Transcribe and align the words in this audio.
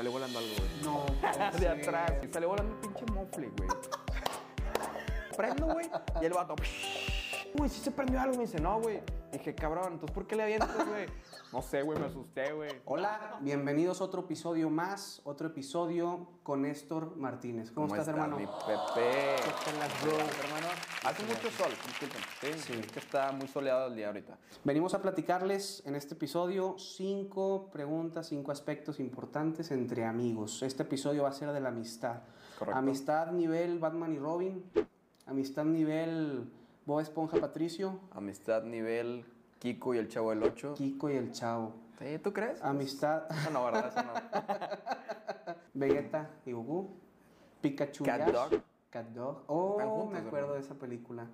salió 0.00 0.12
volando 0.12 0.38
algo, 0.38 0.50
güey. 0.56 0.70
No, 0.82 1.58
de 1.60 1.68
atrás. 1.68 2.12
Y 2.22 2.32
salió 2.32 2.48
volando 2.48 2.74
un 2.74 2.80
pinche 2.80 3.04
mofle, 3.12 3.48
güey. 3.48 3.68
Prendo, 5.36 5.66
güey. 5.66 5.90
Y 6.22 6.24
el 6.24 6.32
vato. 6.32 6.54
Güey, 7.54 7.68
sí 7.68 7.80
se 7.80 7.90
prendió 7.90 8.18
algo. 8.18 8.36
Me 8.36 8.44
dice, 8.44 8.60
no, 8.60 8.80
güey. 8.80 9.02
Dije, 9.30 9.54
cabrón, 9.54 9.92
entonces 9.92 10.14
¿por 10.14 10.26
qué 10.26 10.36
le 10.36 10.44
avientas, 10.44 10.86
güey? 10.86 11.06
No 11.52 11.62
sé, 11.62 11.82
güey, 11.82 11.98
me 11.98 12.06
asusté, 12.06 12.52
güey. 12.52 12.80
Hola, 12.84 13.38
bienvenidos 13.40 14.00
a 14.00 14.04
otro 14.04 14.20
episodio 14.20 14.70
más, 14.70 15.20
otro 15.24 15.48
episodio 15.48 16.28
con 16.44 16.62
Néstor 16.62 17.16
Martínez. 17.16 17.72
¿Cómo, 17.72 17.88
estás, 17.88 18.06
hermano? 18.06 18.36
mi 18.36 18.46
Pepe? 18.46 19.34
¿Qué 19.36 19.52
tal 19.64 19.78
las 19.80 20.04
dos? 20.04 20.44
hermano. 20.44 20.68
Hace 21.02 21.22
mucho 21.22 21.50
sol, 21.50 21.70
disculpen. 21.86 22.20
Sí, 22.40 22.72
Sí. 22.72 22.78
Es 22.78 22.92
que 22.92 22.98
está 22.98 23.32
muy 23.32 23.48
soleado 23.48 23.86
el 23.86 23.96
día 23.96 24.08
ahorita. 24.08 24.36
Venimos 24.64 24.92
a 24.92 25.00
platicarles 25.00 25.82
en 25.86 25.96
este 25.96 26.12
episodio 26.14 26.76
cinco 26.78 27.70
preguntas, 27.72 28.28
cinco 28.28 28.52
aspectos 28.52 29.00
importantes 29.00 29.70
entre 29.70 30.04
amigos. 30.04 30.62
Este 30.62 30.82
episodio 30.82 31.22
va 31.22 31.30
a 31.30 31.32
ser 31.32 31.52
de 31.52 31.60
la 31.60 31.70
amistad. 31.70 32.20
Correcto. 32.58 32.78
Amistad 32.78 33.32
nivel 33.32 33.78
Batman 33.78 34.12
y 34.12 34.18
Robin, 34.18 34.62
amistad 35.26 35.64
nivel 35.64 36.50
Bob 36.84 37.00
Esponja 37.00 37.38
Patricio, 37.40 37.98
Amistad 38.10 38.64
nivel 38.64 39.24
Kiko 39.58 39.94
y 39.94 39.98
el 39.98 40.08
Chavo 40.08 40.30
del 40.30 40.42
8. 40.42 40.74
Kiko 40.74 41.08
y 41.08 41.16
el 41.16 41.32
Chavo. 41.32 41.72
Sí, 41.98 42.18
¿tú 42.18 42.34
crees? 42.34 42.60
Amistad 42.62 43.22
Eso 43.30 43.50
no, 43.50 43.64
¿verdad? 43.64 43.88
Eso 43.88 44.02
no. 44.02 44.12
Vegeta 45.74 46.28
y 46.44 46.52
Goku, 46.52 46.90
Pikachu 47.62 48.04
y 48.04 48.06
Cat 48.06 48.30
Dog. 48.30 48.69
Cat 48.90 49.06
Dog. 49.08 49.42
Oh, 49.46 49.78
juntos, 49.80 50.10
me 50.12 50.18
acuerdo 50.18 50.36
hermano. 50.38 50.54
de 50.54 50.60
esa 50.60 50.74
película, 50.74 51.26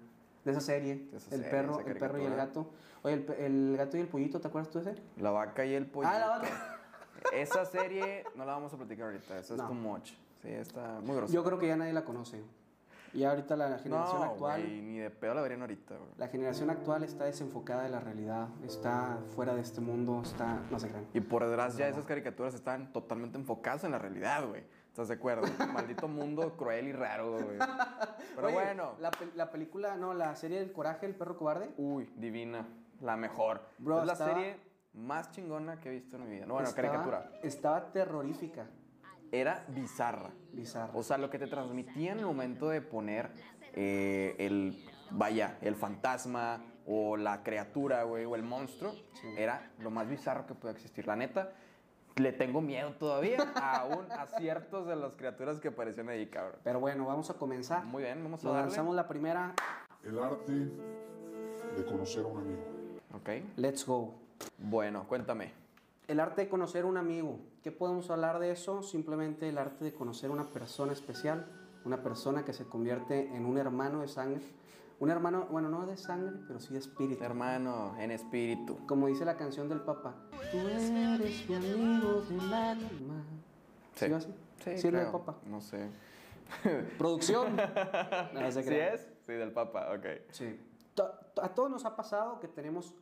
de 0.45 0.51
esa 0.52 0.60
serie, 0.60 1.09
De 1.10 1.16
esa 1.16 1.34
el 1.34 1.42
serie, 1.42 1.51
perro, 1.51 1.80
el 1.80 1.98
perro 1.98 2.19
y 2.20 2.24
el 2.24 2.34
gato. 2.37 2.70
Oye, 3.02 3.15
el, 3.15 3.30
el 3.38 3.77
gato 3.77 3.96
y 3.96 4.01
el 4.01 4.09
pollito, 4.09 4.41
¿te 4.41 4.48
acuerdas 4.48 4.70
tú 4.70 4.80
de 4.82 4.91
ese? 4.92 5.02
La 5.19 5.30
vaca 5.30 5.65
y 5.65 5.74
el 5.74 5.87
pollo. 5.87 6.09
Ah, 6.10 6.19
la 6.19 6.27
vaca. 6.29 6.73
Esa 7.32 7.65
serie 7.65 8.24
no 8.37 8.45
la 8.45 8.52
vamos 8.52 8.73
a 8.73 8.77
platicar 8.77 9.06
ahorita. 9.06 9.38
Esa 9.38 9.56
No. 9.56 9.62
es 9.65 9.69
too 9.69 9.74
much. 9.74 10.10
Sí, 10.42 10.48
está 10.51 11.01
muy 11.02 11.16
grosera. 11.16 11.34
Yo 11.34 11.45
creo 11.45 11.59
que 11.59 11.66
ya 11.66 11.77
nadie 11.77 11.92
la 11.92 12.05
conoce. 12.05 12.43
Y 13.17 13.25
ahorita 13.25 13.57
la 13.57 13.79
generación 13.79 14.21
no, 14.21 14.25
actual, 14.25 14.61
güey, 14.63 14.83
ni 14.83 14.99
de 14.99 15.11
pedo 15.11 15.35
la 15.35 15.41
verían 15.41 15.63
ahorita, 15.63 15.97
güey. 15.97 16.11
la 16.19 16.29
generación 16.29 16.69
actual 16.71 17.03
está 17.03 17.25
desenfocada 17.25 17.83
de 17.85 17.89
la 17.89 17.99
realidad, 18.01 18.49
está 18.63 19.19
fuera 19.35 19.55
de 19.55 19.63
este 19.63 19.81
mundo, 19.81 20.21
está, 20.23 20.61
no 20.71 20.79
se 20.79 20.89
crean. 20.89 21.07
Y 21.15 21.21
por 21.21 21.45
detrás 21.47 21.77
ya 21.79 21.89
esas 21.89 22.05
caricaturas 22.05 22.55
están 22.55 22.93
totalmente 22.93 23.39
enfocadas 23.39 23.85
en 23.85 23.93
la 23.93 23.99
realidad, 23.99 24.47
güey. 24.47 24.65
¿Estás 24.89 25.09
de 25.09 25.15
acuerdo? 25.15 25.43
Maldito 25.73 26.09
mundo 26.09 26.57
cruel 26.57 26.89
y 26.89 26.93
raro, 26.93 27.33
güey. 27.33 27.59
Pero 28.35 28.47
Oye, 28.49 28.55
bueno. 28.55 28.93
la, 29.01 29.11
la 29.35 29.51
película, 29.51 29.97
no, 29.97 30.15
la 30.15 30.35
serie 30.37 30.59
del 30.59 30.73
coraje, 30.73 31.07
el 31.07 31.15
perro 31.15 31.37
cobarde. 31.37 31.71
Uy, 31.79 32.11
divina. 32.17 32.67
La 33.01 33.17
mejor. 33.17 33.61
Bro, 33.79 34.01
es 34.01 34.07
la 34.07 34.17
serie 34.17 34.57
más 34.95 35.31
chingona 35.31 35.81
que 35.81 35.89
he 35.91 35.93
visto 35.93 36.17
en 36.17 36.25
mi 36.25 36.31
vida. 36.37 36.47
No, 36.47 36.55
bueno, 36.55 36.69
estaba- 36.69 36.89
caricatura. 36.89 37.31
Estaba 37.43 37.93
terrorífica, 37.93 38.67
Era 39.32 39.65
bizarra. 39.69 40.30
bizarra. 40.52 40.93
O 40.95 41.02
sea, 41.02 41.19
lo 41.19 41.30
que 41.30 41.38
te 41.38 41.46
transmitía 41.46 42.13
en 42.13 42.19
el 42.21 42.27
momento 42.27 42.69
de 42.69 42.80
poner 42.80 43.30
eh, 43.73 44.35
el, 44.38 44.85
vaya, 45.10 45.59
el 45.60 45.74
fantasma 45.74 46.63
o 46.87 47.16
la 47.16 47.43
criatura, 47.43 48.04
güey, 48.04 48.24
o 48.24 48.37
el 48.37 48.43
monstruo, 48.43 48.95
era 49.37 49.71
lo 49.80 49.91
más 49.91 50.09
bizarro 50.09 50.47
que 50.47 50.54
puede 50.54 50.74
existir. 50.74 51.07
La 51.07 51.16
neta, 51.16 51.52
le 52.16 52.32
tengo 52.32 52.60
miedo 52.60 52.93
todavía 52.93 53.38
aún 53.57 54.10
a 54.10 54.27
ciertos 54.38 54.87
de 54.87 54.97
las 54.97 55.16
criaturas 55.16 55.59
que 55.59 55.69
aparecían 55.69 56.09
ahí, 56.09 56.27
cabrón. 56.27 56.60
Pero 56.63 56.80
bueno, 56.80 57.04
vamos 57.07 57.29
a 57.30 57.35
comenzar. 57.35 57.85
Muy 57.85 58.04
bien, 58.04 58.23
vamos 58.23 58.45
a 58.45 58.49
darle. 58.49 58.63
lanzamos 58.63 58.95
la 58.95 59.07
primera. 59.07 59.54
El 60.04 60.19
arte 60.19 60.52
de 60.52 61.85
conocer 61.85 62.24
a 62.24 62.29
un 62.29 62.38
amigo. 62.38 62.63
Ok. 63.15 63.29
Let's 63.57 63.85
go. 63.85 64.15
Bueno, 64.59 65.06
cuéntame. 65.09 65.66
El 66.09 66.21
arte 66.21 66.43
de 66.43 66.49
conocer 66.49 66.84
un 66.84 66.97
amigo. 66.97 67.41
¿Qué 67.62 67.72
podemos 67.72 68.10
hablar 68.10 68.38
de 68.38 68.50
eso? 68.53 68.82
Simplemente 68.82 69.49
el 69.49 69.59
arte 69.59 69.84
de 69.84 69.93
conocer 69.93 70.31
una 70.31 70.44
persona 70.44 70.93
especial, 70.93 71.47
una 71.84 72.03
persona 72.03 72.44
que 72.44 72.53
se 72.53 72.65
convierte 72.66 73.34
en 73.34 73.44
un 73.44 73.59
hermano 73.59 74.00
de 74.03 74.09
sangre. 74.09 74.43
Un 74.98 75.10
hermano, 75.10 75.47
bueno, 75.50 75.69
no 75.69 75.84
de 75.84 75.97
sangre, 75.97 76.36
pero 76.47 76.58
sí 76.60 76.72
de 76.72 76.78
espíritu. 76.78 77.22
Hermano, 77.25 77.94
en 77.98 78.12
espíritu. 78.12 78.78
Como 78.86 79.08
dice 79.08 79.25
la 79.25 79.36
canción 79.36 79.69
del 79.69 79.81
Papa. 79.81 80.14
Tú 80.53 80.58
eres 80.58 80.91
mi 81.48 81.54
amigo 81.56 82.22
del 82.22 82.52
alma. 82.54 83.25
¿Sí, 83.94 84.08
va 84.08 84.16
así? 84.19 84.28
Sí, 84.64 84.64
Sí, 84.64 84.70
es 84.70 84.84
la 84.84 84.91
creo. 84.91 85.02
del 85.02 85.12
Papa. 85.12 85.34
No 85.47 85.60
sé. 85.60 85.91
Producción. 86.98 87.56
No, 88.32 88.50
se 88.52 88.62
¿Sí 88.62 88.69
crea. 88.69 88.94
es? 88.94 89.08
Sí, 89.26 89.32
del 89.32 89.50
Papa, 89.52 89.88
ok. 89.92 90.06
Sí. 90.31 90.58
A 91.42 91.48
todos 91.50 91.69
nos 91.70 91.84
ha 91.84 91.94
pasado 91.97 92.38
que 92.41 92.48
tenemos 92.48 92.94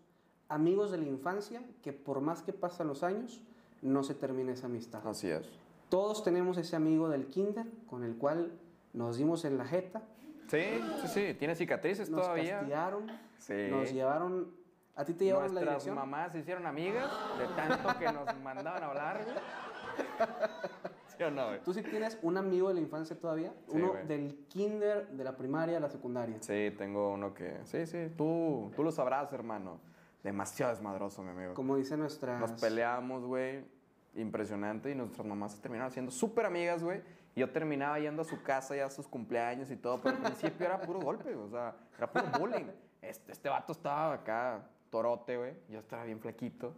amigos 0.48 0.90
de 0.90 0.98
la 0.98 1.04
infancia 1.06 1.62
que 1.82 1.92
por 1.92 2.20
más 2.20 2.42
que 2.42 2.52
pasan 2.52 2.86
los 2.88 3.02
años, 3.02 3.40
no 3.82 4.02
se 4.02 4.14
termina 4.14 4.52
esa 4.52 4.66
amistad. 4.66 5.06
Así 5.06 5.30
es. 5.30 5.48
Todos 5.88 6.22
tenemos 6.24 6.56
ese 6.58 6.76
amigo 6.76 7.08
del 7.08 7.26
kinder 7.26 7.66
con 7.88 8.04
el 8.04 8.16
cual 8.16 8.52
nos 8.92 9.16
dimos 9.16 9.44
en 9.44 9.58
la 9.58 9.64
jeta, 9.64 10.02
Sí, 10.46 10.60
sí, 11.00 11.08
sí. 11.08 11.34
Tiene 11.38 11.54
cicatrices 11.54 12.10
nos 12.10 12.20
todavía. 12.20 12.58
castigaron, 12.58 13.06
Sí. 13.38 13.54
nos 13.70 13.90
llevaron... 13.92 14.50
¿A 14.94 15.04
ti 15.04 15.14
te 15.14 15.24
llevaron 15.24 15.48
la 15.54 15.62
Nuestras 15.62 15.84
dirección? 15.84 15.94
mamás 15.96 16.32
se 16.32 16.38
hicieron 16.40 16.66
amigas 16.66 17.10
de 17.38 17.46
tanto 17.56 17.98
que 17.98 18.04
nos 18.12 18.36
mandaban 18.42 18.82
a 18.82 18.86
hablar. 18.86 19.24
¿Sí 21.16 21.22
o 21.22 21.30
no? 21.30 21.58
¿Tú 21.64 21.72
sí 21.72 21.82
tienes 21.82 22.18
un 22.22 22.36
amigo 22.36 22.68
de 22.68 22.74
la 22.74 22.80
infancia 22.80 23.18
todavía? 23.18 23.52
Sí, 23.68 23.76
Uno 23.76 23.92
güey. 23.92 24.06
del 24.06 24.44
kinder, 24.48 25.08
de 25.08 25.24
la 25.24 25.34
primaria 25.36 25.78
a 25.78 25.80
la 25.80 25.88
secundaria. 25.88 26.36
Sí, 26.40 26.72
tengo 26.76 27.10
uno 27.12 27.32
que... 27.32 27.60
Sí, 27.64 27.86
sí, 27.86 28.10
tú, 28.16 28.70
tú 28.76 28.82
lo 28.82 28.92
sabrás, 28.92 29.32
hermano. 29.32 29.78
Demasiado 30.24 30.72
desmadroso, 30.72 31.22
mi 31.22 31.30
amigo. 31.30 31.54
Como 31.54 31.76
dice 31.76 31.96
nuestra... 31.96 32.38
Nos 32.40 32.52
peleamos, 32.52 33.24
güey. 33.24 33.62
Impresionante. 34.16 34.90
Y 34.90 34.94
nuestras 34.96 35.26
mamás 35.26 35.52
se 35.52 35.60
terminaron 35.60 35.90
haciendo 35.90 36.10
súper 36.10 36.46
amigas, 36.46 36.82
güey. 36.82 37.02
Y 37.36 37.40
yo 37.40 37.50
terminaba 37.50 37.98
yendo 38.00 38.22
a 38.22 38.24
su 38.24 38.42
casa 38.42 38.74
ya 38.74 38.86
a 38.86 38.90
sus 38.90 39.06
cumpleaños 39.06 39.70
y 39.70 39.76
todo. 39.76 40.00
Pero 40.00 40.16
al 40.16 40.22
principio 40.22 40.66
era 40.66 40.80
puro 40.80 41.00
golpe, 41.00 41.34
o 41.34 41.48
sea, 41.48 41.76
era 41.98 42.10
puro 42.10 42.24
bullying. 42.38 42.66
Este, 43.02 43.32
este 43.32 43.48
vato 43.48 43.72
estaba 43.72 44.14
acá, 44.14 44.66
torote, 44.90 45.36
güey. 45.36 45.52
Yo 45.68 45.78
estaba 45.80 46.04
bien 46.04 46.18
flaquito. 46.20 46.74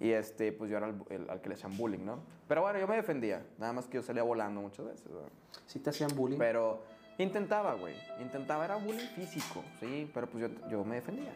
Y 0.00 0.10
este, 0.10 0.52
pues 0.52 0.70
yo 0.70 0.76
era 0.78 0.88
el, 0.88 0.96
el- 1.10 1.28
al 1.30 1.40
que 1.40 1.48
le 1.50 1.54
hacían 1.54 1.76
bullying, 1.76 2.04
¿no? 2.04 2.20
Pero 2.48 2.62
bueno, 2.62 2.78
yo 2.78 2.86
me 2.86 2.96
defendía. 2.96 3.44
Nada 3.58 3.72
más 3.72 3.86
que 3.86 3.96
yo 3.96 4.02
salía 4.02 4.22
volando 4.22 4.60
muchas 4.60 4.86
veces, 4.86 5.06
güey. 5.10 5.24
Sí 5.66 5.80
te 5.80 5.90
hacían 5.90 6.14
bullying. 6.14 6.38
Pero 6.38 6.82
intentaba, 7.18 7.74
güey. 7.74 7.94
Intentaba, 8.20 8.64
era 8.64 8.76
bullying 8.76 9.08
físico, 9.16 9.62
sí. 9.80 10.10
Pero 10.14 10.28
pues 10.28 10.48
yo, 10.50 10.68
yo 10.70 10.84
me 10.84 10.94
defendía. 10.96 11.32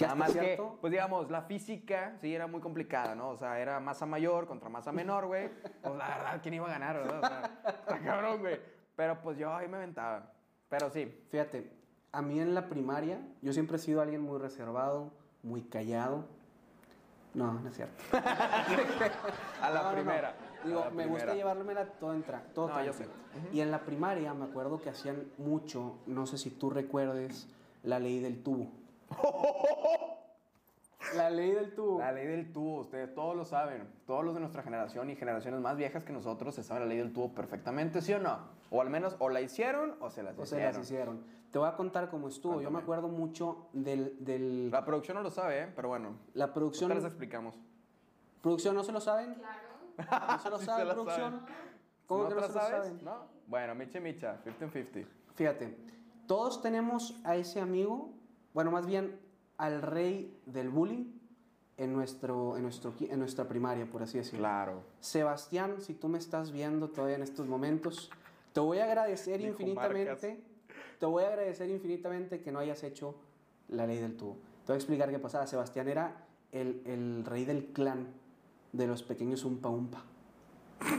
Nada 0.00 0.14
más 0.14 0.32
cierto- 0.32 0.72
que, 0.74 0.80
pues 0.80 0.90
digamos, 0.90 1.30
la 1.30 1.42
física, 1.42 2.16
sí, 2.20 2.34
era 2.34 2.46
muy 2.46 2.60
complicada, 2.60 3.14
¿no? 3.14 3.30
O 3.30 3.36
sea, 3.36 3.58
era 3.60 3.80
masa 3.80 4.06
mayor 4.06 4.46
contra 4.46 4.68
masa 4.68 4.92
menor, 4.92 5.26
güey. 5.26 5.48
Pues 5.82 5.94
la 5.96 6.08
verdad, 6.08 6.40
¿quién 6.42 6.54
iba 6.54 6.66
a 6.66 6.70
ganar, 6.70 6.96
verdad? 6.96 7.18
O 7.22 7.26
sea, 7.26 7.50
está 7.80 7.98
cabrón, 8.00 8.40
güey. 8.40 8.60
Pero 8.94 9.20
pues 9.22 9.38
yo 9.38 9.54
ahí 9.54 9.68
me 9.68 9.76
aventaba. 9.76 10.32
Pero 10.68 10.90
sí, 10.90 11.06
Fíjate, 11.30 11.70
a 12.12 12.22
mí 12.22 12.40
en 12.40 12.54
la 12.54 12.68
primaria, 12.68 13.20
yo 13.42 13.52
siempre 13.52 13.76
he 13.76 13.80
sido 13.80 14.00
alguien 14.00 14.22
muy 14.22 14.38
reservado, 14.38 15.12
muy 15.42 15.62
callado. 15.62 16.24
No, 17.34 17.52
no 17.52 17.68
es 17.68 17.76
cierto. 17.76 18.02
a 19.62 19.70
la 19.70 19.82
No, 19.82 19.82
no, 19.82 19.88
no. 19.90 19.94
primera. 19.94 20.34
Digo, 20.64 20.80
la 20.80 20.90
me 20.90 21.06
gusta 21.06 21.26
primera. 21.26 21.34
llevármela 21.34 21.84
todo 21.84 22.14
entra, 22.14 22.42
todo 22.54 22.68
No, 22.68 22.72
tranqui. 22.74 22.86
yo 22.86 22.92
sé. 22.94 23.06
Y 23.52 23.60
en 23.60 23.70
la 23.70 23.80
primaria 23.80 24.32
me 24.34 24.46
acuerdo 24.46 24.80
que 24.80 24.88
hacían 24.88 25.24
mucho, 25.38 25.98
no 26.06 26.26
sé 26.26 26.38
si 26.38 26.50
tú 26.50 26.70
recuerdes, 26.70 27.46
la 27.82 27.98
ley 27.98 28.20
del 28.20 28.42
tubo. 28.42 28.70
la 31.16 31.30
ley 31.30 31.52
del 31.52 31.74
tubo. 31.74 31.98
La 31.98 32.12
ley 32.12 32.26
del 32.26 32.52
tubo, 32.52 32.80
ustedes 32.80 33.14
todos 33.14 33.36
lo 33.36 33.44
saben. 33.44 33.88
Todos 34.06 34.24
los 34.24 34.34
de 34.34 34.40
nuestra 34.40 34.62
generación 34.62 35.10
y 35.10 35.16
generaciones 35.16 35.60
más 35.60 35.76
viejas 35.76 36.04
que 36.04 36.12
nosotros 36.12 36.54
se 36.54 36.62
saben 36.62 36.84
la 36.84 36.88
ley 36.88 36.98
del 36.98 37.12
tubo 37.12 37.32
perfectamente, 37.34 38.02
¿sí 38.02 38.12
o 38.12 38.18
no? 38.18 38.38
O 38.70 38.80
al 38.80 38.90
menos, 38.90 39.16
o 39.20 39.28
la 39.28 39.40
hicieron 39.40 39.96
o 40.00 40.10
se 40.10 40.22
las 40.22 40.34
o 40.38 40.44
se 40.44 40.56
hicieron. 40.56 40.74
las 40.74 40.84
hicieron. 40.84 41.24
Te 41.52 41.58
voy 41.58 41.68
a 41.68 41.76
contar 41.76 42.10
cómo 42.10 42.28
estuvo. 42.28 42.60
Yo 42.60 42.70
me 42.70 42.80
acuerdo 42.80 43.08
mucho 43.08 43.68
del, 43.72 44.16
del 44.24 44.70
La 44.70 44.84
producción 44.84 45.16
no 45.16 45.22
lo 45.22 45.30
sabe, 45.30 45.62
¿eh? 45.62 45.72
Pero 45.74 45.88
bueno. 45.88 46.16
la 46.34 46.52
producción. 46.52 46.90
Les 46.92 47.04
explicamos. 47.04 47.54
¿Producción 48.42 48.74
no 48.74 48.84
se 48.84 48.92
lo 48.92 49.00
saben? 49.00 49.34
Claro. 49.34 50.28
¿No 50.32 50.38
se 50.38 50.50
lo 50.50 50.58
Sí 50.58 50.66
saben, 50.66 50.86
se 50.88 50.94
producción? 50.94 51.40
saben. 51.40 51.54
¿Cómo 52.06 52.22
¿No 52.24 52.28
que 52.28 52.34
te 52.34 52.40
no 52.40 52.46
se 52.48 52.52
lo 52.52 52.60
sabes? 52.60 52.84
saben? 52.84 53.04
¿No? 53.04 53.16
Bueno, 53.46 53.74
micha 53.74 54.00
micha, 54.00 54.38
50-50. 54.44 55.06
Fíjate, 55.34 55.76
todos 56.26 56.60
tenemos 56.60 57.18
a 57.24 57.36
ese 57.36 57.60
amigo, 57.60 58.10
bueno, 58.56 58.70
más 58.70 58.86
bien 58.86 59.20
al 59.58 59.82
rey 59.82 60.34
del 60.46 60.70
bullying 60.70 61.12
en, 61.76 61.92
nuestro, 61.92 62.56
en, 62.56 62.62
nuestro, 62.62 62.94
en 62.98 63.18
nuestra 63.18 63.46
primaria, 63.46 63.84
por 63.84 64.02
así 64.02 64.16
decirlo. 64.16 64.38
Claro. 64.38 64.82
Sebastián, 64.98 65.82
si 65.82 65.92
tú 65.92 66.08
me 66.08 66.16
estás 66.16 66.52
viendo 66.52 66.88
todavía 66.88 67.16
en 67.16 67.22
estos 67.22 67.46
momentos, 67.46 68.10
te 68.54 68.60
voy 68.60 68.78
a 68.78 68.84
agradecer 68.84 69.40
Dijo 69.40 69.60
infinitamente, 69.60 70.42
te 70.98 71.04
voy 71.04 71.24
a 71.24 71.28
agradecer 71.28 71.68
infinitamente 71.68 72.40
que 72.40 72.50
no 72.50 72.58
hayas 72.58 72.82
hecho 72.82 73.16
la 73.68 73.86
ley 73.86 73.98
del 73.98 74.16
tubo. 74.16 74.38
Te 74.64 74.72
voy 74.72 74.76
a 74.76 74.78
explicar 74.78 75.10
qué 75.10 75.18
pasaba. 75.18 75.46
Sebastián 75.46 75.88
era 75.88 76.24
el, 76.50 76.80
el 76.86 77.26
rey 77.26 77.44
del 77.44 77.66
clan 77.74 78.06
de 78.72 78.86
los 78.86 79.02
pequeños 79.02 79.44
Umpa 79.44 79.68
Umpa. 79.68 80.02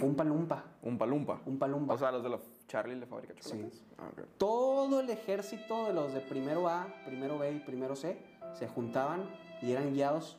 Umpa 0.04 0.24
Lumpa. 0.24 0.64
Un 0.84 1.00
palumpa. 1.00 1.42
Umpa 1.48 1.68
Lumpa. 1.68 1.96
O 1.96 1.98
sea, 1.98 2.12
los 2.12 2.22
de 2.22 2.30
la 2.30 2.40
Charlie 2.68 3.00
de 3.00 3.06
fábrica 3.06 3.34
de 3.34 3.40
chocolates. 3.40 3.84
Ah, 3.98 4.10
ok. 4.12 4.28
Todo 4.38 5.00
el 5.00 5.10
ejército 5.10 5.86
de 5.86 5.94
los 5.94 6.14
de 6.14 6.20
primero 6.20 6.68
A, 6.68 6.88
primero 7.06 7.38
B 7.38 7.52
y 7.54 7.60
primero 7.60 7.96
C 7.96 8.22
se 8.54 8.68
juntaban 8.68 9.30
y 9.62 9.72
eran 9.72 9.94
guiados 9.94 10.38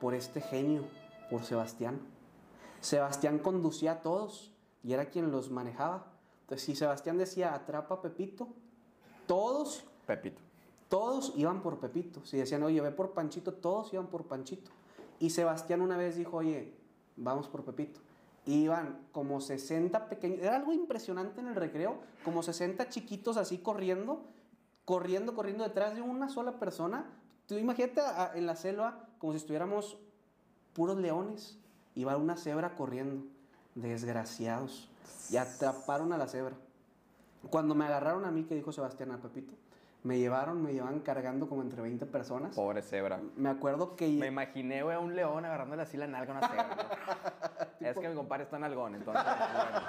por 0.00 0.14
este 0.14 0.40
genio, 0.40 0.84
por 1.30 1.44
Sebastián. 1.44 2.00
Sebastián 2.80 3.38
conducía 3.38 3.92
a 3.92 4.02
todos 4.02 4.52
y 4.82 4.92
era 4.92 5.06
quien 5.06 5.30
los 5.30 5.50
manejaba. 5.50 6.06
Entonces, 6.42 6.64
si 6.64 6.76
Sebastián 6.76 7.18
decía 7.18 7.54
atrapa 7.54 7.96
a 7.96 8.02
Pepito, 8.02 8.48
todos, 9.26 9.84
Pepito. 10.06 10.40
todos 10.88 11.32
iban 11.36 11.60
por 11.62 11.80
Pepito. 11.80 12.24
Si 12.24 12.36
decían, 12.36 12.62
oye, 12.62 12.80
ve 12.80 12.92
por 12.92 13.12
Panchito, 13.12 13.52
todos 13.52 13.92
iban 13.92 14.06
por 14.06 14.26
Panchito. 14.26 14.70
Y 15.18 15.30
Sebastián 15.30 15.80
una 15.80 15.96
vez 15.96 16.16
dijo, 16.16 16.36
oye, 16.36 16.72
vamos 17.16 17.48
por 17.48 17.64
Pepito. 17.64 18.00
Iban 18.46 18.98
como 19.12 19.40
60 19.40 20.08
pequeños, 20.08 20.38
era 20.40 20.56
algo 20.56 20.72
impresionante 20.72 21.40
en 21.40 21.48
el 21.48 21.54
recreo, 21.56 21.98
como 22.24 22.42
60 22.44 22.88
chiquitos 22.88 23.36
así 23.36 23.58
corriendo, 23.58 24.24
corriendo, 24.84 25.34
corriendo 25.34 25.64
detrás 25.64 25.94
de 25.96 26.00
una 26.02 26.28
sola 26.28 26.52
persona. 26.60 27.06
Tú 27.46 27.56
imagínate 27.56 28.00
a- 28.00 28.32
en 28.34 28.46
la 28.46 28.54
selva 28.56 29.08
como 29.18 29.32
si 29.32 29.38
estuviéramos 29.38 29.98
puros 30.74 30.96
leones. 30.96 31.58
Iba 31.96 32.16
una 32.16 32.36
cebra 32.36 32.76
corriendo, 32.76 33.24
desgraciados. 33.74 34.88
Y 35.30 35.36
atraparon 35.38 36.12
a 36.12 36.18
la 36.18 36.28
cebra. 36.28 36.54
Cuando 37.50 37.74
me 37.74 37.84
agarraron 37.84 38.24
a 38.24 38.30
mí, 38.30 38.44
que 38.44 38.54
dijo 38.54 38.72
Sebastián 38.72 39.10
a 39.12 39.18
Pepito, 39.18 39.54
me 40.02 40.18
llevaron, 40.18 40.62
me 40.62 40.72
llevaban 40.72 41.00
cargando 41.00 41.48
como 41.48 41.62
entre 41.62 41.82
20 41.82 42.06
personas. 42.06 42.54
Pobre 42.54 42.82
cebra. 42.82 43.20
Me 43.36 43.48
acuerdo 43.48 43.96
que... 43.96 44.06
Me 44.08 44.26
imaginé, 44.28 44.82
güey, 44.82 44.94
a 44.96 45.00
un 45.00 45.16
león 45.16 45.44
agarrándole 45.44 45.82
así 45.82 45.96
la 45.96 46.06
nalga 46.06 46.34
a 46.34 46.38
una 46.38 46.48
cebra. 46.48 47.45
es 47.80 47.98
que 47.98 48.08
mi 48.08 48.14
compadre 48.14 48.44
está 48.44 48.58
nalgón, 48.58 48.94
entonces, 48.94 49.24
bueno, 49.54 49.80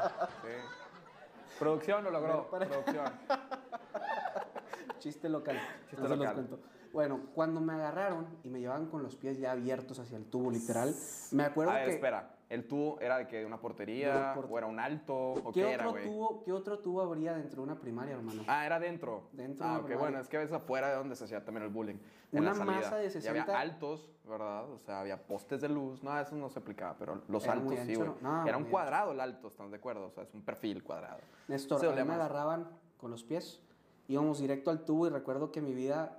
sí. 0.43 1.57
Producción 1.59 2.03
lo 2.03 2.11
logró, 2.11 2.49
Para- 2.49 2.65
producción. 2.67 3.11
Chiste 4.99 5.29
local. 5.29 5.59
Chiste 5.89 6.01
no 6.01 6.03
se 6.03 6.09
los 6.09 6.19
local. 6.19 6.33
cuento. 6.35 6.59
Bueno, 6.93 7.21
cuando 7.35 7.61
me 7.61 7.73
agarraron 7.73 8.27
y 8.43 8.49
me 8.49 8.59
llevaban 8.59 8.87
con 8.87 9.03
los 9.03 9.15
pies 9.15 9.37
ya 9.39 9.51
abiertos 9.51 9.99
hacia 9.99 10.17
el 10.17 10.25
tubo, 10.25 10.51
literal, 10.51 10.93
me 11.31 11.43
acuerdo 11.43 11.71
A 11.71 11.75
ver, 11.75 11.85
que... 11.87 11.93
espera. 11.95 12.33
¿El 12.49 12.65
tubo 12.65 12.97
era 13.01 13.17
de 13.17 13.27
que 13.27 13.39
de 13.39 13.45
una 13.45 13.57
De 13.57 13.61
portería? 13.61 14.09
una 14.15 14.33
porte- 14.35 14.53
¿O 14.53 14.57
era 14.57 14.67
un 14.67 14.79
alto? 14.79 15.13
¿O 15.33 15.51
¿Qué, 15.51 15.61
qué, 15.63 15.73
era, 15.73 15.83
otro 15.89 15.91
güey? 15.91 16.05
tubo, 16.05 16.43
¿Qué 16.45 16.53
otro 16.53 16.79
tubo 16.79 17.01
habría 17.01 17.33
dentro 17.33 17.57
de 17.61 17.69
una 17.71 17.77
primaria, 17.77 18.15
hermano? 18.15 18.41
Ah, 18.47 18.65
era 18.65 18.79
dentro. 18.79 19.23
Dentro 19.33 19.65
de 19.65 19.69
Ah, 19.69 19.73
la 19.73 19.79
ok, 19.79 19.85
primaria. 19.87 20.09
bueno, 20.09 20.21
es 20.21 20.29
que 20.29 20.37
a 20.37 20.39
veces 20.39 20.55
afuera 20.55 20.87
de 20.89 20.95
donde 20.95 21.17
se 21.17 21.25
hacía 21.25 21.43
también 21.43 21.65
el 21.65 21.69
bullying. 21.73 21.97
Una 22.31 22.53
masa 22.53 22.95
de 22.95 23.07
Y 23.07 23.09
60 23.09 23.41
había 23.43 23.59
altos, 23.59 24.09
¿verdad? 24.25 24.63
O 24.71 24.79
sea, 24.79 25.01
había 25.01 25.27
postes 25.27 25.59
de 25.59 25.67
luz. 25.67 26.01
No, 26.03 26.17
eso 26.17 26.35
no 26.37 26.47
se 26.49 26.59
aplicaba, 26.59 26.95
pero 26.97 27.21
los 27.27 27.43
Era 27.43 27.51
altos 27.53 27.79
sí, 27.85 27.95
güey. 27.95 28.11
¿no? 28.21 28.47
Era 28.47 28.55
un 28.55 28.63
cuadrado 28.65 29.11
el 29.11 29.19
alto, 29.19 29.49
¿estás 29.49 29.69
de 29.69 29.75
acuerdo? 29.75 30.05
O 30.05 30.11
sea, 30.11 30.23
es 30.23 30.33
un 30.33 30.41
perfil 30.41 30.81
cuadrado. 30.85 31.19
Néstor, 31.49 31.85
a 31.85 31.91
mí 31.91 32.03
me 32.07 32.13
agarraban 32.13 32.69
con 32.95 33.11
los 33.11 33.25
pies, 33.25 33.61
íbamos 34.07 34.39
directo 34.39 34.71
al 34.71 34.85
tubo 34.85 35.05
y 35.05 35.09
recuerdo 35.09 35.51
que 35.51 35.59
mi 35.61 35.73
vida 35.73 36.17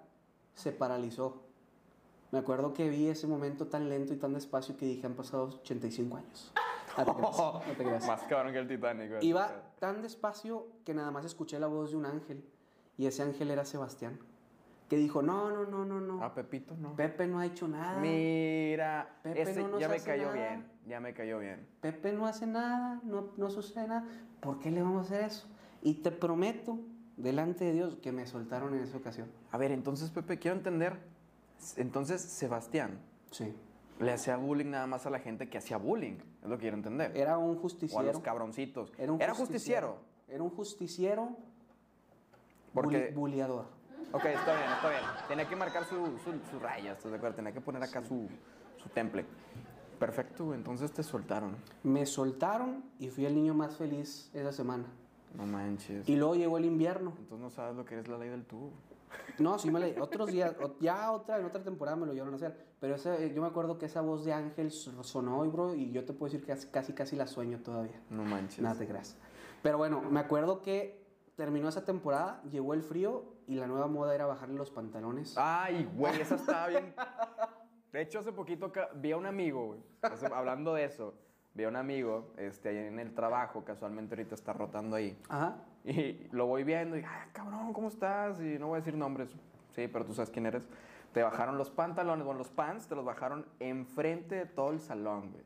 se 0.59 0.73
paralizó. 0.73 1.43
Me 2.33 2.41
acuerdo 2.41 2.75
que 2.75 2.89
vi 2.91 3.07
ese 3.09 3.27
momento 3.27 3.69
tan 3.69 3.89
lento 3.89 4.13
y 4.13 4.17
tan 4.17 4.35
despacio 4.35 4.77
que 4.77 4.85
dije, 4.85 5.07
han 5.07 5.15
pasado 5.15 5.45
85 5.45 6.17
años. 6.17 6.53
No 6.99 7.05
te 7.05 7.13
creas, 7.15 7.39
no 7.39 7.61
te 7.77 7.85
creas. 7.85 8.07
Más 8.07 8.23
cabrón 8.25 8.53
que 8.53 8.59
el 8.59 8.69
Titanic, 8.69 9.09
güey. 9.11 9.27
Iba 9.27 9.73
tan 9.79 10.03
despacio 10.03 10.67
que 10.85 10.93
nada 10.95 11.11
más 11.11 11.25
escuché 11.25 11.59
la 11.59 11.69
voz 11.69 11.93
de 11.93 11.97
un 11.97 12.07
ángel. 12.07 12.45
Y 12.99 13.07
ese 13.07 13.23
ángel 13.23 13.51
era 13.51 13.65
Sebastián. 13.65 14.19
Que 14.89 14.97
dijo, 14.97 15.23
no, 15.23 15.51
no, 15.51 15.65
no, 15.65 15.85
no, 15.85 16.01
no. 16.01 16.23
Ah, 16.25 16.35
Pepito, 16.35 16.75
no. 16.77 16.97
Pepe 16.97 17.27
no 17.29 17.39
ha 17.39 17.47
hecho 17.47 17.69
nada. 17.69 18.01
Mira, 18.01 19.21
Pepe 19.23 19.43
ese 19.43 19.63
no 19.63 19.69
nos 19.69 19.81
ya 19.81 19.89
me 19.89 19.97
hace 19.97 20.07
cayó 20.07 20.35
nada. 20.35 20.35
bien. 20.35 20.67
Ya 20.87 21.01
me 21.01 21.15
cayó 21.15 21.39
bien. 21.39 21.67
Pepe 21.81 22.13
no 22.13 22.27
hace 22.27 22.47
nada, 22.47 23.01
no, 23.05 23.29
no 23.37 23.51
sucede 23.51 23.87
nada. 23.87 24.05
¿Por 24.41 24.59
qué 24.59 24.71
le 24.71 24.83
vamos 24.83 25.05
a 25.05 25.15
hacer 25.15 25.25
eso? 25.27 25.47
Y 25.83 25.95
te 25.95 26.11
prometo, 26.11 26.79
delante 27.19 27.65
de 27.67 27.73
Dios, 27.73 27.97
que 27.97 28.13
me 28.13 28.27
soltaron 28.27 28.75
en 28.75 28.83
esa 28.83 28.97
ocasión. 28.97 29.29
A 29.51 29.59
ver, 29.59 29.71
entonces, 29.73 30.11
Pepe, 30.11 30.39
quiero 30.39 30.57
entender. 30.57 30.99
Entonces, 31.77 32.23
Sebastián 32.23 33.01
Sí. 33.31 33.55
le 34.01 34.13
hacía 34.13 34.37
bullying 34.37 34.71
nada 34.71 34.87
más 34.87 35.05
a 35.07 35.11
la 35.11 35.19
gente 35.19 35.49
que 35.51 35.59
hacía 35.59 35.77
bullying. 35.77 36.19
Es 36.43 36.49
lo 36.49 36.57
que 36.57 36.63
quiero 36.63 36.77
entender. 36.77 37.17
Era 37.17 37.37
un 37.37 37.49
o 37.49 37.51
a 37.51 37.55
los 37.55 37.61
justiciero. 37.63 38.23
cabroncitos. 38.23 38.93
Era 38.99 39.13
un 39.13 39.19
justiciero. 39.35 39.99
Era 40.29 40.43
un 40.43 40.51
justiciero 40.51 41.37
Porque- 42.73 43.13
buleador. 43.15 43.67
Ok, 44.13 44.25
está 44.25 44.57
bien, 44.57 44.71
está 44.73 44.89
bien. 44.89 45.03
Tenía 45.29 45.49
que 45.49 45.57
marcar 45.57 45.85
su, 45.85 45.97
su, 46.19 46.33
su 46.51 46.59
raya, 46.59 46.93
¿estás 46.93 47.11
de 47.11 47.17
acuerdo? 47.19 47.37
Tenía 47.37 47.53
que 47.53 47.61
poner 47.61 47.83
acá 47.83 48.03
su, 48.03 48.29
su 48.77 48.89
temple. 48.91 49.27
Perfecto. 49.99 50.55
Entonces 50.55 50.93
te 50.93 51.03
soltaron. 51.03 51.57
Me 51.83 52.07
soltaron 52.07 52.85
y 52.99 53.09
fui 53.11 53.27
el 53.27 53.35
niño 53.35 53.53
más 53.53 53.77
feliz 53.77 54.31
esa 54.33 54.53
semana. 54.53 54.85
No 55.35 55.47
manches. 55.47 56.09
Y 56.09 56.17
luego 56.17 56.35
llegó 56.35 56.59
el 56.59 56.65
invierno. 56.65 57.13
Entonces 57.19 57.39
no 57.41 57.51
sabes 57.51 57.77
lo 57.77 57.85
que 57.85 57.99
es 57.99 58.09
la 58.09 58.19
ley 58.19 58.29
del 58.29 58.45
tubo. 58.45 58.73
No, 59.39 59.59
sí 59.59 59.71
me 59.71 59.81
leí. 59.81 59.95
Otros 59.99 60.31
días, 60.31 60.55
ya 60.81 61.11
otra, 61.13 61.39
en 61.39 61.47
otra 61.47 61.63
temporada 61.63 61.97
me 61.97 62.07
lo 62.07 62.13
llevaron 62.13 62.35
a 62.35 62.37
hacer. 62.37 62.57
Pero 62.81 62.95
ese, 62.95 63.33
yo 63.35 63.41
me 63.43 63.49
acuerdo 63.49 63.79
que 63.79 63.87
esa 63.87 64.01
voz 64.01 64.25
de 64.25 64.33
Ángel 64.33 64.71
so- 64.71 65.03
sonó, 65.03 65.45
y 65.45 65.49
bro, 65.49 65.75
y 65.75 65.91
yo 65.93 66.05
te 66.05 66.13
puedo 66.13 66.31
decir 66.33 66.45
que 66.47 66.53
casi, 66.71 66.93
casi, 66.93 67.17
la 67.17 67.27
sueño 67.27 67.61
todavía. 67.61 68.01
No 68.11 68.25
manches. 68.25 68.61
Nada 68.61 68.79
te 68.79 68.87
creas. 68.87 69.17
Pero 69.63 69.79
bueno, 69.79 70.03
me 70.03 70.21
acuerdo 70.21 70.63
que 70.63 71.05
terminó 71.37 71.69
esa 71.69 71.85
temporada, 71.85 72.43
llegó 72.51 72.75
el 72.75 72.83
frío 72.83 73.25
y 73.47 73.55
la 73.57 73.67
nueva 73.67 73.87
moda 73.87 74.15
era 74.15 74.27
bajarle 74.27 74.57
los 74.57 74.71
pantalones. 74.71 75.35
Ay, 75.37 75.89
güey, 75.95 76.21
esa 76.21 76.35
estaba 76.35 76.67
bien. 76.69 76.95
De 77.93 78.03
hecho, 78.03 78.19
hace 78.19 78.33
poquito 78.33 78.71
vi 78.97 79.13
a 79.13 79.17
un 79.17 79.27
amigo, 79.27 79.67
güey. 79.67 79.81
hablando 80.33 80.75
de 80.75 80.85
eso, 80.85 81.15
vi 81.55 81.65
a 81.65 81.69
un 81.69 81.77
amigo 81.77 82.33
este, 82.37 82.69
ahí 82.69 82.77
en 82.79 82.99
el 82.99 83.15
trabajo, 83.15 83.65
casualmente 83.65 84.15
ahorita 84.15 84.35
está 84.35 84.53
rotando 84.53 84.97
ahí. 84.97 85.19
Ajá. 85.29 85.57
Y 85.85 86.29
lo 86.33 86.47
voy 86.47 86.65
viendo 86.65 86.97
y, 86.97 87.03
ah, 87.03 87.27
cabrón, 87.33 87.73
¿cómo 87.73 87.89
estás? 87.89 88.41
Y 88.41 88.59
no 88.59 88.69
voy 88.69 88.77
a 88.77 88.81
decir 88.81 88.95
nombres. 88.95 89.35
Sí, 89.75 89.89
pero 89.89 90.05
tú 90.05 90.15
sabes 90.15 90.31
quién 90.31 90.47
eres. 90.47 90.67
Te 91.13 91.23
bajaron 91.23 91.57
los 91.57 91.71
pantalones, 91.71 92.25
bueno, 92.25 92.39
los 92.39 92.51
pants 92.51 92.87
te 92.87 92.95
los 92.95 93.05
bajaron 93.05 93.47
enfrente 93.61 94.35
de 94.35 94.47
todo 94.47 94.71
el 94.73 94.81
salón, 94.81 95.31
güey. 95.33 95.45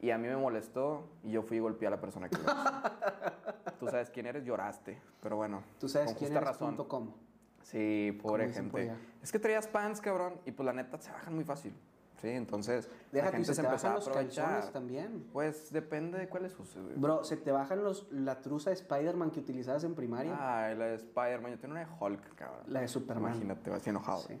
Y 0.00 0.10
a 0.10 0.18
mí 0.18 0.28
me 0.28 0.36
molestó 0.36 1.08
y 1.24 1.32
yo 1.32 1.42
fui 1.42 1.56
y 1.56 1.60
golpeé 1.60 1.88
a 1.88 1.90
la 1.90 2.00
persona 2.00 2.28
que 2.28 2.36
lo 2.36 2.42
hizo. 2.42 2.54
Tú 3.80 3.86
sabes 3.88 4.10
quién 4.10 4.26
eres, 4.26 4.44
lloraste. 4.44 5.00
Pero 5.22 5.36
bueno, 5.36 5.62
Tú 5.80 5.88
sabes 5.88 6.08
con 6.08 6.18
quién 6.18 6.28
justa 6.30 6.38
eres 6.38 6.48
razón. 6.48 6.68
punto 6.76 6.88
com. 6.88 7.12
Sí, 7.62 8.16
pobre 8.22 8.48
gente. 8.52 8.92
Es 9.22 9.32
que 9.32 9.38
traías 9.38 9.66
pants, 9.66 10.00
cabrón, 10.00 10.34
y 10.46 10.52
pues 10.52 10.64
la 10.64 10.72
neta 10.72 10.98
se 10.98 11.10
bajan 11.10 11.34
muy 11.34 11.44
fácil. 11.44 11.74
Sí, 12.20 12.28
entonces 12.28 12.90
la 13.12 13.20
y 13.20 13.22
gente 13.30 13.44
se 13.44 13.54
se 13.54 13.62
te 13.62 13.68
bajan 13.68 13.92
a 13.92 13.94
los 13.94 14.08
calzones 14.08 14.72
también. 14.72 15.28
Pues 15.32 15.72
depende 15.72 16.18
de 16.18 16.28
cuáles 16.28 16.58
uses, 16.58 16.82
güey. 16.82 16.96
Bro, 16.96 17.24
se 17.24 17.36
te 17.36 17.52
bajan 17.52 17.84
los, 17.84 18.10
la 18.10 18.40
truza 18.40 18.70
de 18.70 18.74
Spider-Man 18.74 19.30
que 19.30 19.40
utilizabas 19.40 19.84
en 19.84 19.94
primaria. 19.94 20.36
Ay, 20.38 20.76
la 20.76 20.86
de 20.86 20.94
Spider-Man. 20.96 21.52
Yo 21.52 21.58
tengo 21.58 21.72
una 21.72 21.84
de 21.84 21.90
Hulk, 21.98 22.34
cabrón. 22.34 22.64
La 22.66 22.80
de 22.80 22.88
Superman. 22.88 23.32
Imagínate, 23.32 23.70
vas 23.70 23.86
enojado. 23.86 24.20
Sí. 24.22 24.38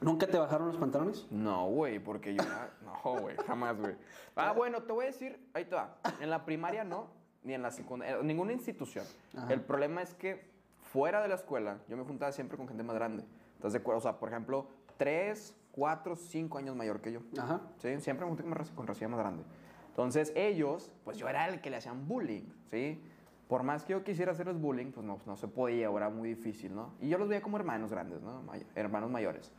¿Nunca 0.00 0.26
te 0.26 0.38
bajaron 0.38 0.68
los 0.68 0.76
pantalones? 0.76 1.26
No, 1.30 1.68
güey, 1.68 1.98
porque 1.98 2.34
yo 2.34 2.42
No, 2.84 3.20
güey, 3.20 3.36
jamás, 3.46 3.78
güey. 3.78 3.94
Ah, 4.36 4.52
bueno, 4.52 4.82
te 4.82 4.92
voy 4.92 5.04
a 5.04 5.06
decir, 5.08 5.38
ahí 5.52 5.64
te 5.64 5.74
va. 5.74 5.96
En 6.20 6.30
la 6.30 6.44
primaria 6.44 6.84
no, 6.84 7.08
ni 7.42 7.54
en 7.54 7.62
la 7.62 7.70
secundaria, 7.70 8.16
en 8.16 8.26
ninguna 8.26 8.52
institución. 8.52 9.04
Ajá. 9.36 9.52
El 9.52 9.60
problema 9.60 10.02
es 10.02 10.14
que 10.14 10.50
fuera 10.78 11.22
de 11.22 11.28
la 11.28 11.36
escuela, 11.36 11.78
yo 11.88 11.96
me 11.96 12.04
juntaba 12.04 12.32
siempre 12.32 12.56
con 12.56 12.66
gente 12.66 12.82
más 12.82 12.96
grande. 12.96 13.24
Entonces, 13.56 13.80
o 13.84 14.00
sea, 14.00 14.18
por 14.18 14.28
ejemplo, 14.28 14.66
tres, 14.96 15.54
cuatro, 15.74 16.14
cinco 16.16 16.58
años 16.58 16.76
mayor 16.76 17.00
que 17.00 17.12
yo. 17.12 17.20
Ajá. 17.38 17.60
¿sí? 17.78 18.00
Siempre 18.00 18.24
me 18.24 18.30
junté 18.30 18.44
con, 18.44 18.52
raza- 18.54 19.08
más 19.08 19.18
grande. 19.18 19.42
Entonces, 19.88 20.32
ellos, 20.34 20.90
pues 21.04 21.16
yo 21.16 21.28
era 21.28 21.48
el 21.48 21.60
que 21.60 21.70
le 21.70 21.76
hacían 21.76 22.06
bullying, 22.08 22.44
¿sí? 22.70 23.00
Por 23.48 23.62
más 23.62 23.84
que 23.84 23.92
yo 23.92 24.02
quisiera 24.02 24.32
hacerles 24.32 24.58
bullying, 24.60 24.90
pues 24.92 25.04
no, 25.06 25.18
no 25.26 25.36
se 25.36 25.46
podía, 25.48 25.90
era 25.90 26.08
muy 26.10 26.28
difícil, 26.30 26.74
¿no? 26.74 26.94
Y 27.00 27.08
yo 27.08 27.18
los 27.18 27.28
veía 27.28 27.42
como 27.42 27.56
hermanos 27.58 27.90
grandes, 27.90 28.22
¿no? 28.22 28.42
May- 28.42 28.66
hermanos 28.74 29.10
mayores. 29.10 29.52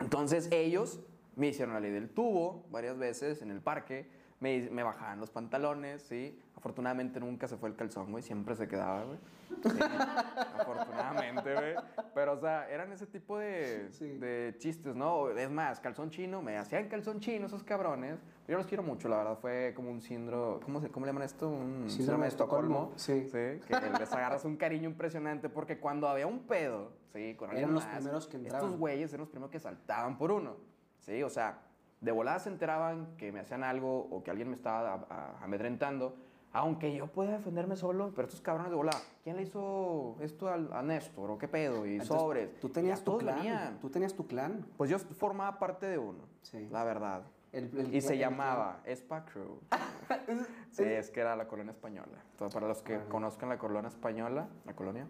Entonces, 0.00 0.48
ellos 0.52 1.00
me 1.36 1.48
hicieron 1.48 1.74
la 1.74 1.80
ley 1.80 1.90
del 1.90 2.08
tubo 2.10 2.64
varias 2.70 2.98
veces 2.98 3.42
en 3.42 3.50
el 3.50 3.60
parque, 3.60 4.08
me, 4.40 4.68
me 4.70 4.82
bajaban 4.82 5.20
los 5.20 5.30
pantalones, 5.30 6.02
¿sí? 6.02 6.38
Afortunadamente 6.56 7.20
nunca 7.20 7.46
se 7.48 7.56
fue 7.56 7.68
el 7.68 7.76
calzón, 7.76 8.10
güey, 8.10 8.22
siempre 8.22 8.54
se 8.54 8.66
quedaba, 8.68 9.04
güey. 9.04 9.18
Sí, 9.62 9.78
afortunadamente, 10.58 11.54
güey. 11.54 11.74
Pero, 12.14 12.32
o 12.32 12.38
sea, 12.40 12.68
eran 12.68 12.92
ese 12.92 13.06
tipo 13.06 13.38
de, 13.38 13.88
Sí. 13.92 14.06
de 14.18 14.54
chistes, 14.58 14.94
¿no? 14.94 15.30
Es 15.30 15.50
más, 15.50 15.80
calzón 15.80 16.10
chino, 16.10 16.42
me 16.42 16.56
hacían 16.56 16.88
calzón 16.88 17.20
chino 17.20 17.46
esos 17.46 17.62
cabrones. 17.62 18.18
Yo 18.48 18.56
los 18.56 18.66
quiero 18.66 18.82
mucho, 18.82 19.08
la 19.08 19.18
verdad, 19.18 19.38
fue 19.38 19.72
como 19.74 19.90
un 19.90 20.00
síndrome, 20.00 20.60
¿cómo, 20.64 20.80
se, 20.80 20.90
cómo 20.90 21.06
le 21.06 21.10
llaman 21.10 21.24
esto? 21.24 21.48
Un 21.48 21.88
Síndrome 21.88 22.24
de 22.24 22.28
Estocolmo, 22.28 22.92
sí. 22.96 23.22
Sí, 23.26 23.60
que 23.66 23.80
les 23.98 24.12
agarras 24.12 24.44
un 24.44 24.56
cariño 24.56 24.88
impresionante 24.88 25.48
porque 25.48 25.78
cuando 25.78 26.08
había 26.08 26.26
un 26.26 26.40
pedo, 26.40 26.92
¿sí? 27.12 27.34
Con 27.36 27.50
alguien 27.50 27.64
Eran 27.64 27.74
los 27.74 27.84
más, 27.86 27.96
primeros 27.96 28.26
que 28.26 28.36
entraban. 28.36 28.64
Estos 28.64 28.78
güeyes 28.78 29.10
eran 29.12 29.20
los 29.20 29.28
primeros 29.30 29.50
que 29.50 29.60
saltaban 29.60 30.18
por 30.18 30.30
uno, 30.32 30.56
¿sí? 30.98 31.22
O 31.22 31.30
sea, 31.30 31.58
de 32.04 32.12
volada 32.12 32.38
se 32.38 32.50
enteraban 32.50 33.16
que 33.16 33.32
me 33.32 33.40
hacían 33.40 33.64
algo 33.64 34.08
o 34.10 34.22
que 34.22 34.30
alguien 34.30 34.48
me 34.48 34.54
estaba 34.56 34.92
a- 34.94 35.06
a- 35.08 35.44
amedrentando, 35.44 36.14
aunque 36.52 36.94
yo 36.94 37.06
podía 37.08 37.32
defenderme 37.32 37.76
solo, 37.76 38.12
pero 38.14 38.28
estos 38.28 38.40
cabrones 38.42 38.70
de 38.70 38.76
volada, 38.76 38.98
¿quién 39.24 39.36
le 39.36 39.42
hizo 39.42 40.16
esto 40.20 40.48
al- 40.48 40.72
a 40.72 40.82
Néstor 40.82 41.30
o 41.30 41.38
qué 41.38 41.48
pedo? 41.48 41.86
Y 41.86 41.92
Entonces, 41.94 42.16
sobres. 42.16 42.60
Tú 42.60 42.68
tenías 42.68 43.02
tu 43.02 43.16
clan. 43.18 43.36
venían. 43.36 43.78
Tú 43.80 43.88
tenías 43.90 44.14
tu 44.14 44.26
clan. 44.26 44.64
Pues 44.76 44.90
yo 44.90 44.98
formaba 44.98 45.58
parte 45.58 45.86
de 45.86 45.98
uno, 45.98 46.20
Sí. 46.42 46.68
la 46.70 46.84
verdad. 46.84 47.22
El- 47.52 47.70
el 47.78 47.94
y 47.94 48.00
se 48.00 48.12
el 48.14 48.18
llamaba 48.18 48.80
Spa 48.84 49.24
Crew. 49.24 49.60
sí, 50.70 50.82
es 50.82 51.10
que 51.10 51.20
era 51.20 51.34
la 51.36 51.46
colonia 51.48 51.70
española. 51.72 52.18
Entonces, 52.32 52.52
para 52.54 52.68
los 52.68 52.82
que 52.82 52.98
conozcan 53.08 53.48
la 53.48 53.58
colonia 53.58 53.88
española, 53.88 54.48
la 54.66 54.74
colonia, 54.76 55.06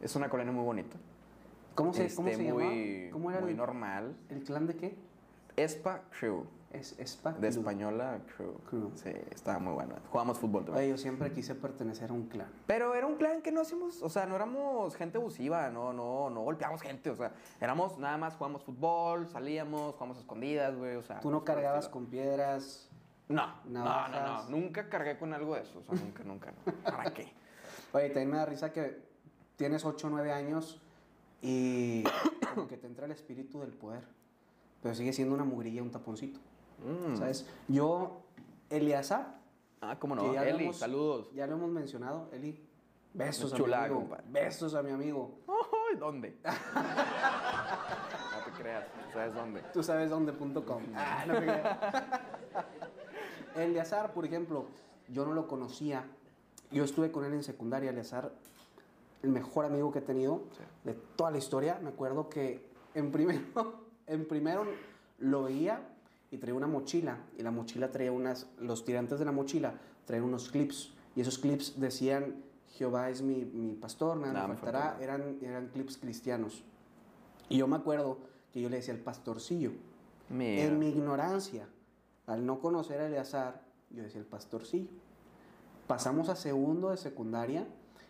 es 0.00 0.16
una 0.16 0.28
colonia 0.30 0.52
muy 0.52 0.64
bonita. 0.64 0.96
¿Cómo 1.74 1.92
se, 1.92 2.14
cómo 2.14 2.28
Este, 2.28 2.42
se 2.42 2.48
llamaba? 2.48 2.66
muy, 2.70 3.08
¿Cómo 3.12 3.30
era 3.30 3.40
muy 3.40 3.54
normal. 3.54 4.16
el 4.30 4.42
clan 4.44 4.66
de 4.66 4.76
qué? 4.76 4.96
Spa 5.56 6.02
Crew. 6.18 6.46
Es, 6.72 6.98
Spa 6.98 7.32
De. 7.32 7.48
Española 7.48 8.18
Crew. 8.34 8.54
Crew. 8.68 8.90
Sí, 8.94 9.10
estaba 9.30 9.58
muy 9.58 9.74
bueno. 9.74 9.94
Jugábamos 10.08 10.38
fútbol 10.38 10.64
también. 10.64 10.84
Oye, 10.84 10.90
yo 10.90 10.96
siempre 10.96 11.30
quise 11.30 11.54
pertenecer 11.54 12.08
a 12.10 12.14
un 12.14 12.28
clan. 12.28 12.48
Pero 12.66 12.94
era 12.94 13.06
un 13.06 13.16
clan 13.16 13.42
que 13.42 13.52
no 13.52 13.60
hacíamos, 13.60 14.02
o 14.02 14.08
sea, 14.08 14.24
no 14.24 14.36
éramos 14.36 14.96
gente 14.96 15.18
abusiva, 15.18 15.68
no, 15.68 15.92
no, 15.92 16.30
no 16.30 16.40
golpeábamos 16.40 16.80
gente, 16.80 17.10
o 17.10 17.16
sea, 17.16 17.32
éramos 17.60 17.98
nada 17.98 18.16
más, 18.16 18.34
jugábamos 18.36 18.64
fútbol, 18.64 19.28
salíamos, 19.28 19.92
jugábamos 19.92 20.16
a 20.16 20.20
escondidas, 20.20 20.74
güey, 20.74 20.96
o 20.96 21.02
sea. 21.02 21.20
Tú 21.20 21.30
no 21.30 21.44
cargabas 21.44 21.88
con 21.88 22.06
piedras. 22.06 22.88
No, 23.28 23.46
no, 23.64 23.80
no, 23.80 23.84
navajas. 23.84 24.48
no, 24.48 24.56
nunca 24.56 24.88
cargué 24.88 25.18
con 25.18 25.34
algo 25.34 25.54
de 25.54 25.62
eso, 25.62 25.78
o 25.78 25.82
sea, 25.82 25.94
nunca, 26.02 26.24
nunca, 26.24 26.52
no. 26.52 26.72
¿Para 26.84 27.12
qué? 27.12 27.32
Oye, 27.92 28.08
también 28.08 28.30
me 28.30 28.36
da 28.38 28.46
risa 28.46 28.72
que 28.72 28.98
tienes 29.56 29.84
8 29.84 30.06
o 30.06 30.10
9 30.10 30.32
años 30.32 30.80
y 31.42 32.04
como 32.54 32.66
que 32.66 32.78
te 32.78 32.86
entra 32.86 33.04
el 33.04 33.12
espíritu 33.12 33.60
del 33.60 33.72
poder. 33.72 34.06
Pero 34.82 34.94
sigue 34.94 35.12
siendo 35.12 35.34
una 35.34 35.44
mugrilla, 35.44 35.82
un 35.82 35.90
taponcito. 35.90 36.40
Mm. 36.84 37.16
¿Sabes? 37.16 37.46
Yo, 37.68 38.22
Eliazar, 38.70 39.40
Ah, 39.80 39.98
cómo 39.98 40.14
no, 40.14 40.32
ya 40.32 40.48
Eli, 40.48 40.64
hemos- 40.64 40.78
saludos. 40.78 41.30
ya 41.34 41.46
lo 41.46 41.54
hemos 41.56 41.70
mencionado, 41.70 42.28
Eli. 42.32 42.58
Besos 43.14 43.48
Es 43.48 43.54
a 43.54 43.56
chulada, 43.56 43.82
mi 43.82 43.86
amigo. 43.94 44.00
compadre. 44.08 44.24
Besos 44.30 44.74
a 44.74 44.82
mi 44.82 44.90
amigo. 44.90 45.38
Ay, 45.48 45.98
¿dónde? 45.98 46.36
no 46.44 48.44
te 48.44 48.62
creas, 48.62 48.84
¿sabes 49.12 49.34
dónde? 49.34 49.60
Tú 49.72 49.82
sabes 49.82 50.08
dónde.com. 50.10 50.82
Ah, 50.96 51.24
no 51.26 51.34
te 51.34 51.40
creas. 51.40 51.78
Eleazar, 53.56 54.12
por 54.14 54.24
ejemplo, 54.24 54.66
yo 55.08 55.26
no 55.26 55.32
lo 55.34 55.46
conocía. 55.46 56.04
Yo 56.70 56.84
estuve 56.84 57.12
con 57.12 57.24
él 57.24 57.34
en 57.34 57.42
secundaria. 57.42 57.90
Eleazar, 57.90 58.32
el 59.22 59.30
mejor 59.30 59.66
amigo 59.66 59.92
que 59.92 59.98
he 59.98 60.02
tenido 60.02 60.44
Sí. 60.56 60.62
de 60.84 60.94
toda 60.94 61.30
la 61.30 61.38
historia. 61.38 61.78
Me 61.82 61.90
acuerdo 61.90 62.28
que 62.30 62.66
en 62.94 63.12
primero, 63.12 63.42
en 64.06 64.26
primero 64.26 64.66
lo 65.18 65.44
veía 65.44 65.80
y 66.30 66.38
traía 66.38 66.54
una 66.54 66.66
mochila. 66.66 67.18
Y 67.38 67.42
la 67.42 67.50
mochila 67.50 67.90
traía 67.90 68.12
unas, 68.12 68.48
los 68.58 68.84
tirantes 68.84 69.18
de 69.18 69.24
la 69.24 69.32
mochila 69.32 69.74
traían 70.04 70.24
unos 70.24 70.50
clips. 70.50 70.92
Y 71.14 71.20
esos 71.20 71.38
clips 71.38 71.78
decían, 71.78 72.42
Jehová 72.70 73.10
es 73.10 73.22
mi, 73.22 73.44
mi 73.44 73.74
pastor, 73.74 74.16
nada, 74.16 74.32
Nada 74.32 74.48
me 74.48 74.54
faltará. 74.56 74.80
faltará. 74.92 75.04
Eran, 75.04 75.38
eran 75.42 75.68
clips 75.68 75.98
cristianos. 75.98 76.64
Y 77.48 77.58
yo 77.58 77.66
me 77.66 77.76
acuerdo 77.76 78.18
que 78.52 78.60
yo 78.60 78.68
le 78.68 78.76
decía 78.76 78.94
el 78.94 79.00
pastorcillo. 79.00 79.72
Mira. 80.30 80.64
En 80.64 80.78
mi 80.78 80.88
ignorancia, 80.88 81.68
al 82.26 82.46
no 82.46 82.60
conocer 82.60 83.00
a 83.00 83.06
Eleazar, 83.06 83.62
yo 83.90 84.02
decía 84.02 84.20
el 84.20 84.26
pastorcillo. 84.26 84.88
Pasamos 85.86 86.28
a 86.30 86.36
segundo 86.36 86.90
de 86.90 86.96
secundaria 86.96 87.66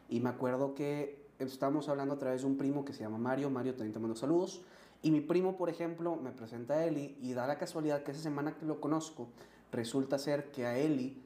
y 0.09 0.21
me 0.21 0.29
acuerdo 0.29 0.75
que 0.75 1.27
estábamos 1.41 1.89
hablando 1.89 2.15
a 2.15 2.19
través 2.19 2.43
de 2.43 2.47
un 2.47 2.57
primo 2.57 2.85
que 2.85 2.93
se 2.93 3.01
llama 3.03 3.19
Mario. 3.19 3.51
Mario, 3.51 3.73
también 3.73 3.93
te 3.93 3.99
mando 3.99 4.15
saludos. 4.15 4.63
Y 5.03 5.11
mi 5.11 5.21
primo, 5.21 5.57
por 5.57 5.69
ejemplo, 5.69 6.17
me 6.17 6.31
presenta 6.31 6.75
a 6.75 6.85
Eli 6.87 7.17
y 7.21 7.33
da 7.33 7.47
la 7.47 7.59
casualidad 7.59 8.03
que 8.05 8.13
esa 8.13 8.21
semana 8.23 8.57
que 8.57 8.65
lo 8.67 8.81
conozco, 8.81 9.29
resulta 9.73 10.19
ser 10.19 10.53
que 10.53 10.65
a 10.67 10.79
Eli, 10.79 11.21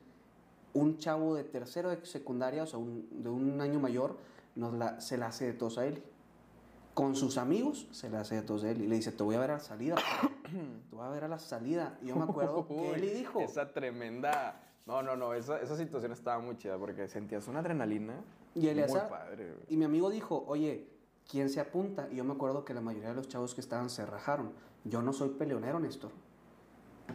un 0.72 0.98
chavo 0.98 1.34
de 1.34 1.44
tercero 1.44 1.90
de 1.90 2.04
secundaria, 2.06 2.62
o 2.62 2.66
sea, 2.66 2.78
un- 2.78 3.06
de 3.22 3.28
un 3.28 3.60
año 3.60 3.78
mayor, 3.78 4.16
nos 4.54 4.72
la, 4.74 5.00
se 5.00 5.18
la 5.18 5.26
hace 5.26 5.46
de 5.46 5.52
tos 5.52 5.76
a 5.78 5.86
Eli. 5.86 6.02
Con 6.94 7.14
sus 7.14 7.36
amigos 7.36 7.86
se 7.90 8.08
la 8.08 8.20
hace 8.20 8.36
de 8.36 8.42
tos 8.42 8.64
a 8.64 8.70
Eli. 8.70 8.86
Le 8.86 8.96
dice, 8.96 9.12
te 9.12 9.22
voy 9.22 9.34
a 9.34 9.40
ver 9.40 9.50
a 9.50 9.54
la 9.54 9.60
salida. 9.60 9.96
te 10.90 10.96
voy 10.96 11.04
a 11.04 11.10
ver 11.10 11.24
a 11.24 11.28
la 11.28 11.38
salida. 11.38 11.98
Y 12.02 12.06
yo 12.06 12.16
me 12.16 12.24
acuerdo 12.24 12.66
que 12.66 12.92
Eli 12.94 13.10
dijo... 13.10 13.40
Esa 13.40 13.72
tremenda. 13.72 14.62
No, 14.86 15.02
no, 15.02 15.16
no, 15.16 15.34
esa, 15.34 15.60
esa 15.60 15.76
situación 15.76 16.12
estaba 16.12 16.38
muy 16.40 16.56
chida 16.56 16.78
porque 16.78 17.08
sentías 17.08 17.46
una 17.48 17.58
adrenalina. 17.58 18.14
Y 18.54 18.60
Muy 18.62 19.00
padre. 19.10 19.54
Y 19.68 19.76
mi 19.76 19.84
amigo 19.84 20.08
dijo, 20.08 20.44
oye, 20.46 20.88
¿quién 21.28 21.48
se 21.50 21.60
apunta? 21.60 22.08
Y 22.10 22.16
yo 22.16 22.24
me 22.24 22.32
acuerdo 22.34 22.64
que 22.64 22.74
la 22.74 22.80
mayoría 22.80 23.10
de 23.10 23.14
los 23.14 23.28
chavos 23.28 23.54
que 23.54 23.60
estaban 23.60 23.90
se 23.90 24.04
rajaron. 24.06 24.52
Yo 24.84 25.02
no 25.02 25.12
soy 25.12 25.30
peleonero, 25.30 25.80
Néstor. 25.80 26.10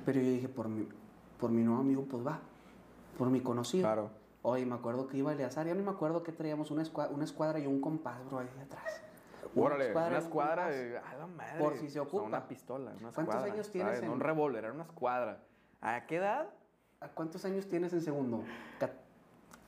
Pero 0.06 0.20
yo 0.22 0.28
dije, 0.30 0.48
por 0.50 0.68
mi, 0.70 0.88
por 1.40 1.52
mi 1.52 1.64
nuevo 1.64 1.82
amigo, 1.82 2.06
pues 2.10 2.26
va. 2.26 2.40
Por 3.18 3.30
mi 3.30 3.42
conocido. 3.42 3.84
Claro. 3.84 4.10
Oye, 4.44 4.66
me 4.66 4.76
acuerdo 4.76 5.08
que 5.08 5.18
iba 5.18 5.32
Eleazar. 5.34 5.68
Ya 5.68 5.76
no 5.76 5.84
me 5.84 5.92
acuerdo 5.92 6.24
que 6.24 6.32
traíamos 6.32 6.72
una, 6.72 6.82
escua- 6.84 7.10
una 7.12 7.24
escuadra 7.24 7.60
y 7.60 7.68
un 7.68 7.80
compás, 7.80 8.24
bro, 8.26 8.40
ahí 8.40 8.48
atrás. 8.62 9.02
Órale, 9.56 9.92
una 9.92 10.06
y 10.08 10.10
un 10.12 10.16
escuadra 10.16 10.70
de. 10.70 10.98
A 10.98 11.16
la 11.18 11.28
madre. 11.28 11.60
Por 11.60 11.74
si 11.78 11.82
se 11.82 11.88
O 11.88 11.92
sea, 11.92 12.02
ocupa. 12.04 12.24
una 12.24 12.48
pistola, 12.48 12.92
una 12.92 13.12
¿Cuántos 13.12 13.20
escuadra, 13.36 13.54
años 13.54 13.70
tienes 13.72 13.94
¿sabes? 13.96 14.02
No 14.04 14.08
en- 14.08 14.14
un 14.14 14.20
revólver, 14.22 14.64
era 14.64 14.74
una 14.74 14.84
escuadra. 14.84 15.40
¿A 15.82 16.06
qué 16.08 16.16
edad? 16.18 16.48
¿A 17.02 17.10
cuántos 17.10 17.44
años 17.46 17.68
tienes 17.68 17.92
en 17.94 18.02
segundo? 18.02 18.44
Ca- 18.80 18.92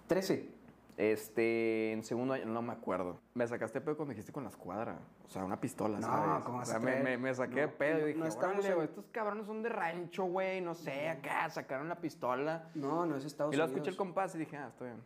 Trece. 0.08 0.50
Este, 0.96 1.92
en 1.92 2.04
segundo 2.04 2.34
año, 2.36 2.46
no 2.46 2.62
me 2.62 2.72
acuerdo. 2.74 3.20
Me 3.34 3.48
sacaste 3.48 3.82
pedo 3.82 3.98
cuando 3.98 4.12
dijiste 4.12 4.32
con 4.32 4.44
la 4.44 4.50
escuadra. 4.50 5.00
O 5.26 5.30
sea, 5.30 5.44
una 5.44 5.60
pistola, 5.60 6.00
No, 6.00 6.06
¿sabes? 6.08 6.46
¿cómo 6.46 6.60
o 6.60 6.66
sea, 6.66 6.80
me, 6.80 6.86
creer? 6.92 7.04
me, 7.04 7.18
me 7.18 7.34
saqué 7.34 7.62
de 7.62 7.68
No, 7.68 7.74
pedo 7.74 7.98
y 8.10 8.14
no 8.14 8.18
dije, 8.26 8.28
estamos 8.28 8.58
órale, 8.66 8.76
en- 8.76 8.82
estos 8.84 9.06
cabrones 9.12 9.46
son 9.48 9.64
de 9.64 9.70
rancho, 9.70 10.26
güey, 10.26 10.62
no 10.62 10.76
sé, 10.76 11.10
acá 11.10 11.50
sacaron 11.50 11.90
la 11.90 11.96
pistola. 12.00 12.70
No, 12.76 13.06
no 13.08 13.16
es 13.16 13.26
Estados 13.26 13.54
y 13.54 13.58
luego 13.58 13.72
Unidos. 13.72 13.88
escuché 13.88 13.90
el 13.92 13.98
compás 13.98 14.36
y 14.36 14.38
dije, 14.40 14.56
ah, 14.58 14.68
estoy 14.70 14.90
bien. 14.90 15.02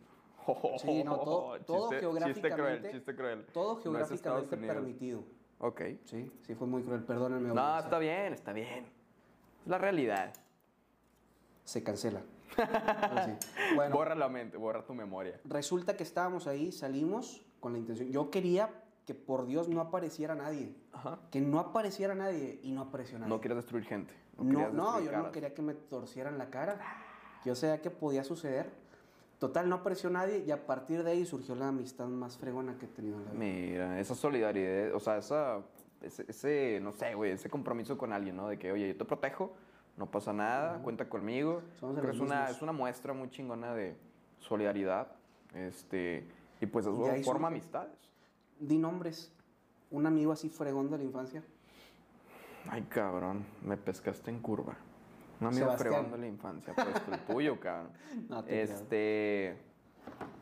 Sí, 0.78 1.04
no, 1.04 1.16
todo, 1.20 1.60
todo 1.66 1.88
Chiste- 1.90 2.00
geográficamente. 2.00 2.42
Chiste 2.42 2.54
cruel, 2.54 2.92
chiste 2.92 3.14
cruel. 3.16 3.46
Todo 3.52 3.72
No 3.72 3.78
es 3.78 3.82
geográficamente 3.82 4.56
Unidos. 4.56 4.74
permitido. 4.76 5.24
Ok. 5.60 5.80
Sí, 6.04 6.32
sí 6.42 6.54
fue 6.54 6.66
muy 6.66 6.82
cruel, 6.82 7.02
perdónenme. 7.04 7.48
No, 7.54 7.78
está 7.78 7.98
bien, 7.98 8.32
está 8.34 8.52
bien. 8.52 8.84
Es 9.62 9.66
la 9.66 9.78
realidad. 9.78 10.32
Se 11.64 11.82
cancela. 11.82 12.22
Bueno, 13.74 13.94
Borra 13.96 14.14
la 14.14 14.28
mente, 14.28 14.56
borra 14.56 14.84
tu 14.84 14.94
memoria. 14.94 15.40
resulta 15.44 15.96
que 15.96 16.02
estábamos 16.02 16.46
ahí, 16.46 16.72
salimos 16.72 17.44
con 17.60 17.72
la 17.72 17.78
intención. 17.78 18.10
Yo 18.10 18.30
quería 18.30 18.70
que 19.06 19.14
por 19.14 19.46
Dios 19.46 19.68
no 19.68 19.80
apareciera 19.80 20.34
nadie. 20.34 20.74
Ajá. 20.92 21.18
Que 21.30 21.40
no 21.40 21.58
apareciera 21.60 22.14
nadie 22.14 22.60
y 22.62 22.72
no 22.72 22.82
apareció 22.82 23.18
nadie. 23.18 23.30
No 23.30 23.40
quieres 23.40 23.56
destruir 23.56 23.84
gente. 23.84 24.14
No, 24.36 24.44
no, 24.44 24.92
destruir 24.92 25.04
yo 25.06 25.12
no 25.12 25.18
caras. 25.18 25.32
quería 25.32 25.54
que 25.54 25.62
me 25.62 25.74
torcieran 25.74 26.36
la 26.38 26.50
cara. 26.50 26.78
Yo 27.44 27.54
sabía 27.54 27.80
que 27.80 27.90
podía 27.90 28.24
suceder. 28.24 28.70
Total, 29.38 29.68
no 29.68 29.76
apareció 29.76 30.10
nadie 30.10 30.42
y 30.44 30.50
a 30.50 30.66
partir 30.66 31.04
de 31.04 31.12
ahí 31.12 31.24
surgió 31.24 31.54
la 31.54 31.68
amistad 31.68 32.06
más 32.08 32.36
fregona 32.36 32.76
que 32.76 32.86
he 32.86 32.88
tenido 32.88 33.16
en 33.18 33.24
la 33.24 33.30
vida. 33.30 33.40
Mira, 33.40 34.00
esa 34.00 34.14
solidaridad, 34.16 34.92
o 34.94 35.00
sea, 35.00 35.18
esa, 35.18 35.60
ese, 36.02 36.24
ese, 36.28 36.80
no 36.82 36.90
sé, 36.92 37.14
güey, 37.14 37.30
ese 37.30 37.48
compromiso 37.48 37.96
con 37.96 38.12
alguien, 38.12 38.36
¿no? 38.36 38.48
De 38.48 38.58
que, 38.58 38.72
oye, 38.72 38.88
yo 38.88 38.96
te 38.96 39.04
protejo, 39.04 39.54
no 39.98 40.06
pasa 40.06 40.32
nada, 40.32 40.78
cuenta 40.82 41.08
conmigo. 41.08 41.62
Somos 41.78 41.98
Creo 41.98 42.12
es 42.12 42.20
una, 42.20 42.48
es 42.48 42.62
una 42.62 42.72
muestra 42.72 43.12
muy 43.12 43.28
chingona 43.30 43.74
de 43.74 43.96
solidaridad, 44.38 45.08
este, 45.54 46.24
y 46.60 46.66
pues 46.66 46.86
eso 46.86 47.04
forma 47.24 47.48
amistades. 47.48 47.92
Di 48.60 48.78
nombres. 48.78 49.32
Un 49.90 50.06
amigo 50.06 50.32
así 50.32 50.48
fregón 50.48 50.90
de 50.90 50.98
la 50.98 51.04
infancia. 51.04 51.42
Ay, 52.70 52.82
cabrón, 52.82 53.44
me 53.64 53.76
pescaste 53.76 54.30
en 54.30 54.40
curva. 54.40 54.76
Un 55.40 55.46
amigo 55.46 55.64
Sebastián. 55.66 55.92
fregón 55.94 56.10
de 56.12 56.18
la 56.18 56.26
infancia, 56.26 56.74
pues 56.74 56.88
el 57.12 57.18
tuyo, 57.26 57.58
cabrón. 57.60 57.92
No 58.28 58.42
te 58.44 58.50
creo. 58.50 58.64
este, 58.64 59.56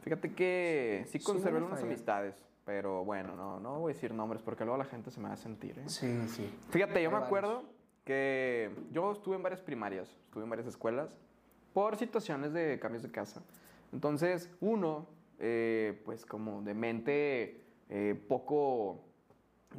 fíjate 0.02 0.34
que 0.34 1.04
sí 1.06 1.18
Sí, 1.18 1.24
conservé 1.24 1.60
falla. 1.60 1.82
amistades, 1.82 2.34
pero 2.64 3.04
bueno, 3.04 3.36
no, 3.36 3.60
no 3.60 3.78
voy 3.80 3.92
a 3.92 3.94
decir 3.94 4.12
nombres 4.12 4.42
porque 4.42 4.64
luego 4.64 4.78
la 4.78 4.84
gente 4.86 5.10
se 5.10 5.20
me 5.20 5.28
va 5.28 5.34
a 5.34 5.38
sentir, 5.38 5.78
¿eh? 5.78 5.88
Sí, 5.88 6.26
sí. 6.28 6.50
Fíjate, 6.70 7.02
yo 7.02 7.10
me 7.10 7.18
acuerdo 7.18 7.62
que 8.06 8.70
yo 8.92 9.10
estuve 9.10 9.34
en 9.34 9.42
varias 9.42 9.60
primarias, 9.60 10.08
estuve 10.26 10.44
en 10.44 10.48
varias 10.48 10.68
escuelas, 10.68 11.18
por 11.74 11.96
situaciones 11.96 12.52
de 12.52 12.78
cambios 12.78 13.02
de 13.02 13.10
casa. 13.10 13.42
Entonces, 13.92 14.48
uno, 14.60 15.08
eh, 15.40 16.00
pues 16.04 16.24
como 16.24 16.62
de 16.62 16.72
mente 16.72 17.64
eh, 17.90 18.14
poco, 18.28 19.00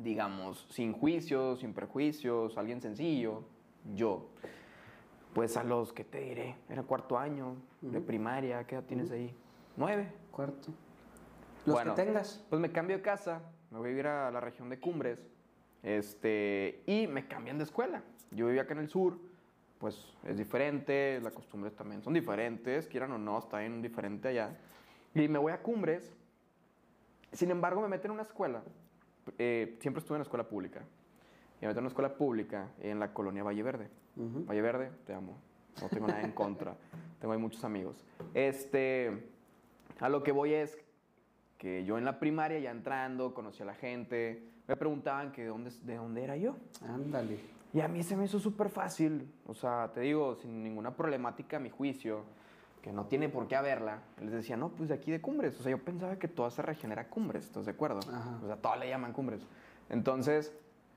digamos, 0.04 0.68
sin 0.70 0.92
juicios, 0.92 1.62
sin 1.62 1.74
prejuicios, 1.74 2.58
alguien 2.58 2.82
sencillo, 2.82 3.44
yo, 3.96 4.30
pues 5.34 5.56
a 5.56 5.64
los 5.64 5.94
que 5.94 6.04
te 6.04 6.20
diré, 6.20 6.58
era 6.70 6.84
cuarto 6.84 7.18
año 7.18 7.56
de 7.80 8.02
primaria, 8.02 8.68
¿qué 8.68 8.76
edad 8.76 8.84
tienes 8.84 9.10
ahí? 9.10 9.34
Nueve. 9.78 10.12
Cuarto. 10.32 10.74
Los 11.66 11.76
Bueno. 11.76 11.96
que 11.96 12.04
tengas. 12.04 12.46
Pues 12.50 12.60
me 12.60 12.72
cambio 12.74 12.98
de 12.98 13.02
casa, 13.04 13.42
me 13.72 13.78
voy 13.78 13.88
a 13.88 13.90
vivir 13.90 14.08
a 14.08 14.30
la 14.32 14.42
región 14.42 14.70
de 14.70 14.80
Cumbres, 14.80 15.26
este, 15.82 16.84
y 16.86 17.08
me 17.08 17.26
cambian 17.28 17.58
de 17.58 17.64
escuela. 17.64 18.04
Yo 18.32 18.48
vivía 18.48 18.64
acá 18.64 18.74
en 18.74 18.80
el 18.80 18.90
sur, 18.90 19.18
pues 19.80 20.14
es 20.24 20.38
diferente, 20.38 21.20
las 21.22 21.34
costumbres 21.34 21.76
también 21.76 22.02
son 22.02 22.14
diferentes, 22.14 22.88
quieran 22.88 23.12
o 23.12 23.18
no, 23.18 23.38
está 23.40 23.60
bien 23.60 23.82
diferente 23.82 24.30
allá. 24.30 24.58
Y 25.14 25.28
me 25.28 25.40
voy 25.40 25.52
a 25.52 25.62
Cumbres, 25.62 26.14
sin 27.32 27.52
embargo 27.52 27.82
me 27.82 27.88
meten 27.88 28.12
en 28.12 28.14
una 28.14 28.24
escuela, 28.24 28.64
eh, 29.38 29.78
siempre 29.80 30.00
estuve 30.00 30.16
en 30.16 30.20
la 30.20 30.24
escuela 30.24 30.48
pública, 30.48 30.82
y 31.60 31.62
me 31.62 31.68
meten 31.68 31.80
en 31.80 31.86
una 31.86 31.90
escuela 31.90 32.16
pública 32.16 32.70
en 32.80 33.00
la 33.00 33.14
colonia 33.14 33.44
Valle 33.44 33.64
Verde. 33.64 33.90
Ujú. 34.16 34.46
Valle 34.46 34.62
Verde, 34.62 34.92
te 35.06 35.14
amo. 35.14 35.38
No 35.82 35.90
tengo 35.90 36.08
nada 36.08 36.22
en 36.22 36.32
contra. 36.32 36.76
Tengo 37.20 37.34
ahí 37.34 37.40
muchos 37.40 37.64
amigos. 37.64 38.04
Este, 38.34 39.28
a 40.00 40.10
lo 40.10 40.22
que 40.22 40.32
voy 40.32 40.54
es 40.54 40.78
que 41.58 41.84
yo 41.84 41.98
en 41.98 42.06
la 42.06 42.20
primaria, 42.20 42.60
ya 42.60 42.72
entrando, 42.72 43.34
conocí 43.34 43.64
a 43.64 43.66
la 43.66 43.74
gente, 43.74 44.44
me 44.68 44.76
preguntaban 44.76 45.32
que 45.32 45.44
de 45.44 45.48
dónde, 45.48 45.72
de 45.82 45.96
dónde 45.96 46.24
era 46.24 46.38
yo. 46.38 46.56
Ándale. 46.82 47.40
Y 47.78 47.82
a 47.82 47.88
mí 47.88 48.02
se 48.02 48.18
me 48.18 48.26
hizo 48.26 48.40
súper 48.40 48.70
fácil. 48.70 49.32
O 49.46 49.54
sea, 49.54 49.92
te 49.94 50.02
digo, 50.02 50.34
sin 50.34 50.64
ninguna 50.64 50.96
problemática 50.96 51.58
a 51.58 51.60
mi 51.60 51.70
juicio, 51.70 52.24
que 52.82 52.92
no 52.92 53.06
tiene 53.06 53.30
por 53.30 53.48
qué 53.48 53.56
haberla. 53.56 54.00
Les 54.20 54.32
decía, 54.32 54.58
no, 54.58 54.70
pues 54.70 54.90
de 54.90 54.96
aquí 54.96 55.12
de 55.12 55.22
Cumbres. 55.22 55.60
O 55.60 55.62
sea, 55.62 55.70
yo 55.70 55.78
pensaba 55.78 56.16
que 56.16 56.28
toda 56.28 56.48
esa 56.48 56.64
región 56.64 56.92
era 56.92 57.08
Cumbres, 57.08 57.46
¿estás 57.46 57.66
de 57.66 57.74
acuerdo? 57.74 58.00
Ajá. 58.12 58.40
O 58.44 58.48
sea, 58.48 58.56
todas 58.56 58.80
le 58.80 58.90
llaman 58.90 59.14
Cumbres. 59.14 59.46
Entonces, 59.92 60.52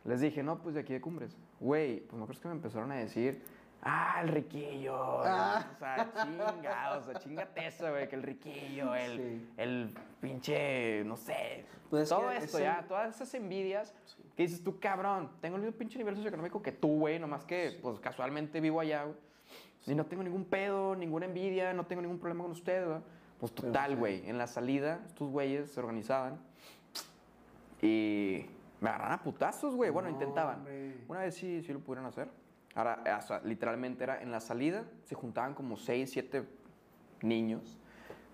les 0.07 0.23
dije, 0.23 0.43
no, 0.43 0.57
pues 0.57 0.75
de 0.75 0.81
aquí 0.81 0.95
de 0.95 1.03
Cumbres. 1.03 1.37
Güey, 1.61 2.01
pues 2.01 2.19
no 2.19 2.25
crees 2.25 2.41
que 2.41 2.49
me 2.49 2.55
empezaron 2.55 2.91
a 2.93 2.95
decir 2.95 3.43
Ah, 3.83 4.21
el 4.23 4.29
riquillo. 4.29 4.95
Ah. 5.25 5.65
O 5.75 5.79
sea, 5.79 6.13
chingado, 6.23 7.01
o 7.01 7.03
sea, 7.05 7.15
chingate 7.15 7.67
eso, 7.67 7.89
güey, 7.91 8.09
que 8.09 8.17
el 8.17 8.23
riquillo, 8.23 8.95
el, 8.95 9.17
Sí. 9.17 9.51
el 9.57 9.95
pinche, 10.21 11.03
no 11.05 11.17
sé. 11.17 11.65
Pues 11.89 12.03
es 12.05 12.09
todo 12.11 12.31
esto 12.31 12.59
es 12.59 12.65
ya, 12.65 12.85
todas 12.87 13.15
esas 13.17 13.33
envidias 13.35 13.95
que 14.37 14.43
dices 14.45 14.63
tú, 14.63 14.79
cabrón, 14.79 15.31
tengo 15.41 15.57
el 15.57 15.63
mismo 15.63 15.77
pinche 15.79 15.99
nivel 15.99 16.15
socioeconómico 16.15 16.63
que 16.63 16.73
tú, 16.73 16.99
güey, 16.99 17.19
nomás 17.19 17.45
que, 17.45 17.79
pues, 17.83 17.99
casualmente 18.01 18.61
vivo 18.61 18.81
allá, 18.81 19.05
güey. 19.05 19.17
Y 19.87 19.95
no 19.95 20.05
tengo 20.05 20.23
ningún 20.23 20.45
pedo, 20.45 20.95
ninguna 20.95 21.25
envidia, 21.27 21.73
no 21.73 21.87
tengo 21.87 22.03
ningún 22.03 22.19
problema 22.19 22.43
con 22.45 22.53
ustedes, 22.53 22.87
güey. 22.87 23.01
Pues 23.41 23.53
total, 23.55 23.97
güey, 23.97 24.29
en 24.29 24.37
la 24.37 24.47
salida, 24.47 25.01
estos 25.07 25.31
güeyes 25.31 25.71
se 25.73 25.81
organizaban 25.81 26.39
y 27.83 28.45
me 28.81 28.89
agarraron 28.91 29.15
a 29.15 29.23
putazos, 29.23 29.75
güey. 29.75 29.91
Bueno, 29.91 30.09
No, 30.09 30.15
intentaban. 30.15 30.59
hombre. 30.59 30.99
Una 31.09 31.21
vez 31.21 31.35
sí, 31.35 31.63
sí 31.63 31.73
lo 31.73 31.81
pudieron 31.81 32.05
hacer. 32.07 32.29
Ahora, 32.75 33.03
o 33.19 33.23
sea, 33.23 33.41
literalmente 33.45 34.05
era 34.05 34.23
en 34.23 34.31
la 34.31 34.41
salida, 34.41 34.85
se 35.05 35.15
juntaban 35.15 35.55
como 35.55 35.77
seis, 35.77 36.11
siete 36.13 36.45
niños. 37.23 37.79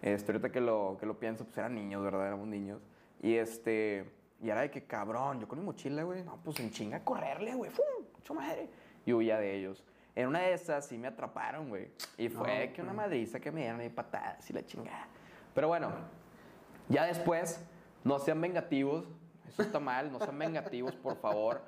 Este, 0.02 0.30
ahorita 0.32 0.52
que 0.52 0.60
lo, 0.60 0.96
que 1.00 1.06
lo 1.06 1.18
pienso, 1.18 1.44
pues 1.44 1.56
eran 1.58 1.74
niños, 1.74 2.02
¿verdad? 2.02 2.26
Éramos 2.26 2.46
niños. 2.46 2.80
Y 3.22 3.34
este, 3.36 4.10
y 4.42 4.50
era 4.50 4.60
de 4.60 4.70
que 4.70 4.84
cabrón, 4.84 5.40
yo 5.40 5.48
con 5.48 5.58
mi 5.58 5.64
mochila, 5.64 6.02
güey, 6.02 6.22
no, 6.22 6.38
pues 6.44 6.60
en 6.60 6.70
chinga 6.70 6.98
a 6.98 7.04
correrle, 7.04 7.54
güey, 7.54 7.70
¡fum! 7.70 7.84
¡Mucho 8.14 8.34
madre! 8.34 8.68
Y 9.06 9.12
huía 9.12 9.38
de 9.38 9.54
ellos. 9.56 9.82
En 10.14 10.28
una 10.28 10.40
de 10.40 10.52
esas 10.52 10.86
sí 10.86 10.98
me 10.98 11.08
atraparon, 11.08 11.68
güey. 11.68 11.88
Y 12.18 12.28
fue 12.28 12.66
No, 12.68 12.72
que 12.74 12.82
una 12.82 12.92
güey. 12.92 13.06
madriza 13.06 13.40
que 13.40 13.50
me 13.50 13.62
dieron 13.62 13.80
ahí 13.80 13.88
patadas 13.88 14.48
y 14.50 14.52
la 14.52 14.64
chingada. 14.64 15.06
Pero 15.54 15.68
bueno, 15.68 15.90
ya 16.88 17.04
después, 17.06 17.64
no 18.04 18.18
sean 18.18 18.40
vengativos. 18.40 19.06
Eso 19.48 19.62
está 19.62 19.80
mal, 19.80 20.12
no 20.12 20.18
sean 20.18 20.38
vengativos, 20.38 20.94
por 20.96 21.16
favor. 21.16 21.62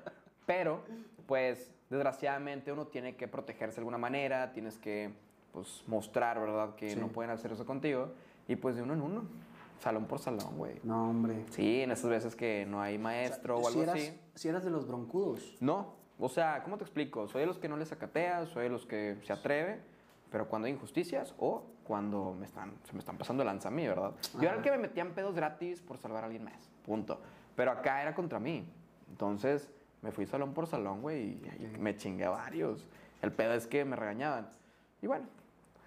Pero, 0.45 0.83
pues, 1.29 1.71
desgraciadamente 1.91 2.71
uno 2.71 2.87
tiene 2.87 3.15
que 3.15 3.27
protegerse 3.27 3.75
de 3.75 3.81
alguna 3.81 3.99
manera, 3.99 4.51
tienes 4.51 4.79
que, 4.79 5.13
pues, 5.53 5.83
mostrar, 5.85 6.39
¿verdad? 6.39 6.73
Que 6.73 6.89
Sí. 6.89 6.99
no 6.99 7.09
pueden 7.09 7.29
hacer 7.29 7.51
eso 7.51 7.67
contigo. 7.67 8.09
Y 8.47 8.55
pues 8.55 8.75
de 8.75 8.81
uno 8.81 8.95
en 8.95 9.01
uno, 9.01 9.23
salón 9.79 10.05
por 10.05 10.17
salón, 10.17 10.57
güey. 10.57 10.79
No, 10.83 11.11
hombre. 11.11 11.45
Sí, 11.51 11.81
en 11.81 11.91
esas 11.91 12.09
veces 12.09 12.35
que 12.35 12.65
no 12.65 12.81
hay 12.81 12.97
maestro 12.97 13.57
o, 13.57 13.61
si 13.61 13.67
algo 13.67 13.83
eras, 13.83 13.95
así. 13.95 14.19
Si 14.33 14.47
eras 14.49 14.63
de 14.63 14.71
los 14.71 14.87
broncudos. 14.87 15.55
No, 15.59 15.93
o 16.17 16.29
sea, 16.29 16.63
¿cómo 16.63 16.77
te 16.77 16.83
explico? 16.83 17.27
Soy 17.27 17.41
de 17.41 17.47
los 17.47 17.59
que 17.59 17.69
no 17.69 17.77
les 17.77 17.89
sacatea, 17.89 18.47
soy 18.47 18.63
de 18.63 18.69
los 18.69 18.87
que 18.87 19.17
se 19.23 19.31
atreve, 19.31 19.79
pero 20.31 20.47
cuando 20.49 20.65
hay 20.65 20.73
injusticias 20.73 21.35
o 21.37 21.63
cuando 21.83 22.33
me 22.33 22.47
están, 22.47 22.73
se 22.85 22.93
me 22.93 22.99
están 22.99 23.19
pasando 23.19 23.43
lanza 23.43 23.67
a 23.67 23.71
mí, 23.71 23.87
¿verdad? 23.87 24.13
Yo 24.33 24.47
era 24.49 24.55
el 24.55 24.63
que 24.63 24.71
me 24.71 24.79
metían 24.79 25.13
pedos 25.13 25.35
gratis 25.35 25.79
por 25.79 25.99
salvar 25.99 26.23
a 26.23 26.25
alguien 26.25 26.43
más, 26.43 26.71
punto. 26.83 27.21
Pero 27.55 27.69
acá 27.69 28.01
era 28.01 28.15
contra 28.15 28.39
mí. 28.39 28.65
Entonces 29.11 29.69
me 30.01 30.11
fui 30.11 30.25
salón 30.25 30.53
por 30.53 30.67
salón, 30.67 31.01
güey, 31.01 31.21
y, 31.23 31.73
y 31.75 31.77
me 31.79 31.95
chingué 31.97 32.25
a 32.25 32.29
varios. 32.31 32.85
El 33.21 33.31
pedo 33.33 33.53
es 33.53 33.67
que 33.67 33.83
me 33.85 33.95
regañaban. 33.95 34.49
Y 35.01 35.07
bueno, 35.07 35.25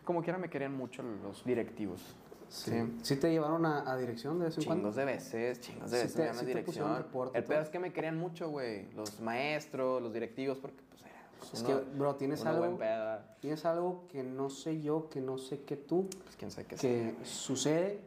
como 0.05 0.23
quiera 0.23 0.39
me 0.39 0.49
querían 0.51 0.75
mucho 0.77 1.03
los 1.03 1.45
directivos. 1.45 2.01
Sí. 2.49 2.71
Sí. 2.71 2.99
¿Sí 3.03 3.17
te 3.17 3.31
llevaron 3.31 3.65
a, 3.65 3.91
a 3.91 3.97
dirección 3.97 4.39
de 4.39 4.47
vez 4.47 4.59
en 4.59 4.65
cuando? 4.65 4.83
Chingos 4.91 4.97
de 4.97 5.05
veces, 5.07 5.61
chingos 5.61 5.91
de 5.91 5.97
Sí 5.97 6.03
veces 6.03 6.15
te- 6.15 6.23
sí 6.35 6.47
te 6.53 6.63
pusieron 6.63 6.91
dirección. 6.91 6.97
reporte 6.97 7.39
y 7.39 7.39
El 7.39 7.45
pedo 7.45 7.55
todo. 7.57 7.63
es 7.65 7.71
que 7.71 7.79
me 7.79 7.93
querían 7.95 8.19
mucho, 8.19 8.51
güey. 8.51 8.91
Los 8.93 9.21
maestros, 9.21 10.03
los 10.03 10.13
directivos, 10.13 10.59
porque 10.59 10.83
pues 10.91 11.01
era. 11.03 11.13
pues, 11.39 11.55
Es 11.55 11.63
uno- 11.63 11.69
que, 11.81 11.97
bro, 11.97 12.15
tienes 12.17 12.45
algo, 12.45 12.59
buen 12.61 12.77
pedo. 12.77 13.21
tienes 13.41 13.65
algo 13.65 14.07
que 14.09 14.23
no 14.23 14.51
sé 14.51 14.83
yo, 14.83 15.09
que 15.09 15.23
no 15.23 15.39
sé 15.39 15.63
que 15.63 15.77
tú, 15.79 16.11
Pues 16.25 16.37
quién 16.37 16.51
sabe 16.51 16.67
qué 16.67 16.77
que 16.77 17.15
sucede, 17.25 18.01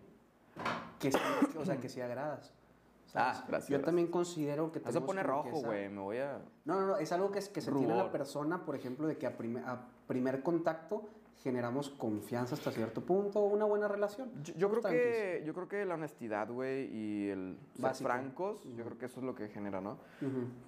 que 1.00 1.12
sí, 1.12 1.18
que- 1.52 1.58
o 1.58 1.66
sea, 1.66 1.78
que 1.78 1.90
sí 1.90 2.02
agradas. 2.02 2.52
¿Sabes? 3.16 3.38
Ah, 3.40 3.46
gracias, 3.48 3.70
Yo 3.70 3.74
gracias. 3.78 3.86
también 3.86 4.08
considero 4.10 4.72
que 4.72 4.80
se 4.80 5.02
pone 5.02 5.24
rojo, 5.24 5.62
güey. 5.64 5.90
Me 5.90 6.02
voy 6.02 6.18
a. 6.18 6.40
No, 6.66 6.80
no, 6.82 6.88
no, 6.88 6.98
es 6.98 7.12
algo 7.12 7.32
que, 7.32 7.40
es- 7.40 7.50
que 7.50 7.62
se 7.62 7.72
tiene 7.72 7.88
la 7.96 8.02
Rubor. 8.04 8.12
persona, 8.12 8.66
por 8.66 8.76
ejemplo, 8.76 9.08
de 9.08 9.18
que 9.18 9.26
a, 9.28 9.38
prime- 9.38 9.64
a 9.66 9.88
primer 10.08 10.44
contacto 10.44 11.04
generamos 11.44 11.90
confianza 11.92 12.56
hasta 12.56 12.72
cierto 12.72 13.02
punto, 13.02 13.42
una 13.42 13.66
buena 13.66 13.88
relación. 13.88 14.32
Yo, 14.44 14.54
yo 14.56 14.70
creo 14.72 14.82
que, 14.82 15.44
yo 15.46 15.54
creo 15.54 15.68
que 15.68 15.86
la 15.86 15.94
honestidad, 15.94 16.50
güey, 16.52 16.86
y 16.92 17.30
el 17.30 17.58
ser 17.80 17.94
francos, 17.96 18.64
yo 18.76 18.84
creo 18.84 18.98
que 18.98 19.06
eso 19.06 19.20
es 19.20 19.26
lo 19.26 19.36
que 19.36 19.48
genera, 19.50 19.80
¿no? 19.80 19.98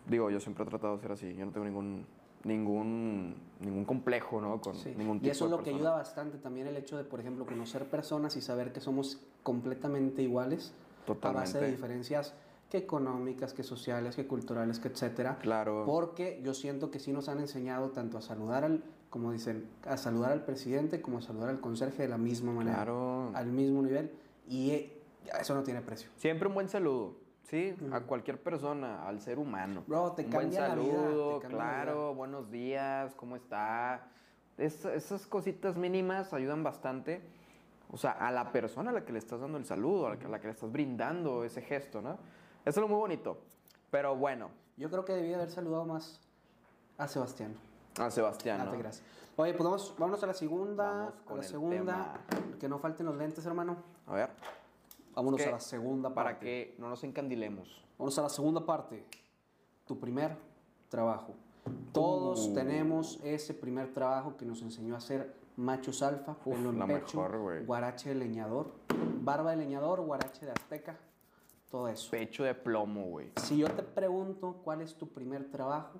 Digo, 0.07 0.29
yo 0.29 0.39
siempre 0.39 0.63
he 0.65 0.67
tratado 0.67 0.95
de 0.97 1.01
ser 1.01 1.11
así. 1.13 1.33
Yo 1.35 1.45
no 1.47 1.51
tengo 1.51 1.65
ningún, 1.65 2.05
ningún, 2.43 3.35
ningún 3.59 3.85
complejo, 3.85 4.39
¿no? 4.41 4.61
Con 4.61 4.75
Sí. 4.75 4.93
ningún 4.95 5.17
tipo 5.19 5.27
Y 5.27 5.29
eso 5.31 5.45
es 5.45 5.51
lo 5.51 5.63
que 5.63 5.71
ayuda 5.71 5.91
bastante 5.93 6.37
también 6.37 6.67
el 6.67 6.77
hecho 6.77 6.95
de, 6.97 7.03
por 7.03 7.19
ejemplo, 7.19 7.45
conocer 7.45 7.85
personas 7.89 8.35
y 8.35 8.41
saber 8.41 8.71
que 8.71 8.79
somos 8.79 9.19
completamente 9.43 10.21
iguales 10.21 10.73
a 11.21 11.31
base 11.31 11.59
de 11.59 11.71
diferencias 11.71 12.35
que 12.69 12.77
económicas, 12.79 13.53
que 13.53 13.63
sociales, 13.63 14.15
que 14.15 14.27
culturales, 14.27 14.79
que 14.79 14.89
etcétera. 14.89 15.37
Claro. 15.39 15.83
Porque 15.85 16.41
yo 16.43 16.53
siento 16.53 16.91
que 16.91 16.99
sí 16.99 17.11
nos 17.13 17.29
han 17.29 17.39
enseñado 17.39 17.91
tanto 17.91 18.17
a 18.17 18.21
saludar 18.21 18.63
al, 18.65 18.83
como 19.09 19.31
dicen, 19.31 19.69
a 19.85 19.95
saludar 19.97 20.31
al 20.33 20.43
presidente 20.43 21.01
como 21.01 21.19
a 21.19 21.21
saludar 21.21 21.49
al 21.49 21.61
conserje 21.61 22.03
de 22.03 22.09
la 22.09 22.17
misma 22.17 22.51
manera, 22.51 22.77
Claro. 22.77 23.31
al 23.33 23.47
mismo 23.47 23.81
nivel. 23.81 24.11
Y 24.49 24.71
eh, 24.71 25.01
eso 25.39 25.55
no 25.55 25.63
tiene 25.63 25.81
precio. 25.81 26.09
Siempre 26.17 26.47
un 26.49 26.55
buen 26.55 26.67
saludo, 26.67 27.15
¿sí? 27.43 27.73
A 27.91 28.01
cualquier 28.01 28.41
persona, 28.41 29.07
al 29.07 29.21
ser 29.21 29.39
humano. 29.39 29.83
Bro, 29.87 30.11
te 30.13 30.25
un 30.25 30.31
buen 30.31 30.41
cambia 30.51 30.67
la 30.67 30.75
vida, 30.75 30.93
saludo, 30.93 31.39
la 31.43 31.47
claro, 31.49 32.15
buenos 32.15 32.51
días, 32.51 33.13
¿cómo 33.15 33.37
está? 33.37 34.09
Es- 34.57 34.83
esas 34.85 35.25
cositas 35.27 35.77
mínimas 35.77 36.33
ayudan 36.33 36.63
bastante, 36.63 37.21
o 37.91 37.95
sea, 37.97 38.11
a 38.11 38.29
la 38.31 38.51
persona 38.51 38.89
a 38.89 38.93
la 38.93 39.05
que 39.05 39.13
le 39.13 39.19
estás 39.19 39.39
dando 39.39 39.57
el 39.57 39.63
saludo, 39.65 40.07
a 40.07 40.09
la 40.11 40.19
que, 40.19 40.25
a 40.25 40.29
la 40.29 40.39
que 40.41 40.47
le 40.47 40.53
estás 40.53 40.69
brindando 40.71 41.45
ese 41.45 41.61
gesto, 41.61 42.01
¿no? 42.01 42.17
Eso 42.65 42.79
es 42.79 42.81
lo 42.81 42.87
muy 42.87 42.97
bonito. 42.97 43.37
Pero 43.91 44.15
bueno, 44.15 44.49
Yo 44.77 44.89
creo 44.89 45.03
que 45.05 45.13
debí 45.13 45.33
haber 45.33 45.49
saludado 45.49 45.85
más 45.85 46.19
a 46.97 47.07
Sebastián. 47.07 47.55
a 47.99 48.11
Sebastián, 48.11 48.65
¿no? 48.65 48.71
te 48.71 48.77
creas. 48.77 49.01
Oye, 49.37 49.53
pues 49.53 49.63
vamos, 49.63 49.95
vámonos 49.97 50.23
a 50.23 50.27
la 50.27 50.33
segunda. 50.33 50.83
Vamos 50.85 51.13
a 51.21 51.25
con 51.25 51.37
la 51.37 51.43
el 51.43 51.49
segunda. 51.49 52.19
Que 52.59 52.67
no 52.69 52.79
falten 52.79 53.05
los 53.05 53.15
lentes, 53.15 53.45
hermano. 53.45 53.77
A 54.07 54.13
ver, 54.15 54.29
Vámonos 55.15 55.41
a 55.47 55.51
la 55.51 55.59
segunda 55.59 56.09
parte. 56.13 56.15
para 56.29 56.39
que 56.39 56.75
no 56.77 56.89
nos 56.89 57.03
encandilemos. 57.03 57.83
Vamos 57.97 58.17
a 58.19 58.21
la 58.21 58.29
segunda 58.29 58.63
parte. 58.65 59.03
Tu 59.85 59.99
primer 59.99 60.35
trabajo. 60.89 61.33
Todos 61.91 62.47
Uh. 62.47 62.53
tenemos 62.53 63.19
ese 63.23 63.53
primer 63.53 63.93
trabajo 63.93 64.37
que 64.37 64.45
nos 64.45 64.61
enseñó 64.61 64.95
a 64.95 64.99
ser 64.99 65.33
machos 65.55 66.03
alfa, 66.03 66.33
Uf, 66.45 66.55
pelo 66.55 66.69
en 66.69 66.79
la 66.79 66.85
pecho, 66.85 67.17
mejor, 67.21 67.39
güey. 67.39 67.65
guarache 67.65 68.09
de 68.09 68.15
leñador, 68.15 68.71
barba 69.21 69.51
de 69.51 69.57
leñador, 69.57 70.01
guarache 70.01 70.45
de 70.45 70.51
azteca, 70.51 70.97
todo 71.69 71.87
eso. 71.87 72.11
Pecho 72.11 72.43
de 72.43 72.53
plomo, 72.53 73.03
güey. 73.05 73.31
Si 73.37 73.57
yo 73.57 73.67
te 73.69 73.83
pregunto 73.83 74.59
cuál 74.63 74.81
es 74.81 74.95
tu 74.95 75.07
primer 75.09 75.45
trabajo, 75.51 75.99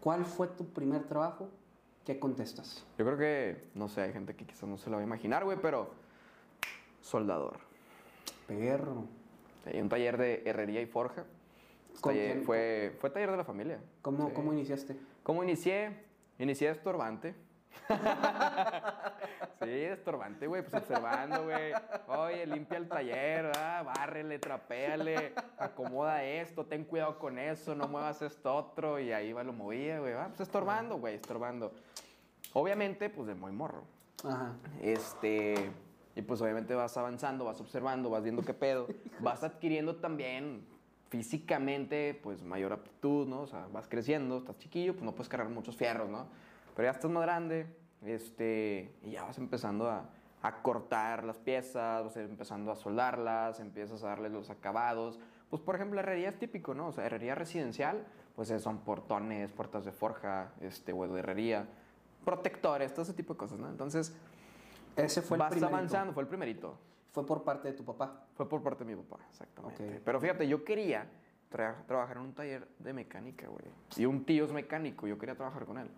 ¿cuál 0.00 0.24
fue 0.24 0.48
tu 0.48 0.66
primer 0.68 1.04
trabajo? 1.04 1.48
¿Qué 2.04 2.18
contestas? 2.18 2.84
Yo 2.98 3.04
creo 3.04 3.18
que, 3.18 3.68
no 3.74 3.88
sé, 3.88 4.00
hay 4.02 4.12
gente 4.12 4.34
que 4.34 4.46
quizás 4.46 4.68
no 4.68 4.78
se 4.78 4.88
lo 4.90 4.96
va 4.96 5.02
a 5.02 5.04
imaginar, 5.06 5.44
güey, 5.44 5.58
pero 5.60 5.90
soldador. 7.00 7.58
Perro. 8.46 9.04
Sí, 9.64 9.78
un 9.78 9.88
taller 9.88 10.16
de 10.16 10.42
herrería 10.46 10.80
y 10.80 10.86
forja. 10.86 11.24
¿Con 12.00 12.12
Taller- 12.14 12.32
quién? 12.32 12.44
fue, 12.44 12.96
fue 13.00 13.10
taller 13.10 13.30
de 13.32 13.36
la 13.36 13.44
familia. 13.44 13.80
¿Cómo, 14.00 14.28
Sí. 14.28 14.34
¿Cómo 14.34 14.52
iniciaste? 14.52 14.96
¿Cómo 15.22 15.42
inicié? 15.44 16.04
Inicié 16.38 16.70
estorbante. 16.70 17.34
sí, 19.62 19.70
estorbante, 19.70 20.46
güey. 20.46 20.62
Pues 20.62 20.74
observando, 20.74 21.44
güey. 21.44 21.72
Oye, 22.08 22.46
limpia 22.46 22.78
el 22.78 22.88
taller, 22.88 23.44
¿verdad? 23.44 23.84
Bárrele, 23.84 24.38
trapéale, 24.38 25.34
acomoda 25.58 26.22
esto, 26.24 26.64
ten 26.66 26.84
cuidado 26.84 27.18
con 27.18 27.38
eso, 27.38 27.74
no 27.74 27.88
muevas 27.88 28.22
esto 28.22 28.54
otro. 28.54 29.00
Y 29.00 29.12
ahí 29.12 29.32
va, 29.32 29.42
lo 29.42 29.52
movía, 29.52 29.98
güey. 30.00 30.14
Ah, 30.14 30.28
pues 30.28 30.40
estorbando, 30.40 30.98
güey, 30.98 31.16
estorbando. 31.16 31.72
Obviamente, 32.52 33.10
pues 33.10 33.26
de 33.26 33.34
muy 33.34 33.52
morro. 33.52 33.84
Ajá. 34.24 34.54
Este, 34.82 35.70
y 36.14 36.22
pues 36.22 36.40
obviamente 36.42 36.74
vas 36.74 36.96
avanzando, 36.96 37.44
vas 37.44 37.60
observando, 37.60 38.10
vas 38.10 38.22
viendo 38.22 38.42
qué 38.42 38.54
pedo, 38.54 38.88
vas 39.20 39.42
adquiriendo 39.42 39.96
también 39.96 40.66
físicamente 41.08 42.18
pues 42.22 42.42
mayor 42.42 42.72
aptitud, 42.72 43.26
¿no? 43.26 43.42
O 43.42 43.46
sea, 43.46 43.66
vas 43.72 43.88
creciendo, 43.88 44.38
estás 44.38 44.58
chiquillo, 44.58 44.92
pues 44.92 45.04
no 45.04 45.12
puedes 45.12 45.28
cargar 45.28 45.48
muchos 45.48 45.76
fierros, 45.76 46.08
¿no? 46.08 46.26
Pero 46.74 46.86
ya 46.86 46.90
estás 46.92 47.10
más 47.10 47.22
grande, 47.22 47.66
este, 48.04 48.94
y 49.02 49.10
ya 49.12 49.24
vas 49.24 49.38
empezando 49.38 49.88
a, 49.88 50.08
a 50.42 50.62
cortar 50.62 51.24
las 51.24 51.38
piezas, 51.38 52.04
vas 52.04 52.16
empezando 52.16 52.72
a 52.72 52.76
soldarlas, 52.76 53.60
empiezas 53.60 54.02
a 54.04 54.08
darles 54.08 54.32
los 54.32 54.50
acabados. 54.50 55.18
Pues 55.50 55.60
por 55.62 55.74
ejemplo, 55.74 56.00
herrería 56.00 56.28
es 56.30 56.38
típico, 56.38 56.74
¿no? 56.74 56.88
O 56.88 56.92
sea, 56.92 57.06
herrería 57.06 57.34
residencial, 57.34 58.06
pues 58.36 58.48
son 58.62 58.78
portones, 58.78 59.50
puertas 59.52 59.84
de 59.84 59.92
forja, 59.92 60.52
este, 60.60 60.92
o 60.92 61.06
de 61.08 61.18
herrería, 61.18 61.66
protectores, 62.24 62.92
todo 62.92 63.02
ese 63.02 63.14
tipo 63.14 63.34
de 63.34 63.38
cosas, 63.38 63.58
¿no? 63.58 63.68
Entonces, 63.68 64.14
Ese 64.96 65.22
fue 65.22 65.36
el 65.36 65.40
vas 65.40 65.50
primerito. 65.50 65.76
avanzando, 65.76 66.12
fue 66.12 66.22
el 66.22 66.28
primerito. 66.28 66.78
Fue 67.12 67.26
por 67.26 67.42
parte 67.42 67.68
de 67.68 67.74
tu 67.74 67.84
papá. 67.84 68.24
Fue 68.34 68.48
por 68.48 68.62
parte 68.62 68.84
de 68.84 68.94
mi 68.94 69.02
papá, 69.02 69.22
exactamente. 69.28 69.96
Ok. 69.96 70.02
Pero 70.04 70.20
fíjate, 70.20 70.46
yo 70.46 70.64
quería 70.64 71.06
tra- 71.50 71.84
trabajar 71.86 72.18
en 72.18 72.22
un 72.22 72.32
taller 72.34 72.68
de 72.78 72.92
mecánica, 72.92 73.48
güey. 73.48 73.64
Y 73.96 74.06
un 74.06 74.24
tío 74.24 74.44
es 74.44 74.52
mecánico, 74.52 75.06
yo 75.08 75.18
quería 75.18 75.34
trabajar 75.34 75.64
con 75.66 75.78
él. 75.78 75.90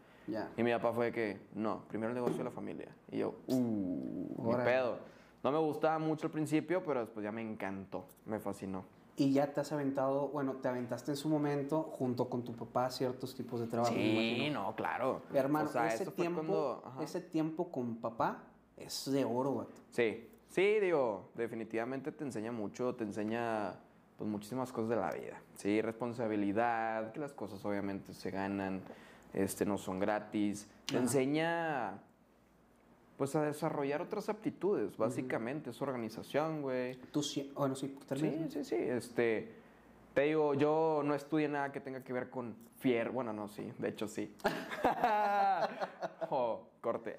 Y 0.57 0.63
mi 0.63 0.71
papá 0.73 0.93
fue 0.93 1.13
que, 1.13 1.41
no, 1.55 1.83
primero 1.89 2.11
el 2.11 2.15
negocio 2.15 2.39
de 2.39 2.45
la 2.45 2.51
familia. 2.51 2.95
Y 3.11 3.19
yo, 3.19 3.35
uh, 3.49 4.43
mi 4.49 4.55
pedo. 4.65 4.99
No 5.43 5.51
me 5.51 5.59
gustaba 5.59 5.99
mucho 5.99 6.27
al 6.27 6.33
principio, 6.33 6.83
pero 6.85 7.01
después 7.01 7.25
ya 7.25 7.33
me 7.33 7.43
encantó, 7.43 8.05
me 8.27 8.39
fascinó. 8.39 8.85
y 9.15 9.33
ya 9.33 9.53
te 9.53 9.61
has 9.61 9.71
aventado, 9.73 10.29
bueno, 10.29 10.55
te 10.55 10.69
aventaste 10.69 11.11
en 11.11 11.17
su 11.17 11.29
momento 11.29 11.83
junto 11.83 12.31
con 12.31 12.43
tu 12.45 12.55
papá 12.55 12.91
ciertos 12.91 13.35
tipos 13.35 13.61
de 13.61 13.67
trabajo. 13.67 13.93
Sí, 13.95 14.49
no, 14.51 14.75
claro. 14.75 15.21
Hermano, 15.35 15.69
O 15.69 15.73
sea, 15.73 15.93
ese, 15.93 16.11
tiempo, 16.11 16.41
cuando- 16.41 16.83
ese 17.03 17.21
tiempo 17.21 17.71
con 17.71 17.97
papá 17.97 18.45
es 18.77 19.11
de 19.13 19.25
oro, 19.25 19.55
vato. 19.57 19.73
Sí, 19.91 20.29
sí, 20.49 20.81
digo, 20.81 21.29
definitivamente 21.35 22.11
te 22.11 22.25
enseña 22.25 22.53
mucho, 22.53 22.95
te 22.95 23.05
enseña 23.05 23.75
pues 24.17 24.31
muchísimas 24.31 24.73
cosas 24.73 24.89
de 24.91 24.97
la 24.97 25.11
vida. 25.11 25.43
Sí, 25.57 25.83
responsabilidad, 25.83 27.13
que 27.13 27.21
las 27.21 27.33
cosas 27.33 27.63
obviamente 27.65 28.15
se 28.15 28.31
ganan, 28.31 28.81
este, 29.35 29.65
no 29.65 29.79
son 29.79 29.99
gratis. 29.99 30.69
Te 30.87 30.95
Ajá. 30.95 31.03
enseña 31.03 32.03
pues 33.17 33.37
a 33.37 33.43
desarrollar 33.43 34.03
otras 34.03 34.29
aptitudes, 34.29 34.97
básicamente, 34.97 35.71
es 35.71 35.81
organización, 35.81 36.63
güey. 36.63 36.97
Tú 37.13 37.23
sí, 37.23 37.53
bueno, 37.55 37.77
sí, 37.77 37.97
Sí, 38.17 38.47
sí, 38.51 38.65
sí, 38.65 38.75
este... 38.75 39.63
Te 40.15 40.23
digo, 40.23 40.53
yo 40.55 41.03
no 41.05 41.15
estudié 41.15 41.49
nada 41.49 41.73
que 41.73 41.81
tenga 41.81 42.05
que 42.05 42.13
ver 42.13 42.29
con 42.29 42.55
fierro. 42.81 43.13
Bueno, 43.13 43.33
no, 43.33 43.49
sí, 43.49 43.73
de 43.79 43.89
hecho 43.89 44.07
sí. 44.09 44.35
oh, 46.31 46.67
corte. 46.83 47.17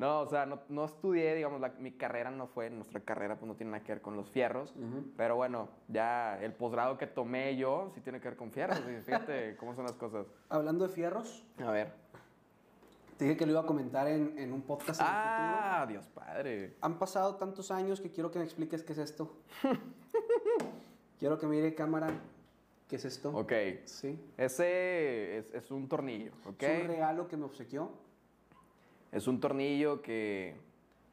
No, 0.00 0.20
o 0.22 0.28
sea, 0.30 0.46
no, 0.46 0.60
no 0.70 0.86
estudié, 0.86 1.34
digamos, 1.34 1.60
la- 1.60 1.74
mi 1.78 1.92
carrera 1.92 2.30
no 2.30 2.46
fue, 2.46 2.70
nuestra 2.70 3.00
carrera 3.00 3.36
pues 3.36 3.46
no 3.46 3.54
tiene 3.54 3.72
nada 3.72 3.84
que 3.84 3.92
ver 3.92 4.00
con 4.00 4.16
los 4.16 4.30
fierros. 4.30 4.74
Pero 5.16 5.36
bueno, 5.36 5.68
ya 5.88 6.40
el 6.42 6.54
posgrado 6.54 6.96
que 6.96 7.06
tomé 7.06 7.56
yo 7.56 7.90
sí 7.94 8.00
tiene 8.00 8.18
que 8.20 8.28
ver 8.28 8.36
con 8.38 8.50
fierros. 8.50 8.80
y 8.80 9.02
fíjate 9.02 9.56
cómo 9.60 9.74
son 9.74 9.84
las 9.84 9.92
cosas. 9.96 10.26
Hablando 10.48 10.86
de 10.88 10.92
fierros, 10.94 11.44
A 11.58 11.70
ver. 11.70 11.92
te 13.18 13.26
dije 13.26 13.36
que 13.36 13.44
lo 13.44 13.52
iba 13.52 13.60
a 13.60 13.66
comentar 13.66 14.08
en, 14.08 14.38
en 14.38 14.52
un 14.54 14.62
podcast 14.62 15.00
en 15.02 15.06
el 15.06 15.12
futuro. 15.12 15.28
Ah, 15.62 15.86
Dios 15.86 16.06
padre. 16.08 16.76
Han 16.80 16.98
pasado 16.98 17.36
tantos 17.36 17.70
años 17.70 18.00
que 18.00 18.10
quiero 18.10 18.30
que 18.30 18.38
me 18.38 18.44
expliques 18.46 18.82
qué 18.82 18.92
es 18.94 18.98
esto. 18.98 19.30
quiero 21.18 21.38
que 21.38 21.46
mire 21.46 21.74
cámara 21.74 22.08
qué 22.88 22.96
es 22.96 23.04
esto. 23.04 23.30
Ok. 23.36 23.52
Sí. 23.84 24.18
Ese 24.36 25.38
es, 25.38 25.52
es 25.54 25.70
un 25.70 25.88
tornillo, 25.88 26.32
¿ok? 26.46 26.62
Es 26.62 26.80
un 26.82 26.88
regalo 26.88 27.28
que 27.28 27.36
me 27.36 27.44
obsequió. 27.44 27.90
Es 29.12 29.26
un 29.26 29.40
tornillo 29.40 30.02
que 30.02 30.56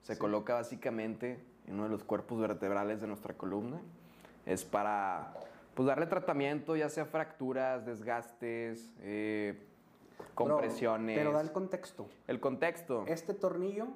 se 0.01 0.13
Sí. 0.13 0.19
coloca 0.19 0.53
básicamente 0.53 1.39
en 1.65 1.73
uno 1.75 1.83
de 1.83 1.89
los 1.89 2.03
cuerpos 2.03 2.39
vertebrales 2.39 3.01
de 3.01 3.07
nuestra 3.07 3.33
columna. 3.35 3.81
Es 4.45 4.63
para 4.63 5.33
pues, 5.75 5.87
darle 5.87 6.05
tratamiento, 6.07 6.75
ya 6.75 6.89
sea 6.89 7.05
fracturas, 7.05 7.85
desgastes, 7.85 8.93
eh, 9.01 9.61
compresiones. 10.33 11.17
Pero 11.17 11.31
da 11.33 11.41
el 11.41 11.51
contexto. 11.51 12.07
El 12.27 12.39
contexto, 12.39 13.03
Este 13.07 13.33
tornillo 13.33 13.87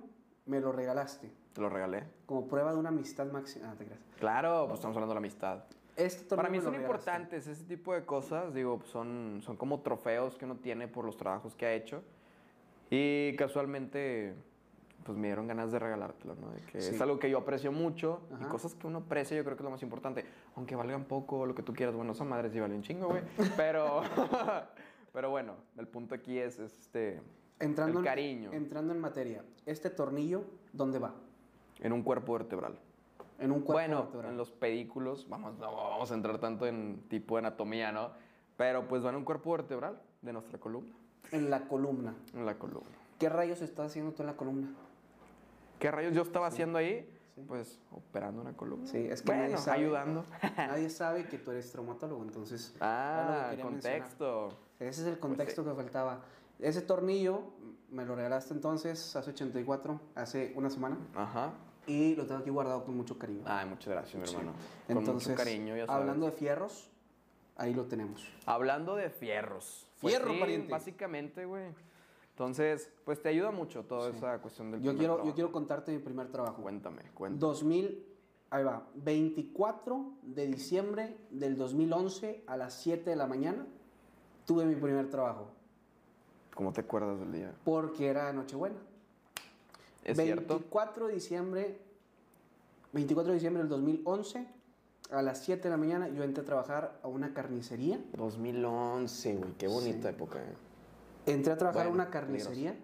me 0.45 0.59
lo 0.59 0.71
regalaste 0.71 1.31
te 1.53 1.61
lo 1.61 1.69
regalé. 1.69 2.03
como 2.25 2.47
prueba 2.47 2.71
de 2.71 2.79
una 2.79 2.89
amistad 2.89 3.29
máxima. 3.31 3.71
Ah, 3.71 3.75
te 3.77 3.85
creas. 3.85 3.99
Claro, 4.19 4.65
pues 4.67 4.79
estamos 4.79 4.95
hablando 4.95 5.13
de 5.13 5.15
la 5.15 5.25
amistad. 5.25 5.63
Este 5.97 6.35
Para 6.35 6.49
mí 6.49 6.61
son 6.61 6.73
importantes 6.75 7.47
ese 7.47 7.63
tipo 7.65 7.93
de 7.93 8.05
cosas, 8.05 8.53
digo, 8.53 8.81
son, 8.85 9.41
son 9.43 9.57
como 9.57 9.81
trofeos 9.81 10.37
que 10.37 10.45
uno 10.45 10.55
tiene 10.55 10.87
por 10.87 11.03
los 11.05 11.17
trabajos 11.17 11.55
que 11.55 11.65
ha 11.65 11.73
hecho. 11.73 12.01
Y 12.91 13.35
casualmente, 13.37 14.35
pues 15.05 15.17
me 15.17 15.27
dieron 15.27 15.47
ganas 15.47 15.71
de 15.71 15.79
regalártelo, 15.79 16.35
¿no? 16.35 16.51
De 16.51 16.61
que 16.63 16.81
Sí. 16.81 16.93
Es 16.95 17.01
algo 17.01 17.17
que 17.19 17.29
yo 17.29 17.37
aprecio 17.39 17.71
mucho 17.71 18.19
y 18.31 18.33
Ajá. 18.35 18.49
cosas 18.49 18.75
que 18.75 18.85
uno 18.85 18.99
aprecia 18.99 19.35
yo 19.37 19.43
creo 19.45 19.55
que 19.55 19.61
es 19.61 19.65
lo 19.65 19.71
más 19.71 19.81
importante. 19.81 20.25
Aunque 20.55 20.75
valgan 20.75 21.05
poco, 21.05 21.45
lo 21.45 21.55
que 21.55 21.63
tú 21.63 21.73
quieras, 21.73 21.95
bueno, 21.95 22.11
esa 22.11 22.25
madre 22.25 22.49
sí 22.49 22.59
vale 22.59 22.75
un 22.75 22.81
chingo, 22.83 23.07
güey. 23.07 23.21
Pero, 23.57 24.01
pero 25.13 25.29
bueno, 25.29 25.55
el 25.77 25.87
punto 25.87 26.13
aquí 26.15 26.37
es, 26.37 26.59
es 26.59 26.77
este, 26.81 27.21
Entrando 27.59 27.99
el 27.99 28.05
en- 28.05 28.09
cariño 28.09 28.51
entrando 28.53 28.93
en 28.93 28.99
materia, 28.99 29.43
este 29.65 29.89
tornillo, 29.89 30.43
¿dónde 30.73 30.99
va? 30.99 31.13
en 31.79 31.93
un 31.93 32.03
cuerpo 32.03 32.33
vertebral. 32.33 32.77
En 33.39 33.51
un 33.51 33.61
cuerpo 33.61 33.73
bueno, 33.73 34.03
vertebral. 34.03 34.31
en 34.31 34.37
los 34.37 34.51
pedículos, 34.51 35.27
vamos, 35.27 35.57
no 35.57 35.73
vamos 35.75 36.11
a 36.11 36.13
entrar 36.13 36.37
tanto 36.39 36.67
en 36.67 37.01
tipo 37.07 37.35
de 37.35 37.39
anatomía, 37.39 37.91
¿no? 37.91 38.11
Pero 38.55 38.87
pues 38.87 39.03
va 39.03 39.09
en 39.09 39.15
un 39.15 39.23
cuerpo 39.25 39.51
vertebral 39.53 39.99
de 40.21 40.31
nuestra 40.33 40.59
columna, 40.59 40.93
En 41.31 41.49
la 41.49 41.67
columna. 41.67 42.13
en 42.33 42.45
la 42.45 42.55
columna. 42.57 42.89
¿Qué 43.19 43.29
rayos 43.29 43.61
estás 43.61 43.87
haciendo 43.91 44.11
tú 44.13 44.23
en 44.23 44.27
la 44.27 44.35
columna? 44.35 44.67
¿Qué 45.79 45.91
rayos 45.91 46.13
yo 46.13 46.21
estaba 46.23 46.47
haciendo 46.47 46.77
ahí? 46.77 47.07
Sí. 47.35 47.43
Pues 47.47 47.79
operando 47.91 48.41
una 48.41 48.53
columna. 48.53 48.85
Sí, 48.87 48.97
es 49.09 49.21
que 49.21 49.27
bueno, 49.27 49.43
nadie 49.43 49.57
sabe. 49.57 49.77
ayudando. 49.79 50.25
Nadie 50.57 50.89
sabe 50.89 51.27
que 51.27 51.37
tú 51.37 51.51
eres 51.51 51.71
traumatólogo, 51.71 52.21
entonces. 52.23 52.71
lo 52.73 52.79
que 52.79 52.85
Ah, 52.85 53.47
quería 53.51 53.65
mencionar. 53.65 53.99
contexto. 54.01 54.49
Ese 54.79 55.01
es 55.01 55.07
el 55.07 55.19
contexto 55.19 55.63
Pues 55.63 55.75
que 55.75 55.81
faltaba. 55.83 56.21
Ese 56.59 56.81
tornillo 56.81 57.41
me 57.89 58.05
lo 58.05 58.15
regalaste 58.15 58.53
entonces 58.53 59.15
hace 59.15 59.29
84, 59.31 59.99
hace 60.15 60.53
una 60.55 60.69
semana, 60.69 60.97
Ajá. 61.15 61.53
y 61.87 62.15
lo 62.15 62.25
tengo 62.27 62.41
aquí 62.41 62.49
guardado 62.51 62.83
con 62.83 62.95
mucho 62.95 63.17
cariño. 63.17 63.41
Ay, 63.45 63.67
muchas 63.67 63.87
gracias, 63.93 64.21
mi 64.21 64.27
Sí. 64.27 64.35
hermano. 64.35 64.53
Con 64.87 64.97
Entonces, 64.97 65.29
mucho 65.29 65.37
cariño, 65.43 65.75
ya 65.77 65.87
sabes. 65.87 66.01
hablando 66.01 66.25
de 66.27 66.31
fierros, 66.33 66.90
ahí 67.61 67.73
lo 67.73 67.85
tenemos. 67.85 68.27
Hablando 68.45 68.95
de 68.95 69.09
fierros. 69.09 69.87
Pues 70.01 70.15
Fierro, 70.15 70.33
sí, 70.33 70.39
pariente. 70.39 70.71
Básicamente, 70.71 71.45
güey. 71.45 71.65
Entonces, 72.31 72.89
pues 73.05 73.21
te 73.21 73.29
ayuda 73.29 73.51
mucho 73.51 73.83
toda 73.83 74.09
Sí. 74.09 74.17
esa 74.17 74.39
cuestión 74.39 74.71
del 74.71 74.81
Yo 74.81 74.91
quiero, 74.97 75.13
yo 75.13 75.15
trabajo. 75.17 75.35
quiero 75.35 75.51
contarte 75.51 75.91
mi 75.91 75.99
primer 75.99 76.27
trabajo. 76.29 76.61
Cuéntame, 76.63 77.01
cuéntame. 77.13 77.39
2000, 77.39 78.03
ahí 78.49 78.63
va, 78.63 78.87
24 78.95 80.13
de 80.23 80.47
diciembre 80.47 81.17
del 81.29 81.55
2011 81.55 82.43
a 82.47 82.57
las 82.57 82.73
7 82.73 83.11
de 83.11 83.15
la 83.15 83.27
mañana 83.27 83.65
tuve 84.47 84.65
mi 84.65 84.75
primer 84.75 85.09
trabajo, 85.09 85.51
¿Cómo 86.55 86.73
te 86.73 86.81
acuerdas 86.81 87.19
del 87.19 87.31
día? 87.31 87.53
porque 87.63 88.07
era 88.07 88.33
Nochebuena. 88.33 88.75
¿Es 90.03 90.17
cierto? 90.17 90.55
24 90.55 91.07
de 91.07 91.13
diciembre, 91.13 91.79
24 92.91 93.31
de 93.33 93.35
diciembre 93.35 93.61
del 93.61 93.69
2011 93.69 94.47
a 95.11 95.21
las 95.21 95.39
7 95.43 95.63
de 95.63 95.69
la 95.69 95.77
mañana 95.77 96.07
yo 96.09 96.23
entré 96.23 96.41
a 96.43 96.45
trabajar 96.45 96.99
a 97.03 97.07
una 97.07 97.33
carnicería. 97.33 97.99
2011, 98.17 99.35
güey. 99.35 99.51
Qué 99.57 99.67
bonita 99.67 100.09
Sí. 100.09 100.15
época. 100.15 100.39
eh. 100.39 100.55
Entré 101.25 101.53
a 101.53 101.57
trabajar 101.57 101.87
Bueno, 101.87 102.01
a 102.01 102.05
una 102.05 102.11
carnicería 102.11 102.75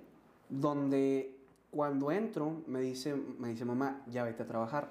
donde 0.49 1.35
cuando 1.71 2.11
entro 2.11 2.61
me 2.67 2.81
dice, 2.81 3.15
me 3.15 3.49
dice 3.49 3.65
mamá, 3.65 4.01
ya 4.07 4.23
vete 4.23 4.43
a 4.43 4.47
trabajar. 4.47 4.89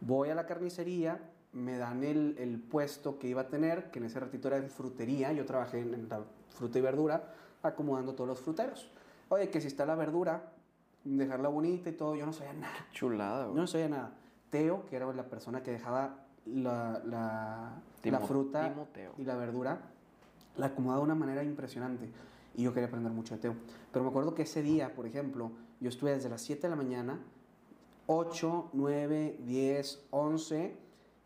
Voy 0.00 0.28
a 0.30 0.34
la 0.34 0.46
carnicería, 0.46 1.20
me 1.52 1.76
dan 1.78 2.02
el, 2.04 2.36
el 2.38 2.58
puesto 2.60 3.18
que 3.18 3.28
iba 3.28 3.42
a 3.42 3.48
tener, 3.48 3.90
que 3.90 3.98
en 3.98 4.06
ese 4.06 4.20
ratito 4.20 4.48
era 4.48 4.56
en 4.56 4.68
frutería, 4.70 5.32
yo 5.32 5.44
trabajé 5.44 5.80
en, 5.80 5.94
en 5.94 6.08
la 6.08 6.20
fruta 6.50 6.78
y 6.78 6.82
verdura, 6.82 7.32
acomodando 7.62 8.14
todos 8.14 8.28
los 8.28 8.40
fruteros. 8.40 8.90
Oye, 9.28 9.48
que 9.50 9.60
si 9.60 9.68
está 9.68 9.86
la 9.86 9.94
verdura, 9.94 10.52
dejarla 11.04 11.48
bonita 11.48 11.90
y 11.90 11.92
todo, 11.92 12.14
yo 12.16 12.26
no 12.26 12.32
sabía 12.32 12.52
nada. 12.54 12.86
Chulada, 12.92 13.44
Yo 13.44 13.50
güey. 13.50 13.60
no 13.60 13.66
sabía 13.66 13.88
nada. 13.88 14.12
Teo, 14.50 14.86
que 14.86 14.96
era 14.96 15.12
la 15.12 15.24
persona 15.28 15.62
que 15.62 15.70
dejaba 15.72 16.18
la, 16.46 17.00
la, 17.04 17.72
la 18.02 18.20
fruta 18.20 18.70
Timoteo. 18.70 19.12
y 19.18 19.24
la 19.24 19.36
verdura, 19.36 19.80
la 20.56 20.66
acomodaba 20.66 20.98
de 21.00 21.04
una 21.04 21.14
manera 21.14 21.42
impresionante. 21.42 22.08
Y 22.56 22.62
yo 22.62 22.72
quería 22.72 22.86
aprender 22.88 23.12
mucho 23.12 23.34
de 23.34 23.40
Teo. 23.40 23.54
Pero 23.92 24.04
me 24.04 24.10
acuerdo 24.10 24.34
que 24.34 24.42
ese 24.42 24.62
día, 24.62 24.94
por 24.94 25.06
ejemplo, 25.06 25.50
yo 25.80 25.88
estuve 25.88 26.12
desde 26.12 26.28
las 26.28 26.40
7 26.42 26.62
de 26.62 26.68
la 26.68 26.76
mañana, 26.76 27.18
8, 28.06 28.70
9, 28.72 29.38
10, 29.44 30.06
11, 30.10 30.76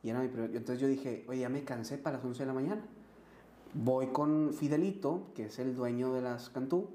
y 0.02 0.10
era 0.10 0.20
mi 0.20 0.28
primer... 0.28 0.50
Entonces 0.56 0.80
yo 0.80 0.86
dije, 0.88 1.24
oye, 1.28 1.40
ya 1.40 1.48
me 1.48 1.64
cansé 1.64 1.98
para 1.98 2.16
las 2.16 2.24
11 2.24 2.40
de 2.42 2.46
la 2.46 2.52
mañana. 2.54 2.82
Voy 3.74 4.06
con 4.08 4.52
Fidelito, 4.54 5.24
que 5.34 5.46
es 5.46 5.58
el 5.58 5.74
dueño 5.74 6.14
de 6.14 6.22
las 6.22 6.48
Cantú, 6.48 6.88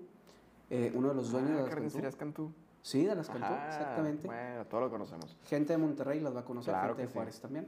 eh, 0.70 0.92
uno 0.96 1.10
de 1.10 1.16
los 1.16 1.32
dueños 1.32 1.52
de 1.52 1.58
Ah, 1.60 1.66
las 1.66 2.16
Cantú. 2.16 2.18
Cantú. 2.18 2.52
Sí, 2.82 3.06
de 3.06 3.16
las 3.16 3.28
Cantú, 3.28 3.46
Ajá, 3.46 3.68
exactamente. 3.68 4.26
Bueno, 4.28 4.66
todo 4.66 4.82
lo 4.82 4.90
conocemos. 4.90 5.38
Gente 5.46 5.74
de 5.74 5.78
Monterrey 5.78 6.20
las 6.20 6.36
va 6.36 6.40
a 6.42 6.46
conocer, 6.46 6.74
Claro 6.74 6.88
gente 6.96 7.04
de 7.04 7.08
sí. 7.10 7.14
Juárez 7.14 7.40
también. 7.40 7.68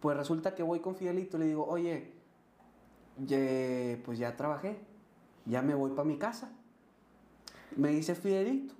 Pues 0.00 0.16
resulta 0.16 0.54
que 0.54 0.62
voy 0.62 0.80
con 0.80 0.94
Fidelito 0.96 1.36
y 1.36 1.40
le 1.40 1.46
digo, 1.46 1.66
oye, 1.66 2.12
ye- 3.26 4.00
pues 4.04 4.18
ya 4.18 4.36
trabajé, 4.36 4.78
ya 5.46 5.62
me 5.62 5.74
voy 5.74 5.90
para 5.90 6.04
mi 6.04 6.16
casa. 6.18 6.50
Me 7.76 7.90
dice 7.90 8.14
Fidelito, 8.14 8.74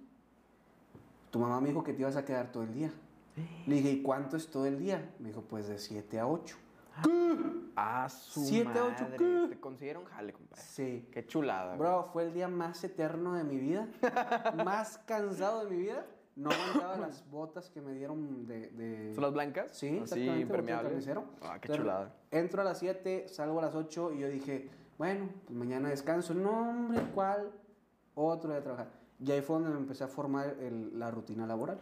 tu 1.30 1.38
mamá 1.38 1.60
me 1.60 1.68
dijo 1.68 1.84
que 1.84 1.92
te 1.92 2.00
ibas 2.00 2.16
a 2.16 2.24
quedar 2.24 2.50
todo 2.50 2.62
el 2.62 2.72
día. 2.72 2.90
Le 3.66 3.76
dije, 3.76 3.90
¿y 3.92 4.02
cuánto 4.02 4.36
es 4.36 4.50
todo 4.50 4.66
el 4.66 4.78
día? 4.78 5.14
Me 5.18 5.28
dijo, 5.28 5.42
pues 5.42 5.68
de 5.68 5.78
7 5.78 6.18
a 6.18 6.26
8. 6.26 6.56
Ah, 7.76 8.08
su 8.10 8.44
Siete, 8.44 8.78
ocho, 8.80 9.04
madre. 9.04 9.16
¿qué? 9.16 9.46
Te 9.48 9.60
considero 9.60 10.00
un 10.00 10.06
jale, 10.06 10.32
compadre. 10.34 10.60
Sí. 10.62 11.08
Qué 11.12 11.26
chulada, 11.26 11.76
güey. 11.76 11.78
Bro, 11.78 12.10
fue 12.12 12.24
el 12.24 12.34
día 12.34 12.48
más 12.48 12.82
eterno 12.84 13.34
de 13.34 13.44
mi 13.44 13.56
vida, 13.58 13.88
más 14.66 14.98
cansado 15.06 15.64
de 15.64 15.70
mi 15.70 15.76
vida. 15.82 16.04
No 16.40 16.48
aguantaba 16.50 16.96
las 16.96 17.28
botas 17.30 17.68
que 17.68 17.80
me 17.82 17.92
dieron 17.92 18.46
de... 18.46 18.68
de- 18.70 19.14
¿Son 19.14 19.22
las 19.22 19.32
blancas? 19.32 19.70
Sí, 19.72 19.88
exactamente, 19.88 20.40
impermeables. 20.40 21.06
Ah, 21.08 21.58
qué 21.60 21.66
Entonces, 21.66 21.76
chulada. 21.76 22.14
Entro 22.30 22.62
a 22.62 22.64
las 22.64 22.78
7, 22.78 23.26
salgo 23.28 23.58
a 23.58 23.62
las 23.62 23.74
8 23.74 24.12
y 24.14 24.20
yo 24.20 24.28
dije, 24.28 24.70
bueno, 24.96 25.28
pues 25.44 25.58
mañana 25.58 25.90
descanso. 25.90 26.32
No, 26.32 26.70
hombre, 26.70 27.02
¿cuál? 27.14 27.50
Otro 28.14 28.48
día 28.48 28.56
de 28.56 28.62
trabajar. 28.62 28.88
Y 29.22 29.30
ahí 29.30 29.42
fue 29.42 29.56
donde 29.56 29.70
me 29.70 29.76
empecé 29.80 30.04
a 30.04 30.08
formar 30.08 30.56
el- 30.60 30.98
la 30.98 31.10
rutina 31.10 31.46
laboral. 31.46 31.78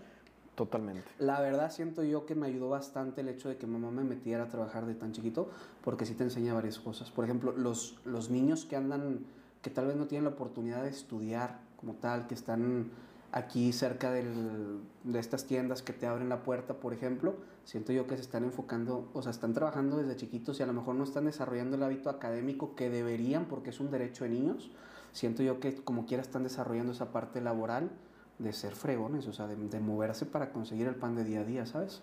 Totalmente. 0.56 1.04
La 1.20 1.40
verdad 1.40 1.70
siento 1.70 2.02
yo 2.02 2.26
que 2.26 2.34
me 2.34 2.48
ayudó 2.48 2.68
bastante 2.68 3.20
el 3.20 3.28
hecho 3.28 3.48
de 3.48 3.58
que 3.58 3.66
mamá 3.68 3.92
me 3.92 4.02
metiera 4.02 4.42
a 4.42 4.48
trabajar 4.48 4.86
de 4.86 4.94
tan 4.96 5.12
chiquito, 5.12 5.48
porque 5.84 6.04
sí 6.04 6.14
te 6.14 6.24
enseña 6.24 6.52
varias 6.52 6.80
cosas. 6.80 7.12
Por 7.12 7.24
ejemplo, 7.24 7.52
los, 7.52 7.96
los 8.04 8.28
niños 8.28 8.64
que 8.64 8.74
andan, 8.74 9.20
que 9.62 9.70
tal 9.70 9.86
vez 9.86 9.94
no 9.94 10.08
tienen 10.08 10.24
la 10.24 10.30
oportunidad 10.30 10.82
de 10.82 10.88
estudiar 10.88 11.60
como 11.76 11.94
tal, 11.94 12.26
que 12.26 12.34
están 12.34 12.90
aquí 13.32 13.72
cerca 13.72 14.10
del- 14.10 14.80
de 15.04 15.18
estas 15.18 15.44
tiendas 15.46 15.82
que 15.82 15.92
te 15.92 16.06
abren 16.06 16.28
la 16.28 16.42
puerta, 16.42 16.74
por 16.74 16.92
ejemplo, 16.94 17.36
siento 17.64 17.92
yo 17.92 18.06
que 18.06 18.16
se 18.16 18.22
están 18.22 18.44
enfocando, 18.44 19.10
o 19.12 19.20
sea, 19.22 19.30
están 19.30 19.52
trabajando 19.52 19.98
desde 19.98 20.16
chiquitos 20.16 20.58
y 20.60 20.62
a 20.62 20.66
lo 20.66 20.72
mejor 20.72 20.94
no 20.94 21.04
están 21.04 21.26
desarrollando 21.26 21.76
el 21.76 21.82
hábito 21.82 22.08
académico 22.10 22.74
que 22.74 22.88
deberían 22.88 23.44
porque 23.46 23.70
es 23.70 23.80
un 23.80 23.90
derecho 23.90 24.24
de 24.24 24.30
niños. 24.30 24.70
Siento 25.12 25.42
yo 25.42 25.60
que 25.60 25.74
como 25.76 26.06
quiera 26.06 26.22
están 26.22 26.42
desarrollando 26.42 26.92
esa 26.92 27.12
parte 27.12 27.40
laboral 27.40 27.90
de 28.38 28.52
ser 28.52 28.74
fregones, 28.74 29.26
o 29.26 29.32
sea, 29.32 29.46
de, 29.46 29.56
de 29.56 29.80
moverse 29.80 30.24
para 30.24 30.50
conseguir 30.52 30.86
el 30.86 30.94
pan 30.94 31.14
de 31.16 31.24
día 31.24 31.40
a 31.40 31.44
día, 31.44 31.66
¿sabes? 31.66 32.00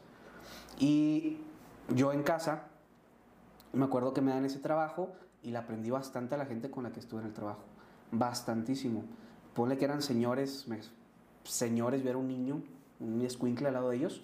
Y 0.80 1.38
yo 1.96 2.12
en 2.14 2.24
casa, 2.24 2.64
me 3.74 3.86
acuerdo 3.86 4.14
que 4.14 4.22
me 4.22 4.32
dan 4.32 4.46
ese 4.46 4.60
trabajo 4.60 5.12
y 5.44 5.52
le 5.52 5.58
aprendí 5.58 5.90
bastante 5.90 6.36
a 6.36 6.38
la 6.38 6.46
gente 6.46 6.70
con 6.70 6.84
la 6.84 6.92
que 6.92 7.00
estuve 7.00 7.22
en 7.22 7.28
el 7.28 7.34
trabajo. 7.34 7.62
Bastantísimo. 8.12 9.04
Ponle 9.54 9.78
que 9.78 9.86
eran 9.86 10.02
señores, 10.02 10.68
me- 10.68 10.80
señores, 11.46 12.04
yo 12.04 12.10
era 12.10 12.18
un 12.18 12.28
niño, 12.28 12.62
un 13.00 13.22
escuincle 13.22 13.68
al 13.68 13.74
lado 13.76 13.90
de 13.90 13.98
ellos, 13.98 14.22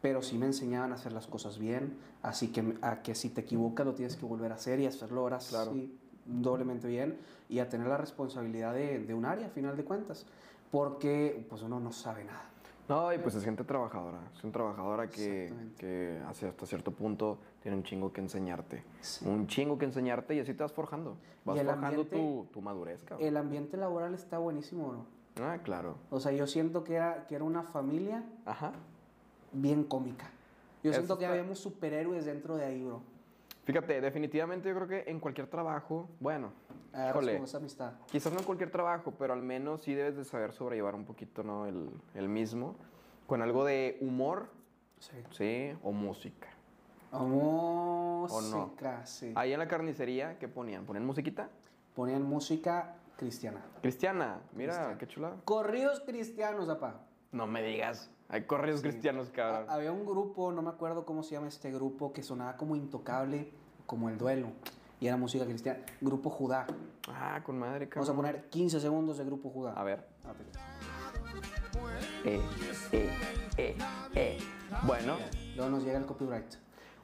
pero 0.00 0.20
sí 0.22 0.36
me 0.36 0.46
enseñaban 0.46 0.90
a 0.92 0.96
hacer 0.96 1.12
las 1.12 1.26
cosas 1.26 1.58
bien, 1.58 1.96
así 2.22 2.48
que 2.48 2.74
a 2.82 3.02
que 3.02 3.14
si 3.14 3.28
te 3.30 3.42
equivocas 3.42 3.86
lo 3.86 3.94
tienes 3.94 4.16
que 4.16 4.26
volver 4.26 4.50
a 4.52 4.56
hacer 4.56 4.80
y 4.80 4.86
hacerlo 4.86 5.20
ahora 5.20 5.38
Claro. 5.48 5.72
sí, 5.72 5.96
doblemente 6.26 6.88
bien 6.88 7.16
y 7.48 7.58
a 7.60 7.68
tener 7.68 7.86
la 7.86 7.96
responsabilidad 7.96 8.74
de, 8.74 8.98
de 9.00 9.14
un 9.14 9.24
área, 9.24 9.46
a 9.46 9.50
final 9.50 9.76
de 9.76 9.84
cuentas, 9.84 10.26
porque 10.70 11.46
pues 11.48 11.62
uno 11.62 11.78
no 11.80 11.92
sabe 11.92 12.24
nada. 12.24 12.48
No, 12.88 13.12
y 13.12 13.18
pues 13.18 13.34
es 13.36 13.44
gente 13.44 13.62
trabajadora. 13.62 14.18
Es 14.36 14.42
una 14.42 14.52
trabajadora 14.52 15.08
que, 15.08 15.52
que 15.78 16.20
hacia 16.26 16.48
hasta 16.48 16.66
cierto 16.66 16.90
punto 16.90 17.38
tiene 17.62 17.76
un 17.76 17.84
chingo 17.84 18.12
que 18.12 18.20
enseñarte. 18.20 18.82
Sí. 19.00 19.24
Un 19.26 19.46
chingo 19.46 19.78
que 19.78 19.84
enseñarte 19.84 20.34
y 20.34 20.40
así 20.40 20.52
te 20.52 20.62
vas 20.64 20.72
forjando. 20.72 21.16
Vas 21.44 21.58
forjando 21.62 21.86
ambiente- 21.86 22.16
tu, 22.16 22.46
tu 22.52 22.60
madurez, 22.60 23.02
cabrón. 23.04 23.26
El 23.26 23.36
ambiente 23.36 23.76
laboral 23.76 24.14
está 24.14 24.38
buenísimo, 24.38 24.88
bro. 24.88 25.04
Ah, 25.40 25.58
claro. 25.62 25.96
O 26.10 26.20
sea, 26.20 26.32
yo 26.32 26.46
siento 26.46 26.84
que 26.84 26.94
era, 26.96 27.26
que 27.26 27.34
era 27.34 27.44
una 27.44 27.62
familia 27.62 28.22
Ajá. 28.44 28.72
bien 29.52 29.84
cómica. 29.84 30.26
Yo 30.82 30.90
Eso 30.90 31.00
siento 31.00 31.16
que 31.18 31.24
está- 31.24 31.32
habíamos 31.34 31.58
superhéroes 31.58 32.24
dentro 32.26 32.56
de 32.56 32.64
ahí, 32.64 32.82
bro. 32.84 33.00
Fíjate, 33.64 34.00
definitivamente 34.00 34.68
yo 34.68 34.74
creo 34.74 34.88
que 34.88 35.04
en 35.10 35.20
cualquier 35.20 35.46
trabajo, 35.46 36.08
bueno, 36.18 36.50
como 37.12 37.44
esa 37.44 37.58
amistad. 37.58 37.92
quizás 38.10 38.32
no 38.32 38.40
en 38.40 38.44
cualquier 38.44 38.70
trabajo, 38.72 39.12
pero 39.16 39.32
al 39.34 39.42
menos 39.42 39.82
sí 39.82 39.94
debes 39.94 40.16
de 40.16 40.24
saber 40.24 40.52
sobrellevar 40.52 40.96
un 40.96 41.04
poquito, 41.04 41.42
¿no? 41.44 41.66
El, 41.66 41.88
el 42.14 42.28
mismo. 42.28 42.74
Con 43.28 43.40
algo 43.40 43.64
de 43.64 43.96
humor, 44.00 44.48
Sí. 44.98 45.16
¿sí? 45.30 45.78
O 45.82 45.92
música. 45.92 46.48
Música, 47.12 49.04
sí. 49.06 49.32
Ahí 49.36 49.52
en 49.52 49.58
la 49.58 49.68
carnicería, 49.68 50.38
¿qué 50.38 50.48
ponían? 50.48 50.84
¿Ponían 50.84 51.06
musiquita? 51.06 51.48
Ponían 51.94 52.22
música 52.22 52.96
cristiana. 53.16 53.62
Cristiana. 53.80 54.40
Mira, 54.54 54.72
Cristiana. 54.74 54.98
qué 54.98 55.06
chula. 55.08 55.36
Corridos 55.44 56.00
cristianos, 56.00 56.68
apá. 56.68 57.00
No 57.32 57.46
me 57.46 57.62
digas. 57.62 58.10
Hay 58.28 58.44
correos 58.44 58.80
cristianos, 58.82 59.30
cabrón. 59.30 59.66
Ha- 59.68 59.74
Había 59.74 59.92
un 59.92 60.04
grupo, 60.06 60.52
no 60.52 60.62
me 60.62 60.70
acuerdo 60.70 61.04
cómo 61.04 61.22
se 61.22 61.34
llama 61.34 61.48
este 61.48 61.70
grupo, 61.70 62.12
que 62.12 62.22
sonaba 62.22 62.56
como 62.56 62.76
intocable, 62.76 63.52
como 63.86 64.08
el 64.08 64.16
duelo. 64.18 64.48
Y 65.00 65.06
era 65.08 65.16
música 65.16 65.44
cristiana. 65.44 65.80
Grupo 66.00 66.30
Judá. 66.30 66.66
Ah, 67.08 67.40
con 67.44 67.58
madre, 67.58 67.86
Vamos 67.94 68.08
a 68.08 68.12
cabrón. 68.12 68.32
poner 68.32 68.48
15 68.50 68.80
segundos 68.80 69.18
de 69.18 69.24
Grupo 69.24 69.50
Judá. 69.50 69.72
A 69.72 69.82
ver. 69.82 70.06
Eh, 72.24 72.40
eh, 72.92 73.10
eh, 73.56 73.76
eh. 74.14 74.38
Bueno, 74.86 75.16
Luego 75.56 75.70
nos 75.70 75.84
llega 75.84 75.98
el 75.98 76.06
copyright. 76.06 76.54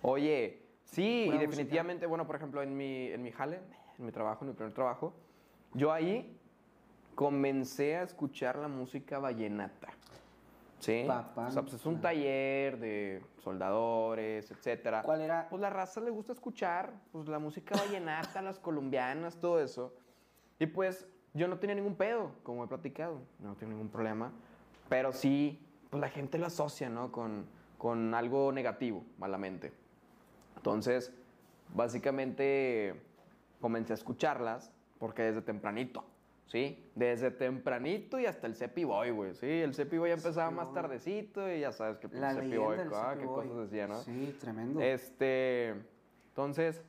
oye, 0.02 0.62
sí, 0.84 1.28
y 1.32 1.38
definitivamente, 1.38 2.06
bueno, 2.06 2.26
por 2.26 2.36
ejemplo, 2.36 2.62
en 2.62 2.76
mi, 2.76 3.08
en 3.08 3.20
mi 3.22 3.30
jale, 3.32 3.60
en 3.98 4.06
mi 4.06 4.12
trabajo, 4.12 4.44
en 4.44 4.50
mi 4.50 4.54
primer 4.54 4.72
trabajo, 4.72 5.12
yo 5.74 5.92
ahí 5.92 6.36
comencé 7.14 7.96
a 7.96 8.02
escuchar 8.02 8.56
la 8.56 8.68
música 8.68 9.18
vallenata. 9.18 9.88
¿Sí? 10.78 11.04
Papá, 11.08 11.48
o 11.48 11.50
sea, 11.50 11.62
pues 11.62 11.74
es 11.74 11.86
un 11.86 12.00
taller 12.00 12.78
de 12.78 13.20
soldadores, 13.42 14.48
etcétera. 14.52 15.02
¿Cuál 15.02 15.22
era? 15.22 15.48
Pues 15.48 15.60
la 15.60 15.70
raza 15.70 16.00
le 16.00 16.10
gusta 16.10 16.32
escuchar 16.32 16.92
pues, 17.10 17.26
la 17.26 17.40
música 17.40 17.76
vallenata, 17.76 18.40
las 18.40 18.60
colombianas, 18.60 19.40
todo 19.40 19.60
eso. 19.60 19.92
Y 20.60 20.66
pues 20.66 21.08
yo 21.34 21.48
no 21.48 21.58
tenía 21.58 21.74
ningún 21.74 21.96
pedo, 21.96 22.30
como 22.44 22.62
he 22.62 22.68
platicado, 22.68 23.20
no 23.40 23.56
tengo 23.56 23.72
ningún 23.72 23.88
problema. 23.88 24.30
Pero 24.88 25.12
sí, 25.12 25.60
pues 25.90 26.00
la 26.00 26.08
gente 26.08 26.38
lo 26.38 26.46
asocia, 26.46 26.88
¿no? 26.88 27.10
Con, 27.10 27.46
con 27.76 28.14
algo 28.14 28.52
negativo, 28.52 29.04
malamente. 29.18 29.72
Entonces, 30.56 31.12
básicamente 31.74 32.94
comencé 33.60 33.92
a 33.92 33.94
escucharlas 33.94 34.72
porque 34.98 35.22
desde 35.22 35.42
tempranito, 35.42 36.04
¿sí? 36.46 36.90
Desde 36.94 37.30
tempranito 37.30 38.18
y 38.18 38.26
hasta 38.26 38.46
el 38.46 38.54
Cepi 38.54 38.84
Boy, 38.84 39.10
güey, 39.10 39.34
¿sí? 39.34 39.46
El 39.46 39.74
Cepi 39.74 39.98
Boy 39.98 40.10
empezaba 40.10 40.50
más 40.50 40.72
tardecito 40.72 41.50
y 41.52 41.60
ya 41.60 41.72
sabes 41.72 41.98
que 41.98 42.08
pues, 42.08 42.20
La 42.20 42.34
Cepi 42.34 42.56
Boy, 42.56 42.76
ah, 42.94 43.16
qué 43.18 43.24
cosas 43.26 43.56
decía, 43.70 43.86
¿no? 43.86 43.96
Sí, 44.02 44.36
tremendo. 44.40 44.80
Este, 44.80 45.74
entonces, 46.30 46.82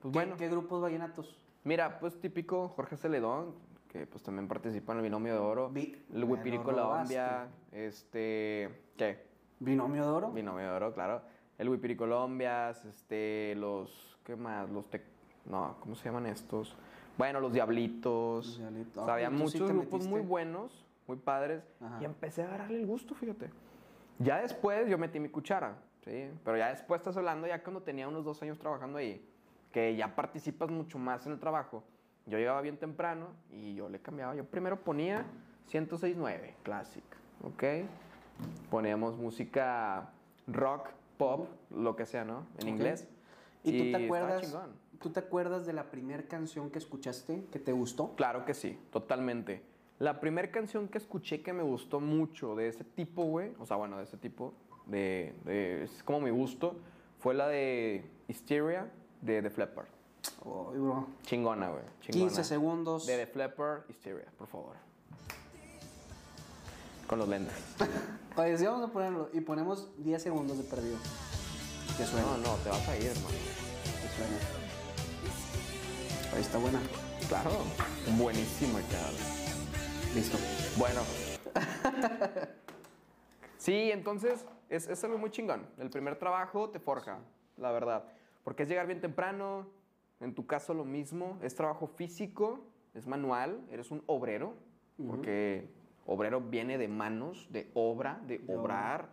pues 0.00 0.12
¿Qué, 0.12 0.18
bueno, 0.18 0.36
¿Qué 0.36 0.48
grupos 0.48 0.82
vallenatos? 0.82 1.36
mira, 1.64 1.98
pues 2.00 2.18
típico 2.20 2.68
Jorge 2.68 2.96
Celedón, 2.96 3.54
que 3.88 4.06
pues 4.06 4.22
también 4.22 4.48
participa 4.48 4.92
en 4.92 4.98
el 4.98 5.04
Binomio 5.04 5.34
de 5.34 5.38
Oro, 5.38 5.70
Vi- 5.70 5.96
el 6.12 6.24
Huipirico 6.24 6.72
lo 6.72 6.88
Colombia, 6.88 7.48
este, 7.72 8.70
¿qué? 8.96 9.26
¿Binomio 9.60 10.02
de 10.02 10.08
oro? 10.08 10.30
Binomio 10.32 10.64
de 10.64 10.70
Oro, 10.74 10.92
claro, 10.94 11.22
el 11.58 11.68
Huipirico 11.68 12.04
Colombias, 12.04 12.84
este, 12.84 13.54
los, 13.56 14.18
¿qué 14.24 14.34
más? 14.34 14.68
Los, 14.70 14.90
tec- 14.90 15.02
no, 15.44 15.76
¿cómo 15.80 15.94
se 15.94 16.06
llaman 16.06 16.26
estos? 16.26 16.74
Bueno, 17.18 17.40
los 17.40 17.52
Diablitos, 17.52 18.46
Los 18.46 18.58
Diablitos. 18.58 18.96
o 18.98 19.04
sea, 19.04 19.12
Ah, 19.12 19.16
había 19.16 19.28
sí 19.28 19.34
muchos 19.34 19.70
grupos 19.70 20.06
muy 20.06 20.20
buenos, 20.20 20.84
muy 21.06 21.16
padres, 21.18 21.62
Ajá. 21.80 21.98
y 22.00 22.04
empecé 22.04 22.42
a 22.42 22.46
agarrarle 22.46 22.78
el 22.80 22.86
gusto, 22.86 23.14
fíjate. 23.14 23.50
Ya 24.18 24.40
después 24.40 24.88
yo 24.88 24.98
metí 24.98 25.20
mi 25.20 25.28
cuchara, 25.28 25.76
¿sí? 26.04 26.30
Pero 26.44 26.56
ya 26.56 26.68
después 26.70 27.00
estás 27.00 27.16
hablando 27.16 27.46
ya 27.46 27.62
cuando 27.62 27.82
tenía 27.82 28.08
unos 28.08 28.24
dos 28.24 28.40
años 28.42 28.58
trabajando 28.58 28.98
ahí, 28.98 29.26
que 29.72 29.94
ya 29.96 30.14
participas 30.14 30.70
mucho 30.70 30.98
más 30.98 31.26
en 31.26 31.32
el 31.32 31.38
trabajo. 31.38 31.82
Yo 32.26 32.38
llegaba 32.38 32.60
bien 32.60 32.76
temprano 32.76 33.28
y 33.50 33.74
yo 33.74 33.88
le 33.88 33.98
cambiaba. 34.00 34.34
Yo 34.34 34.44
primero 34.44 34.78
ponía 34.80 35.24
106.9, 35.70 36.54
Classic, 36.62 37.02
¿ok? 37.42 37.64
Poníamos 38.70 39.16
música 39.16 40.10
rock, 40.46 40.88
pop, 41.18 41.48
lo 41.70 41.96
que 41.96 42.06
sea, 42.06 42.24
¿no? 42.24 42.46
En 42.58 42.68
inglés. 42.68 43.08
¿Y 43.64 43.92
tú 43.92 43.96
te 43.98 44.04
acuerdas? 44.04 44.56
¿Tú 45.02 45.10
te 45.10 45.20
acuerdas 45.20 45.66
de 45.66 45.72
la 45.72 45.90
primera 45.90 46.22
canción 46.22 46.70
que 46.70 46.78
escuchaste 46.78 47.44
que 47.50 47.58
te 47.58 47.72
gustó? 47.72 48.14
Claro 48.14 48.44
que 48.44 48.54
sí, 48.54 48.78
totalmente. 48.92 49.62
La 49.98 50.20
primera 50.20 50.50
canción 50.50 50.88
que 50.88 50.98
escuché 50.98 51.42
que 51.42 51.52
me 51.52 51.62
gustó 51.62 52.00
mucho 52.00 52.54
de 52.54 52.68
ese 52.68 52.84
tipo, 52.84 53.24
güey, 53.24 53.52
o 53.58 53.66
sea, 53.66 53.76
bueno, 53.76 53.98
de 53.98 54.04
ese 54.04 54.16
tipo, 54.16 54.54
de, 54.86 55.34
de- 55.44 55.84
es 55.84 56.02
como 56.04 56.20
mi 56.20 56.30
gusto, 56.30 56.76
fue 57.18 57.34
la 57.34 57.48
de 57.48 58.04
Hysteria 58.28 58.90
de 59.20 59.42
The 59.42 59.50
Flapper. 59.50 59.84
Ay, 60.44 60.78
bro. 60.78 61.06
Chingona, 61.22 61.68
güey. 61.70 61.82
chingona. 62.00 62.26
15 62.30 62.44
segundos. 62.44 63.06
De 63.06 63.16
The 63.16 63.26
Flapper, 63.26 63.82
Hysteria, 63.88 64.26
por 64.38 64.46
favor. 64.46 64.76
Con 67.08 67.18
los 67.18 67.28
lentes. 67.28 67.54
Oye, 68.36 68.56
sí, 68.56 68.64
vamos 68.64 68.88
a 68.88 68.92
ponerlo. 68.92 69.28
Y 69.32 69.40
ponemos 69.40 69.90
10 69.98 70.22
segundos 70.22 70.58
de 70.58 70.64
perdido. 70.64 70.96
Que 71.96 72.04
suene. 72.06 72.24
No, 72.26 72.36
no, 72.38 72.54
te 72.62 72.70
vas 72.70 72.88
a 72.88 72.96
ir, 72.96 73.06
hermano. 73.06 73.28
Que 73.28 74.08
suene. 74.16 74.61
Ahí 76.34 76.40
está 76.40 76.58
buena. 76.58 76.80
Claro. 77.28 77.50
Buenísimo, 78.16 78.78
cabrón. 78.90 80.14
Listo. 80.14 80.38
Bueno. 80.76 81.00
Sí, 83.58 83.92
entonces 83.92 84.44
es, 84.68 84.88
es 84.88 85.04
algo 85.04 85.18
muy 85.18 85.30
chingón. 85.30 85.64
El 85.78 85.88
primer 85.88 86.16
trabajo 86.18 86.70
te 86.70 86.80
forja, 86.80 87.20
la 87.56 87.70
verdad. 87.70 88.06
Porque 88.42 88.64
es 88.64 88.68
llegar 88.68 88.88
bien 88.88 89.00
temprano, 89.00 89.68
en 90.18 90.34
tu 90.34 90.48
caso 90.48 90.74
lo 90.74 90.84
mismo, 90.84 91.38
es 91.42 91.54
trabajo 91.54 91.86
físico, 91.86 92.58
es 92.92 93.06
manual, 93.06 93.60
eres 93.70 93.92
un 93.92 94.02
obrero, 94.06 94.54
porque 95.06 95.68
obrero 96.06 96.40
viene 96.40 96.76
de 96.76 96.88
manos, 96.88 97.46
de 97.50 97.70
obra, 97.74 98.20
de 98.26 98.40
obrar. 98.48 99.10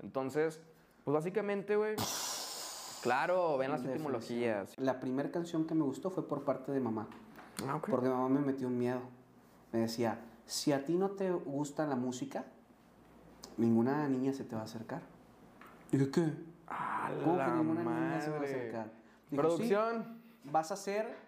Entonces, 0.00 0.60
pues 1.02 1.12
básicamente, 1.12 1.74
güey, 1.74 1.96
claro, 3.02 3.56
ven 3.58 3.70
las 3.70 3.84
etimologías. 3.84 4.74
La 4.78 5.00
primera 5.00 5.30
canción 5.30 5.66
que 5.66 5.74
me 5.74 5.82
gustó 5.82 6.10
fue 6.10 6.26
por 6.28 6.44
parte 6.44 6.72
de 6.72 6.80
mamá. 6.80 7.08
Ah. 7.66 7.80
Porque 7.88 8.08
mamá 8.08 8.28
me 8.28 8.40
metió 8.40 8.68
un 8.68 8.78
miedo. 8.78 9.00
Me 9.72 9.80
decía, 9.80 10.18
si 10.46 10.72
a 10.72 10.84
ti 10.84 10.96
no 10.96 11.10
te 11.10 11.30
gusta 11.30 11.86
la 11.86 11.96
música, 11.96 12.44
ninguna 13.56 14.08
niña 14.08 14.32
se 14.32 14.44
te 14.44 14.54
va 14.54 14.62
a 14.62 14.64
acercar. 14.64 15.02
Dije, 15.90 16.10
¿qué? 16.10 16.32
¿Cómo 17.24 17.36
que 17.38 17.50
ninguna 17.50 17.82
niña 17.82 18.20
se 18.20 18.30
va 18.30 18.36
a 18.36 18.40
madre. 18.40 18.54
acercar? 18.54 18.90
Dijo, 19.30 19.42
Producción. 19.42 20.04
"Sí, 20.04 20.50
vas 20.52 20.72
a 20.72 20.76
ser... 20.76 21.27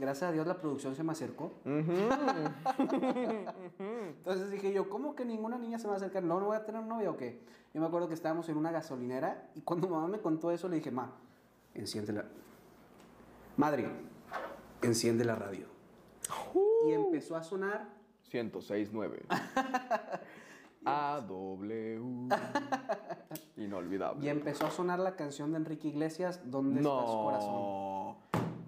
Gracias 0.00 0.30
a 0.30 0.32
Dios 0.32 0.46
la 0.46 0.60
producción 0.60 0.94
se 0.94 1.02
me 1.02 1.12
acercó. 1.12 1.52
Entonces 3.74 4.50
dije 4.50 4.72
yo, 4.72 4.88
¿cómo 4.88 5.14
que 5.14 5.24
ninguna 5.24 5.58
niña 5.58 5.78
se 5.78 5.84
me 5.84 5.90
va 5.90 5.94
a 5.94 5.98
acercar? 5.98 6.22
¿No, 6.22 6.40
no 6.40 6.46
voy 6.46 6.56
a 6.56 6.64
tener 6.64 6.82
novia 6.82 7.10
o 7.10 7.16
qué? 7.16 7.40
Yo 7.74 7.80
me 7.80 7.86
acuerdo 7.86 8.08
que 8.08 8.14
estábamos 8.14 8.48
en 8.48 8.56
una 8.56 8.70
gasolinera 8.70 9.50
y 9.54 9.60
cuando 9.60 9.88
mamá 9.90 10.08
me 10.08 10.20
contó 10.20 10.50
eso 10.50 10.68
le 10.68 10.76
dije, 10.76 10.90
ma, 10.90 11.12
enciende 11.74 12.12
la... 12.12 12.24
Madre, 13.56 13.88
enciende 14.82 15.24
la 15.24 15.34
radio. 15.34 15.66
Y 16.86 16.92
empezó 16.92 17.36
a 17.36 17.42
sonar 17.42 17.88
1069. 18.32 19.24
AW. 20.86 22.28
Inolvidable. 23.56 24.24
Y 24.24 24.28
empezó 24.28 24.66
a 24.66 24.70
sonar 24.70 25.00
la 25.00 25.16
canción 25.16 25.50
de 25.50 25.58
Enrique 25.58 25.88
Iglesias, 25.88 26.40
¿Dónde 26.44 26.80
estás, 26.80 27.04
corazón? 27.04 28.16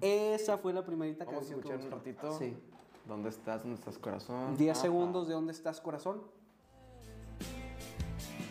No. 0.01 0.07
Esa 0.07 0.59
fue 0.59 0.73
la 0.73 0.85
primerita 0.85 1.25
Vamos 1.25 1.39
a 1.39 1.41
canción 1.41 1.61
que 1.61 1.69
escuchar 1.69 1.87
un 1.87 1.93
ratito. 1.99 2.39
Sí. 2.39 2.57
¿Dónde 3.07 3.29
estás? 3.31 3.63
¿Dónde 3.63 3.79
estás, 3.79 3.99
corazón? 3.99 4.57
10 4.57 4.73
Ajá. 4.77 4.83
segundos 4.83 5.29
de 5.29 5.35
¿Dónde 5.35 5.53
estás, 5.53 5.81
corazón? 5.81 6.21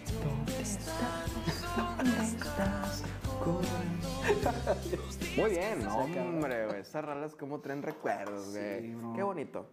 Muy 5.38 5.50
bien, 5.52 5.82
acabó. 5.84 6.02
hombre, 6.02 6.66
güey. 6.68 6.82
Esas 6.82 7.06
rolas 7.06 7.36
como 7.36 7.60
traen 7.60 7.82
recuerdos, 7.84 8.52
güey. 8.52 8.82
Sí. 8.82 8.98
Qué 9.16 9.24
bonito. 9.24 9.66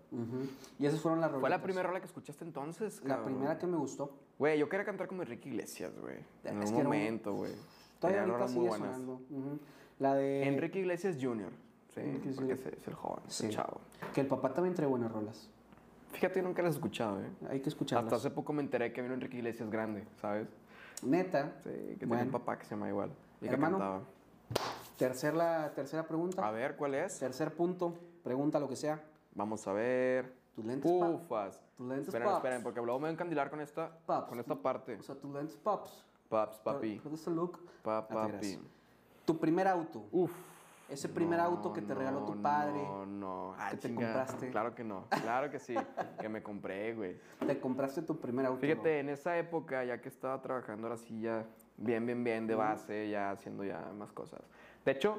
Y 0.79 0.87
esas 0.87 1.01
fueron 1.01 1.21
las 1.21 1.31
¿Fue 1.33 1.51
la 1.51 1.61
primera 1.63 1.89
rola 1.89 2.01
que 2.01 2.07
escuchaste 2.07 2.45
entonces? 2.45 3.01
La 3.03 3.17
cabrón? 3.17 3.35
primera 3.35 3.59
que 3.59 3.67
me 3.67 3.77
gustó. 3.77 4.13
Güey, 4.39 4.59
yo 4.59 4.69
quería 4.69 4.85
cantar 4.85 5.09
como 5.09 5.23
Enrique 5.23 5.49
Iglesias, 5.49 5.93
güey. 5.99 6.19
En 6.45 6.63
Es 6.63 6.71
un 6.71 6.85
momento, 6.85 7.33
güey. 7.35 7.53
Todavía 7.99 8.25
rolas 8.27 8.53
muy 8.53 8.69
sigue 8.69 8.79
buenas. 8.79 9.01
La 9.99 10.15
de... 10.15 10.47
Enrique 10.49 10.79
Iglesias 10.81 11.17
Jr., 11.21 11.51
sí, 11.95 12.01
porque 12.35 12.35
Jr. 12.35 12.53
es, 12.81 12.89
el 12.89 12.95
joven, 12.95 13.23
es 13.27 13.35
Sí. 13.35 13.47
el 13.47 13.53
chavo. 13.53 13.81
Que 14.13 14.21
el 14.21 14.27
papá 14.27 14.53
también 14.53 14.75
trae 14.75 14.87
buenas 14.89 15.11
rolas. 15.13 15.49
Fíjate, 16.13 16.43
nunca 16.43 16.63
las 16.63 16.75
he 16.75 16.79
escuchado, 16.79 17.21
¿eh? 17.21 17.31
Hay 17.51 17.61
que 17.61 17.69
escucharlas. 17.69 18.13
Hasta 18.13 18.17
hace 18.29 18.35
poco 18.35 18.53
me 18.53 18.63
enteré 18.63 18.93
que 18.93 19.03
vino 19.03 19.15
Enrique 19.15 19.37
Iglesias 19.39 19.69
grande, 19.71 20.07
¿sabes? 20.21 20.49
Neta. 21.03 21.55
Sí, 21.65 21.71
que 21.71 21.97
tenía 22.01 22.07
Bueno. 22.07 22.25
un 22.25 22.31
papá 22.31 22.57
que 22.59 22.65
se 22.65 22.71
llama 22.75 22.89
igual. 22.89 23.11
Y 23.41 23.49
Hermano. 23.49 23.77
que 23.79 23.83
cantaba. 23.83 24.03
Tercer, 24.97 25.35
la, 25.35 25.73
tercera 25.75 26.07
pregunta. 26.07 26.47
A 26.47 26.51
ver, 26.53 26.77
¿cuál 26.77 26.95
es? 26.95 27.19
Tercer 27.19 27.53
punto. 27.55 27.95
Pregunta 28.23 28.61
lo 28.61 28.69
que 28.69 28.77
sea. 28.77 29.03
Vamos 29.35 29.67
a 29.67 29.73
ver. 29.73 30.33
Tus 30.55 30.65
lentes 30.65 30.91
pop. 30.91 31.21
Ufas. 31.25 31.61
Tus 31.77 31.87
lentes 31.89 32.07
Esperen, 32.09 32.29
pops. 32.29 32.37
esperen, 32.39 32.63
porque 32.63 32.81
luego 32.81 32.99
me 33.01 33.03
voy 33.05 33.09
a 33.11 33.13
encandilar 33.13 33.51
con 33.51 33.61
esta, 33.61 33.91
Pops. 34.07 34.29
con 34.29 34.39
esta 34.39 34.55
parte. 34.55 34.95
O 34.97 35.03
sea, 35.03 35.17
tus 35.17 35.33
lentes 35.35 35.57
pops. 35.57 36.05
Paps, 36.29 36.59
papi. 36.59 37.01
Pero 37.03 37.15
ese 37.17 37.31
look. 37.31 37.59
Pa, 37.83 37.99
Ah, 37.99 38.07
papi. 38.09 38.59
Tu 39.25 39.37
primer 39.37 39.67
auto. 39.67 40.05
Uf. 40.13 40.31
Ese 40.89 41.09
primer 41.09 41.41
auto 41.41 41.73
que 41.73 41.81
te 41.81 41.95
regaló 41.95 42.25
tu 42.25 42.35
no, 42.35 42.43
padre. 42.43 42.83
No, 42.83 43.07
no. 43.07 43.55
Ah, 43.59 43.71
que 43.71 43.77
te 43.79 43.89
chinga. 43.89 44.07
compraste. 44.07 44.51
Claro 44.51 44.75
que 44.75 44.85
no. 44.85 45.07
Claro 45.23 45.51
que 45.51 45.59
sí. 45.59 45.75
que 46.21 46.29
me 46.29 46.43
compré, 46.43 46.95
güey. 46.95 47.17
Te 47.47 47.59
compraste 47.59 48.03
tu 48.03 48.19
primer 48.19 48.47
auto. 48.47 48.61
Fíjate, 48.61 49.01
en 49.01 49.09
esa 49.09 49.39
época, 49.39 49.85
ya 49.85 50.01
que 50.01 50.09
estaba 50.09 50.41
trabajando 50.43 50.87
ahora 50.87 50.99
sí 50.99 51.21
ya 51.21 51.47
bien, 51.77 52.05
bien, 52.05 52.23
bien 52.23 52.47
de 52.47 52.55
base, 52.55 53.09
ya 53.09 53.31
haciendo 53.31 53.65
ya 53.65 53.81
más 53.97 54.13
cosas. 54.13 54.41
De 54.85 54.93
hecho, 54.93 55.19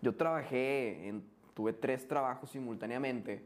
yo 0.00 0.14
trabajé, 0.14 1.08
en, 1.08 1.24
tuve 1.54 1.72
tres 1.72 2.08
trabajos 2.08 2.50
simultáneamente. 2.50 3.44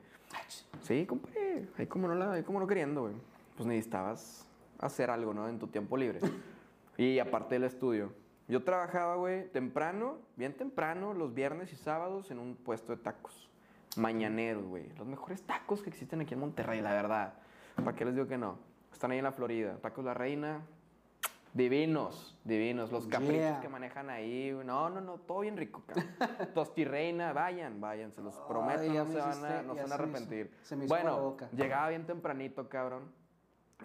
Sí, 0.83 1.05
compré. 1.07 1.67
Ahí 1.77 1.87
como 1.87 2.09
no, 2.09 2.15
la, 2.15 2.33
ahí 2.33 2.43
como 2.43 2.61
no 2.61 2.67
queriendo, 2.67 3.03
güey. 3.03 3.15
Pues 3.57 3.67
necesitabas 3.67 4.47
hacer 4.79 5.11
algo, 5.11 5.35
¿no? 5.35 5.49
En 5.49 5.59
tu 5.59 5.67
tiempo 5.67 5.97
libre. 5.97 6.21
y 6.97 7.19
aparte 7.19 7.57
del 7.57 7.65
estudio. 7.65 8.13
Yo 8.49 8.63
trabajaba, 8.63 9.17
güey, 9.17 9.49
temprano, 9.51 10.19
bien 10.37 10.53
temprano, 10.55 11.15
los 11.15 11.33
viernes 11.35 11.73
y 11.73 11.77
sábados 11.77 12.31
en 12.31 12.39
un 12.39 12.57
puesto 12.57 12.95
de 12.95 13.03
tacos. 13.03 13.49
Mañaneros, 13.97 14.65
güey. 14.67 14.89
Los 14.99 15.07
mejores 15.07 15.43
tacos 15.43 15.83
que 15.83 15.89
existen 15.91 16.21
aquí 16.21 16.35
en 16.35 16.41
Monterrey, 16.41 16.81
la 16.83 16.93
verdad. 16.93 17.35
¿Para 17.77 17.97
qué 17.97 18.05
les 18.05 18.15
digo 18.15 18.27
que 18.27 18.37
no? 18.37 18.59
Están 18.93 19.11
ahí 19.13 19.19
en 19.19 19.25
la 19.25 19.33
Florida. 19.33 19.79
Tacos 19.81 20.05
La 20.05 20.15
Reina. 20.15 20.61
Divinos, 21.53 22.37
divinos. 22.45 22.91
Los 22.91 23.07
caprichos 23.07 23.37
Yeah. 23.37 23.61
que 23.61 23.69
manejan 23.69 24.11
ahí. 24.11 24.51
No, 24.65 24.91
no, 24.91 25.01
no. 25.01 25.19
Todo 25.19 25.41
bien 25.41 25.57
rico, 25.57 25.83
cabrón. 25.87 26.07
Tostirreina, 26.55 27.33
vayan, 27.33 27.81
vayan. 27.81 28.13
Se 28.13 28.21
los 28.23 28.35
prometo, 28.49 28.81
Ay, 28.81 28.89
no 28.91 29.07
se 29.07 29.19
van 29.19 29.45
a, 29.45 29.63
no 29.63 29.75
se 29.77 29.83
van 29.83 29.93
arrepentir. 29.93 30.51
se 30.63 30.75
me 30.75 30.85
hizo 30.87 30.95
agua 30.97 31.05
la 31.11 31.17
bueno, 31.17 31.31
boca. 31.31 31.49
llegaba 31.53 31.89
bien 31.91 32.05
tempranito, 32.07 32.69
cabrón. 32.69 33.05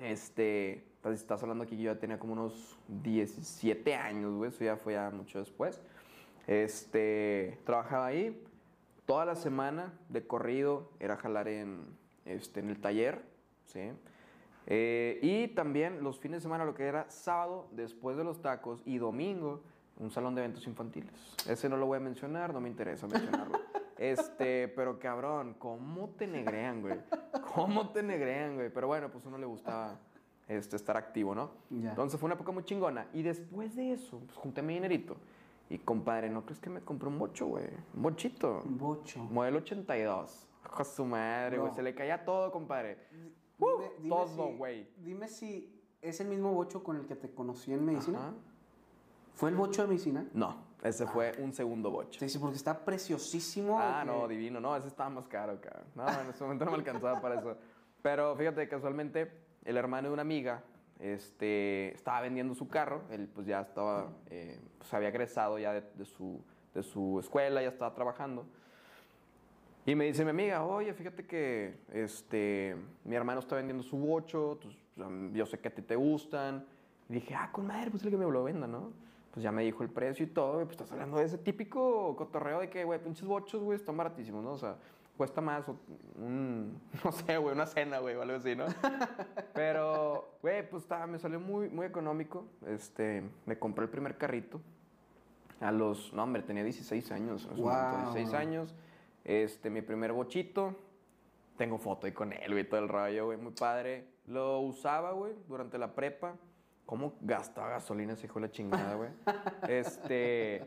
Este, 0.02 0.86
pues 1.02 1.19
si 1.19 1.23
estás 1.23 1.41
hablando 1.41 1.63
aquí, 1.63 1.78
yo 1.78 1.93
ya 1.93 1.99
tenía 1.99 2.19
como 2.19 2.34
unos 2.34 2.78
17 2.88 3.95
años, 3.95 4.34
güey. 4.36 4.49
Eso 4.49 4.63
ya 4.63 4.78
fue 4.78 4.93
ya 4.93 5.10
mucho 5.12 5.39
después. 5.39 5.82
Este, 6.47 7.60
trabajaba 7.65 8.08
ahí. 8.08 8.43
Toda 9.06 9.25
la 9.25 9.36
semana 9.36 9.93
de 10.10 10.25
corrido 10.25 10.91
era 10.99 11.17
jalar 11.17 11.47
en, 11.47 11.86
este, 12.25 12.60
en 12.60 12.69
el 12.69 12.80
taller, 12.80 13.23
¿sí? 13.65 13.91
Eh, 14.67 15.19
y 15.23 15.47
también 15.49 16.04
los 16.04 16.19
fines 16.19 16.38
de 16.38 16.41
semana, 16.41 16.63
lo 16.63 16.75
que 16.75 16.84
era 16.84 17.10
sábado, 17.10 17.67
después 17.71 18.17
de 18.17 18.23
los 18.23 18.41
tacos, 18.41 18.84
y 18.86 18.99
domingo, 18.99 19.62
un 19.97 20.12
salón 20.12 20.36
de 20.36 20.41
eventos 20.41 20.67
infantiles. 20.67 21.12
Ese 21.47 21.69
no 21.69 21.78
lo 21.78 21.88
voy 21.88 21.97
a 21.97 21.99
mencionar, 21.99 22.54
no 22.54 22.62
me 22.62 22.69
interesa 22.69 23.08
mencionarlo. 23.08 23.60
Este, 23.99 24.69
pero 24.69 24.97
cabrón, 24.97 25.55
¿cómo 25.59 26.09
te 26.17 26.25
negrean, 26.25 26.81
güey? 26.81 26.99
¿Cómo 27.53 27.89
te 27.89 28.01
negrean, 28.01 28.55
güey? 28.55 28.69
Pero 28.73 28.88
bueno, 28.88 29.09
pues 29.12 29.25
uno 29.25 29.38
le 29.38 29.45
gustaba 29.45 29.99
este, 30.47 30.77
estar 30.77 30.95
activo, 30.95 31.35
¿no? 31.35 31.51
Ya. 31.69 31.89
Entonces 31.89 32.17
fue 32.17 32.27
una 32.27 32.35
época 32.35 32.53
muy 32.53 32.63
chingona. 32.63 33.07
Y 33.13 33.23
después 33.23 33.75
de 33.75 33.91
eso, 33.91 34.19
pues 34.25 34.38
junté 34.38 34.62
mi 34.62 34.75
dinerito. 34.75 35.17
Y 35.69 35.79
compadre, 35.79 36.29
¿no 36.29 36.45
crees 36.45 36.59
que 36.62 36.69
me 36.69 36.79
compré 36.79 37.09
un 37.09 37.19
bocho, 37.19 37.47
güey? 37.47 37.65
Un 37.93 38.01
bochito. 38.01 38.62
Un 38.65 38.77
bocho. 38.77 39.19
Modelo 39.25 39.57
82. 39.59 40.47
Hijo 40.65 40.77
de 40.77 40.85
su 40.85 41.03
madre, 41.05 41.57
güey. 41.57 41.69
No. 41.69 41.75
Se 41.75 41.83
le 41.83 41.93
caía 41.93 42.23
todo, 42.23 42.51
compadre. 42.53 42.97
Uh, 43.59 43.65
Dime- 43.65 43.91
dime 43.99 44.09
todo, 44.15 44.47
si- 44.47 44.55
güey. 44.57 44.88
Dime 45.03 45.27
si 45.27 45.83
es 46.01 46.21
el 46.21 46.27
mismo 46.29 46.53
bocho 46.53 46.81
con 46.85 46.95
el 46.95 47.05
que 47.05 47.17
te 47.17 47.29
conocí 47.33 47.73
en 47.73 47.83
medicina. 47.83 48.19
Ajá. 48.19 48.33
¿Fue 49.33 49.49
el 49.49 49.55
bocho 49.57 49.81
de 49.81 49.89
medicina? 49.89 50.25
No, 50.33 50.55
ese 50.83 51.05
fue 51.07 51.33
un 51.39 51.53
segundo 51.53 51.91
bocho. 51.91 52.19
Sí, 52.19 52.29
sí, 52.29 52.39
porque 52.39 52.55
está 52.55 52.77
preciosísimo. 52.85 53.77
Ah, 53.79 54.03
no, 54.05 54.27
divino. 54.27 54.59
No, 54.59 54.75
ese 54.75 54.87
estaba 54.87 55.09
más 55.09 55.27
caro, 55.27 55.59
cabrón. 55.59 55.85
No, 55.95 56.07
en 56.21 56.29
ese 56.29 56.43
momento 56.43 56.65
no 56.65 56.71
me 56.71 56.77
alcanzaba 56.77 57.19
para 57.21 57.35
eso. 57.39 57.57
Pero 58.01 58.35
fíjate, 58.35 58.67
casualmente, 58.69 59.31
el 59.65 59.75
hermano 59.77 60.07
de 60.07 60.13
una 60.13 60.21
amiga 60.21 60.63
este, 60.99 61.93
estaba 61.93 62.21
vendiendo 62.21 62.53
su 62.55 62.67
carro. 62.67 63.03
Él, 63.09 63.27
pues, 63.33 63.45
ya 63.47 63.61
estaba, 63.61 64.09
eh, 64.29 64.59
pues, 64.77 64.93
había 64.93 65.09
egresado 65.09 65.59
ya 65.59 65.73
de, 65.73 65.81
de 65.95 66.05
su, 66.05 66.41
de 66.73 66.81
su 66.83 67.19
escuela, 67.19 67.61
ya 67.61 67.69
estaba 67.69 67.93
trabajando. 67.93 68.45
Y 69.85 69.95
me 69.95 70.05
dice 70.05 70.23
mi 70.23 70.29
amiga, 70.31 70.63
oye, 70.65 70.93
fíjate 70.93 71.25
que 71.25 71.79
este, 71.91 72.75
mi 73.05 73.15
hermano 73.15 73.39
está 73.39 73.55
vendiendo 73.55 73.81
su 73.83 73.97
bocho, 73.97 74.57
tus- 74.61 74.77
yo 75.33 75.45
sé 75.45 75.57
que 75.59 75.69
a 75.69 75.73
ti 75.73 75.81
te 75.81 75.95
gustan. 75.95 76.65
Y 77.09 77.13
dije, 77.13 77.33
ah, 77.33 77.49
con 77.51 77.65
madre, 77.67 77.89
pues 77.89 78.03
el 78.03 78.11
que 78.11 78.17
me 78.17 78.25
lo 78.29 78.43
venda, 78.43 78.67
¿no? 78.67 78.91
Pues 79.31 79.43
ya 79.43 79.51
me 79.51 79.63
dijo 79.63 79.83
el 79.83 79.89
precio 79.89 80.25
y 80.25 80.29
todo, 80.29 80.53
güey, 80.53 80.65
pues 80.65 80.73
estás 80.73 80.91
hablando 80.91 81.17
de 81.17 81.25
ese 81.25 81.37
típico 81.37 82.15
cotorreo 82.15 82.59
de 82.59 82.69
que, 82.69 82.83
güey, 82.83 82.99
pinches 83.01 83.27
bochos, 83.27 83.61
güey, 83.61 83.75
están 83.77 83.95
baratísimos, 83.95 84.43
¿no? 84.43 84.53
O 84.53 84.57
sea, 84.57 84.75
cuesta 85.17 85.39
más 85.41 85.65
un, 86.17 86.79
no 87.03 87.11
sé, 87.11 87.37
güey, 87.37 87.53
una 87.53 87.67
cena, 87.67 87.99
güey, 87.99 88.15
o 88.15 88.21
algo 88.23 88.37
así, 88.37 88.55
¿no? 88.55 88.65
Pero, 89.53 90.37
güey, 90.41 90.67
pues 90.67 90.83
estaba, 90.83 91.05
me 91.07 91.19
salió 91.19 91.39
muy, 91.39 91.69
muy 91.69 91.85
económico. 91.85 92.45
Este, 92.65 93.23
me 93.45 93.59
compré 93.59 93.85
el 93.85 93.91
primer 93.91 94.17
carrito. 94.17 94.59
A 95.59 95.71
los, 95.71 96.13
no, 96.13 96.23
hombre, 96.23 96.41
tenía 96.41 96.63
16 96.63 97.11
años. 97.11 97.47
En 97.51 97.61
momento, 97.61 97.97
Wow. 97.97 98.13
16 98.13 98.33
años. 98.33 98.73
Este, 99.25 99.69
mi 99.69 99.81
primer 99.81 100.13
bochito. 100.13 100.73
Tengo 101.57 101.77
foto 101.77 102.07
ahí 102.07 102.13
con 102.13 102.31
él, 102.31 102.51
güey, 102.53 102.67
todo 102.67 102.79
el 102.79 102.87
rollo, 102.87 103.25
güey, 103.25 103.37
muy 103.37 103.51
padre. 103.51 104.07
Lo 104.25 104.61
usaba, 104.61 105.11
güey, 105.11 105.33
durante 105.49 105.77
la 105.77 105.93
prepa. 105.93 106.35
¿Cómo 106.89 107.13
gastaba 107.21 107.69
gasolina 107.69 108.13
ese 108.13 108.25
hijo 108.25 108.39
de 108.39 108.47
la 108.47 108.52
chingada, 108.52 108.95
güey? 108.95 109.12
este, 109.67 110.65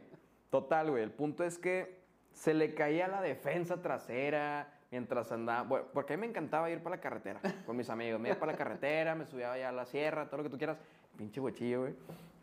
total, 0.50 0.92
güey, 0.92 1.02
el 1.02 1.10
punto 1.10 1.42
es 1.42 1.58
que 1.58 2.00
se 2.30 2.54
le 2.54 2.76
caía 2.76 3.08
la 3.08 3.20
defensa 3.20 3.82
trasera 3.82 4.72
mientras 4.92 5.32
andaba, 5.32 5.64
bueno, 5.64 5.86
porque 5.92 6.12
a 6.12 6.16
mí 6.16 6.20
me 6.20 6.28
encantaba 6.28 6.70
ir 6.70 6.80
para 6.80 6.94
la 6.94 7.02
carretera 7.02 7.40
con 7.66 7.76
mis 7.76 7.90
amigos. 7.90 8.20
Me 8.20 8.28
iba 8.28 8.38
para 8.38 8.52
la 8.52 8.56
carretera, 8.56 9.16
me 9.16 9.26
subía 9.26 9.50
allá 9.50 9.70
a 9.70 9.72
la 9.72 9.84
sierra, 9.84 10.26
todo 10.26 10.36
lo 10.36 10.42
que 10.44 10.50
tú 10.50 10.58
quieras. 10.58 10.78
Pinche 11.16 11.40
huechillo, 11.40 11.80
güey. 11.80 11.94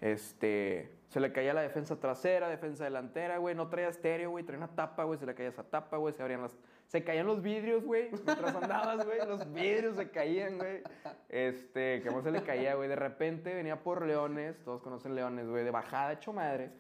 Este, 0.02 0.92
se 1.08 1.22
le 1.22 1.32
caía 1.32 1.54
la 1.54 1.62
defensa 1.62 1.98
trasera, 2.02 2.50
defensa 2.50 2.84
delantera, 2.84 3.38
güey. 3.38 3.56
No 3.56 3.70
traía 3.70 3.88
estéreo, 3.88 4.32
güey. 4.32 4.44
Traía 4.44 4.58
una 4.58 4.76
tapa, 4.76 5.06
güey. 5.06 5.18
Se 5.18 5.26
le 5.26 5.34
caía 5.34 5.48
esa 5.48 5.64
tapa, 5.64 5.96
güey. 5.96 6.14
Se 6.14 6.22
abrían 6.22 6.42
las... 6.42 6.58
Se 6.90 7.04
caían 7.04 7.28
los 7.28 7.44
vidrios, 7.44 7.84
güey. 7.84 8.10
Mientras 8.10 8.56
andabas, 8.56 9.06
güey. 9.06 9.20
Los 9.20 9.54
vidrios 9.54 9.96
se 9.96 10.10
caían, 10.10 10.58
güey. 10.58 10.82
Este, 11.30 12.02
que 12.02 12.10
no 12.10 12.24
se 12.24 12.32
le 12.32 12.42
caía, 12.42 12.74
güey. 12.74 12.90
De 12.90 12.96
repente 12.96 13.54
venía 13.54 13.84
por 13.84 14.04
Leones. 14.04 14.58
Todos 14.64 14.82
conocen 14.82 15.14
Leones, 15.14 15.48
güey. 15.48 15.64
De 15.64 15.70
bajada, 15.70 16.14
hecho 16.14 16.34
madre. 16.34 16.72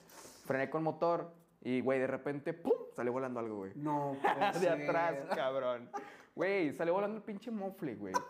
Frené 0.45 0.67
con 0.67 0.81
motor. 0.81 1.31
Y, 1.61 1.81
güey, 1.81 1.99
de 1.99 2.07
repente, 2.07 2.53
¡pum! 2.53 2.73
Salió 2.95 3.11
volando 3.11 3.39
algo, 3.39 3.57
güey. 3.57 3.71
No, 3.75 4.17
puede 4.51 4.59
de 4.59 4.69
atrás, 4.69 5.15
cabrón. 5.35 5.91
Güey, 6.33 6.73
salió 6.73 6.95
volando 6.95 7.17
el 7.17 7.23
pinche 7.23 7.51
mofle, 7.51 7.93
güey. 7.95 8.13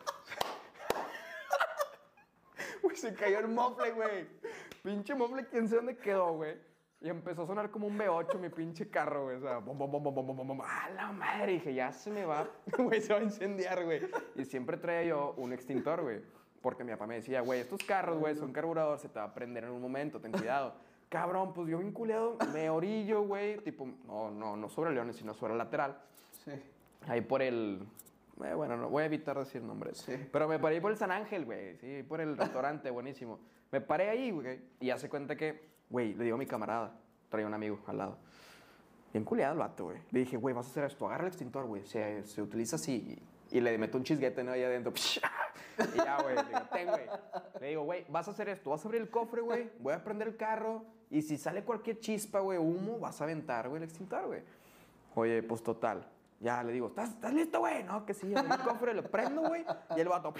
Güey, 2.81 2.95
se 2.95 3.13
cayó 3.13 3.39
el 3.39 3.47
mofle, 3.47 3.91
güey. 3.91 4.25
Pinche 4.83 5.13
mofle, 5.15 5.45
quién 5.47 5.67
sé 5.67 5.75
dónde 5.75 5.97
quedó, 5.97 6.33
güey. 6.33 6.57
Y 7.01 7.07
empezó 7.07 7.43
a 7.43 7.47
sonar 7.47 7.71
como 7.71 7.87
un 7.87 7.97
B8 7.97 8.37
mi 8.39 8.49
pinche 8.49 8.89
carro, 8.89 9.25
güey. 9.25 9.37
O 9.37 9.39
sea, 9.39 9.59
bom, 9.59 9.77
bom, 9.77 9.89
bom, 9.89 10.03
bom, 10.03 10.15
bom, 10.15 10.35
bom, 10.35 10.47
bom. 10.47 10.61
¡Ah, 10.63 10.89
la 10.93 11.11
madre! 11.13 11.53
Y 11.53 11.55
dije, 11.55 11.73
ya 11.73 11.93
se 11.93 12.11
me 12.11 12.25
va, 12.25 12.49
güey, 12.77 12.99
se 12.99 13.13
va 13.13 13.19
a 13.19 13.23
incendiar, 13.23 13.85
güey. 13.85 14.01
Y 14.35 14.43
siempre 14.43 14.75
traía 14.75 15.03
yo 15.03 15.33
un 15.37 15.53
extintor, 15.53 16.01
güey. 16.01 16.21
Porque 16.61 16.83
mi 16.83 16.91
papá 16.91 17.07
me 17.07 17.15
decía, 17.15 17.39
güey, 17.39 17.61
estos 17.61 17.81
carros, 17.85 18.19
güey, 18.19 18.35
son 18.35 18.51
carburador, 18.51 18.99
se 18.99 19.07
te 19.07 19.17
va 19.17 19.25
a 19.25 19.33
prender 19.33 19.63
en 19.63 19.71
un 19.71 19.81
momento, 19.81 20.19
ten 20.19 20.33
cuidado. 20.33 20.75
Cabrón, 21.07 21.53
pues 21.53 21.69
yo 21.69 21.77
bien 21.77 21.93
culeado, 21.93 22.37
me 22.53 22.69
orillo, 22.69 23.21
güey. 23.21 23.59
Tipo, 23.59 23.87
no, 24.05 24.29
no, 24.29 24.57
no 24.57 24.67
sobre 24.69 24.91
Leones, 24.91 25.15
sino 25.15 25.33
sobre 25.33 25.55
lateral. 25.55 25.97
Sí. 26.43 26.51
Ahí 27.07 27.21
por 27.21 27.41
el... 27.41 27.79
Eh, 28.43 28.53
bueno, 28.53 28.75
no, 28.75 28.89
voy 28.89 29.03
a 29.03 29.05
evitar 29.05 29.39
decir 29.39 29.61
nombres. 29.61 29.99
Sí. 29.99 30.15
Pero 30.31 30.49
me 30.49 30.59
paré 30.59 30.81
por 30.81 30.91
el 30.91 30.97
San 30.97 31.11
Ángel, 31.11 31.45
güey. 31.45 31.77
Sí, 31.77 32.03
por 32.03 32.19
el 32.19 32.37
restaurante, 32.37 32.89
buenísimo. 32.91 33.39
Me 33.71 33.79
paré 33.79 34.09
ahí, 34.09 34.31
güey. 34.31 34.59
Y 34.81 34.89
hace 34.89 35.09
cuenta 35.09 35.35
que 35.37 35.61
güey, 35.89 36.13
le 36.13 36.23
digo 36.23 36.35
a 36.35 36.39
mi 36.39 36.45
camarada, 36.45 36.95
traía 37.29 37.47
un 37.47 37.53
amigo 37.53 37.79
al 37.87 37.97
lado. 37.97 38.17
Bien 39.11 39.23
culiado 39.23 39.53
el 39.53 39.59
vato, 39.59 39.85
güey. 39.85 39.97
Le 40.11 40.19
dije, 40.19 40.37
güey, 40.37 40.53
vas 40.53 40.67
a 40.67 40.69
hacer 40.69 40.83
esto, 40.83 41.07
agarra 41.07 41.23
el 41.23 41.29
extintor, 41.29 41.65
güey. 41.65 41.85
Se, 41.85 42.23
se 42.25 42.41
utiliza 42.41 42.75
así. 42.75 43.17
Y 43.51 43.59
le 43.59 43.77
meto 43.77 43.97
un 43.97 44.03
chisguete, 44.03 44.43
¿no? 44.43 44.51
Ahí 44.51 44.63
adentro. 44.63 44.93
Y 45.93 45.97
ya, 45.97 46.21
güey. 46.21 46.35
Le 47.61 47.67
digo, 47.69 47.83
güey. 47.83 48.05
Vas 48.09 48.27
a 48.27 48.31
hacer 48.31 48.49
esto. 48.49 48.69
Vas 48.69 48.83
a 48.83 48.87
abrir 48.89 49.01
el 49.01 49.09
cofre, 49.09 49.39
güey. 49.39 49.71
Voy 49.79 49.93
a 49.93 50.03
prender 50.03 50.27
el 50.27 50.35
carro. 50.35 50.83
Y 51.09 51.21
si 51.21 51.37
sale 51.37 51.63
cualquier 51.63 52.01
chispa, 52.01 52.41
güey, 52.41 52.57
humo, 52.57 52.99
vas 52.99 53.21
a 53.21 53.23
aventar, 53.23 53.69
güey, 53.69 53.81
el 53.81 53.87
extintor, 53.87 54.27
güey. 54.27 54.41
Oye, 55.15 55.41
pues 55.41 55.63
total. 55.63 56.05
Ya 56.41 56.61
le 56.63 56.73
digo, 56.73 56.87
¿estás, 56.87 57.11
¿estás 57.11 57.33
listo, 57.33 57.59
güey? 57.59 57.83
No, 57.83 58.05
que 58.05 58.13
sí. 58.13 58.33
Abrí 58.35 58.51
el 58.51 58.59
cofre, 58.59 58.93
lo 58.93 59.03
prendo, 59.03 59.41
güey. 59.41 59.65
Y 59.95 59.99
el 60.01 60.09
vato, 60.09 60.33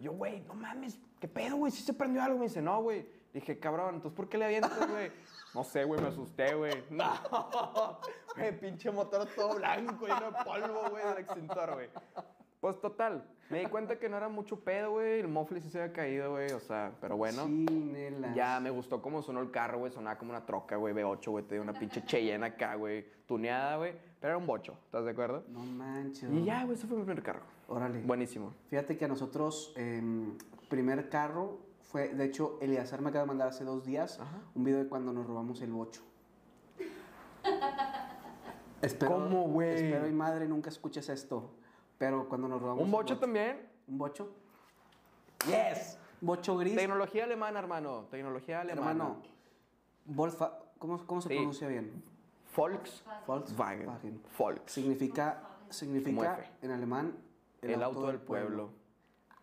yo, 0.00 0.12
güey, 0.12 0.40
no 0.40 0.54
mames, 0.54 0.98
¿qué 1.20 1.28
pedo, 1.28 1.56
güey? 1.56 1.72
¿Sí 1.72 1.82
se 1.82 1.94
prendió 1.94 2.22
algo? 2.22 2.38
Me 2.38 2.46
dice, 2.46 2.60
no, 2.60 2.82
güey. 2.82 3.06
Dije, 3.36 3.58
cabrón, 3.58 3.96
entonces 3.96 4.16
¿por 4.16 4.30
qué 4.30 4.38
le 4.38 4.46
avientas, 4.46 4.90
güey? 4.90 5.12
No 5.54 5.62
sé, 5.62 5.84
güey, 5.84 6.00
me 6.00 6.08
asusté, 6.08 6.54
güey. 6.54 6.72
No, 6.90 8.00
güey, 8.34 8.58
pinche 8.58 8.90
motor 8.90 9.28
todo 9.36 9.56
blanco, 9.56 10.06
lleno 10.06 10.30
de 10.30 10.42
polvo, 10.42 10.88
güey, 10.88 11.04
del 11.04 11.18
extintor, 11.18 11.74
güey. 11.74 11.90
Pues 12.62 12.80
total, 12.80 13.28
me 13.50 13.58
di 13.58 13.66
cuenta 13.66 13.98
que 13.98 14.08
no 14.08 14.16
era 14.16 14.30
mucho 14.30 14.60
pedo, 14.60 14.92
güey. 14.92 15.20
El 15.20 15.28
mofle 15.28 15.60
sí 15.60 15.68
se 15.68 15.82
había 15.82 15.92
caído, 15.92 16.30
güey, 16.30 16.50
o 16.52 16.60
sea, 16.60 16.92
pero 16.98 17.18
bueno. 17.18 17.44
Chinelas. 17.44 18.34
Ya 18.34 18.58
me 18.58 18.70
gustó 18.70 19.02
cómo 19.02 19.20
sonó 19.20 19.40
el 19.42 19.50
carro, 19.50 19.80
güey. 19.80 19.92
Sonaba 19.92 20.16
como 20.16 20.30
una 20.30 20.46
troca, 20.46 20.76
güey, 20.76 20.94
V8, 20.94 21.30
güey. 21.30 21.44
Tenía 21.44 21.60
una 21.60 21.74
pinche 21.74 22.02
Cheyenne 22.06 22.46
acá, 22.46 22.74
güey. 22.76 23.04
Tuneada, 23.26 23.76
güey. 23.76 23.92
Pero 24.18 24.32
era 24.32 24.38
un 24.38 24.46
bocho, 24.46 24.78
¿estás 24.86 25.04
de 25.04 25.10
acuerdo? 25.10 25.44
No 25.48 25.60
manches. 25.60 26.30
Y 26.32 26.42
ya, 26.42 26.64
güey, 26.64 26.78
ese 26.78 26.86
fue 26.86 26.96
mi 26.96 27.04
primer 27.04 27.22
carro. 27.22 27.42
Órale. 27.68 28.00
Buenísimo. 28.00 28.54
Fíjate 28.70 28.96
que 28.96 29.04
a 29.04 29.08
nosotros, 29.08 29.74
em, 29.76 30.38
primer 30.70 31.10
carro 31.10 31.65
fue, 31.96 32.08
de 32.10 32.24
hecho, 32.26 32.58
Eliazar 32.60 33.00
me 33.00 33.08
acaba 33.08 33.22
de 33.22 33.28
mandar 33.28 33.48
hace 33.48 33.64
dos 33.64 33.82
días 33.86 34.20
Ajá. 34.20 34.38
un 34.54 34.64
video 34.64 34.80
de 34.84 34.86
cuando 34.86 35.14
nos 35.14 35.26
robamos 35.26 35.62
el 35.62 35.72
bocho. 35.72 36.02
espero, 38.82 39.12
¿Cómo, 39.12 39.44
güey? 39.48 39.76
Espero 39.76 40.06
y 40.06 40.12
madre 40.12 40.46
nunca 40.46 40.68
escuches 40.68 41.08
esto. 41.08 41.54
Pero 41.96 42.28
cuando 42.28 42.48
nos 42.48 42.60
robamos 42.60 42.82
¿Un 42.82 42.88
el 42.88 42.92
bocho 42.92 43.18
también? 43.18 43.66
¿Un 43.88 43.96
bocho? 43.96 44.30
¡Yes! 45.46 45.98
Bocho 46.20 46.58
gris. 46.58 46.76
Tecnología 46.76 47.24
alemana, 47.24 47.60
hermano. 47.60 48.04
Tecnología 48.10 48.60
alemana. 48.60 48.90
Hermano, 48.90 49.22
Volfa- 50.06 50.52
¿cómo, 50.78 50.98
cómo 51.06 51.22
se 51.22 51.28
Sí. 51.30 51.34
pronuncia 51.36 51.66
bien? 51.68 52.02
Volkswagen. 52.54 53.24
Volkswagen. 53.26 54.22
Volks. 54.38 54.70
Significa, 54.70 55.42
significa 55.70 56.44
en 56.60 56.70
alemán 56.72 57.16
El, 57.62 57.82
auto, 57.82 58.06
del 58.08 58.18
pueblo. 58.20 58.68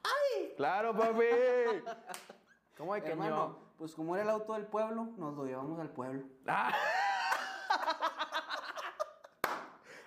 ¡Ay! 0.03 0.53
¡Claro, 0.55 0.95
papi! 0.95 1.23
¿Cómo 2.77 2.93
hay 2.93 3.01
que 3.01 3.09
Hermano, 3.09 3.35
no? 3.35 3.57
pues 3.77 3.93
como 3.93 4.15
era 4.15 4.23
el 4.23 4.29
auto 4.29 4.53
del 4.53 4.65
pueblo, 4.65 5.09
nos 5.17 5.35
lo 5.35 5.45
llevamos 5.45 5.79
al 5.79 5.89
pueblo. 5.89 6.23
Ah. 6.47 6.71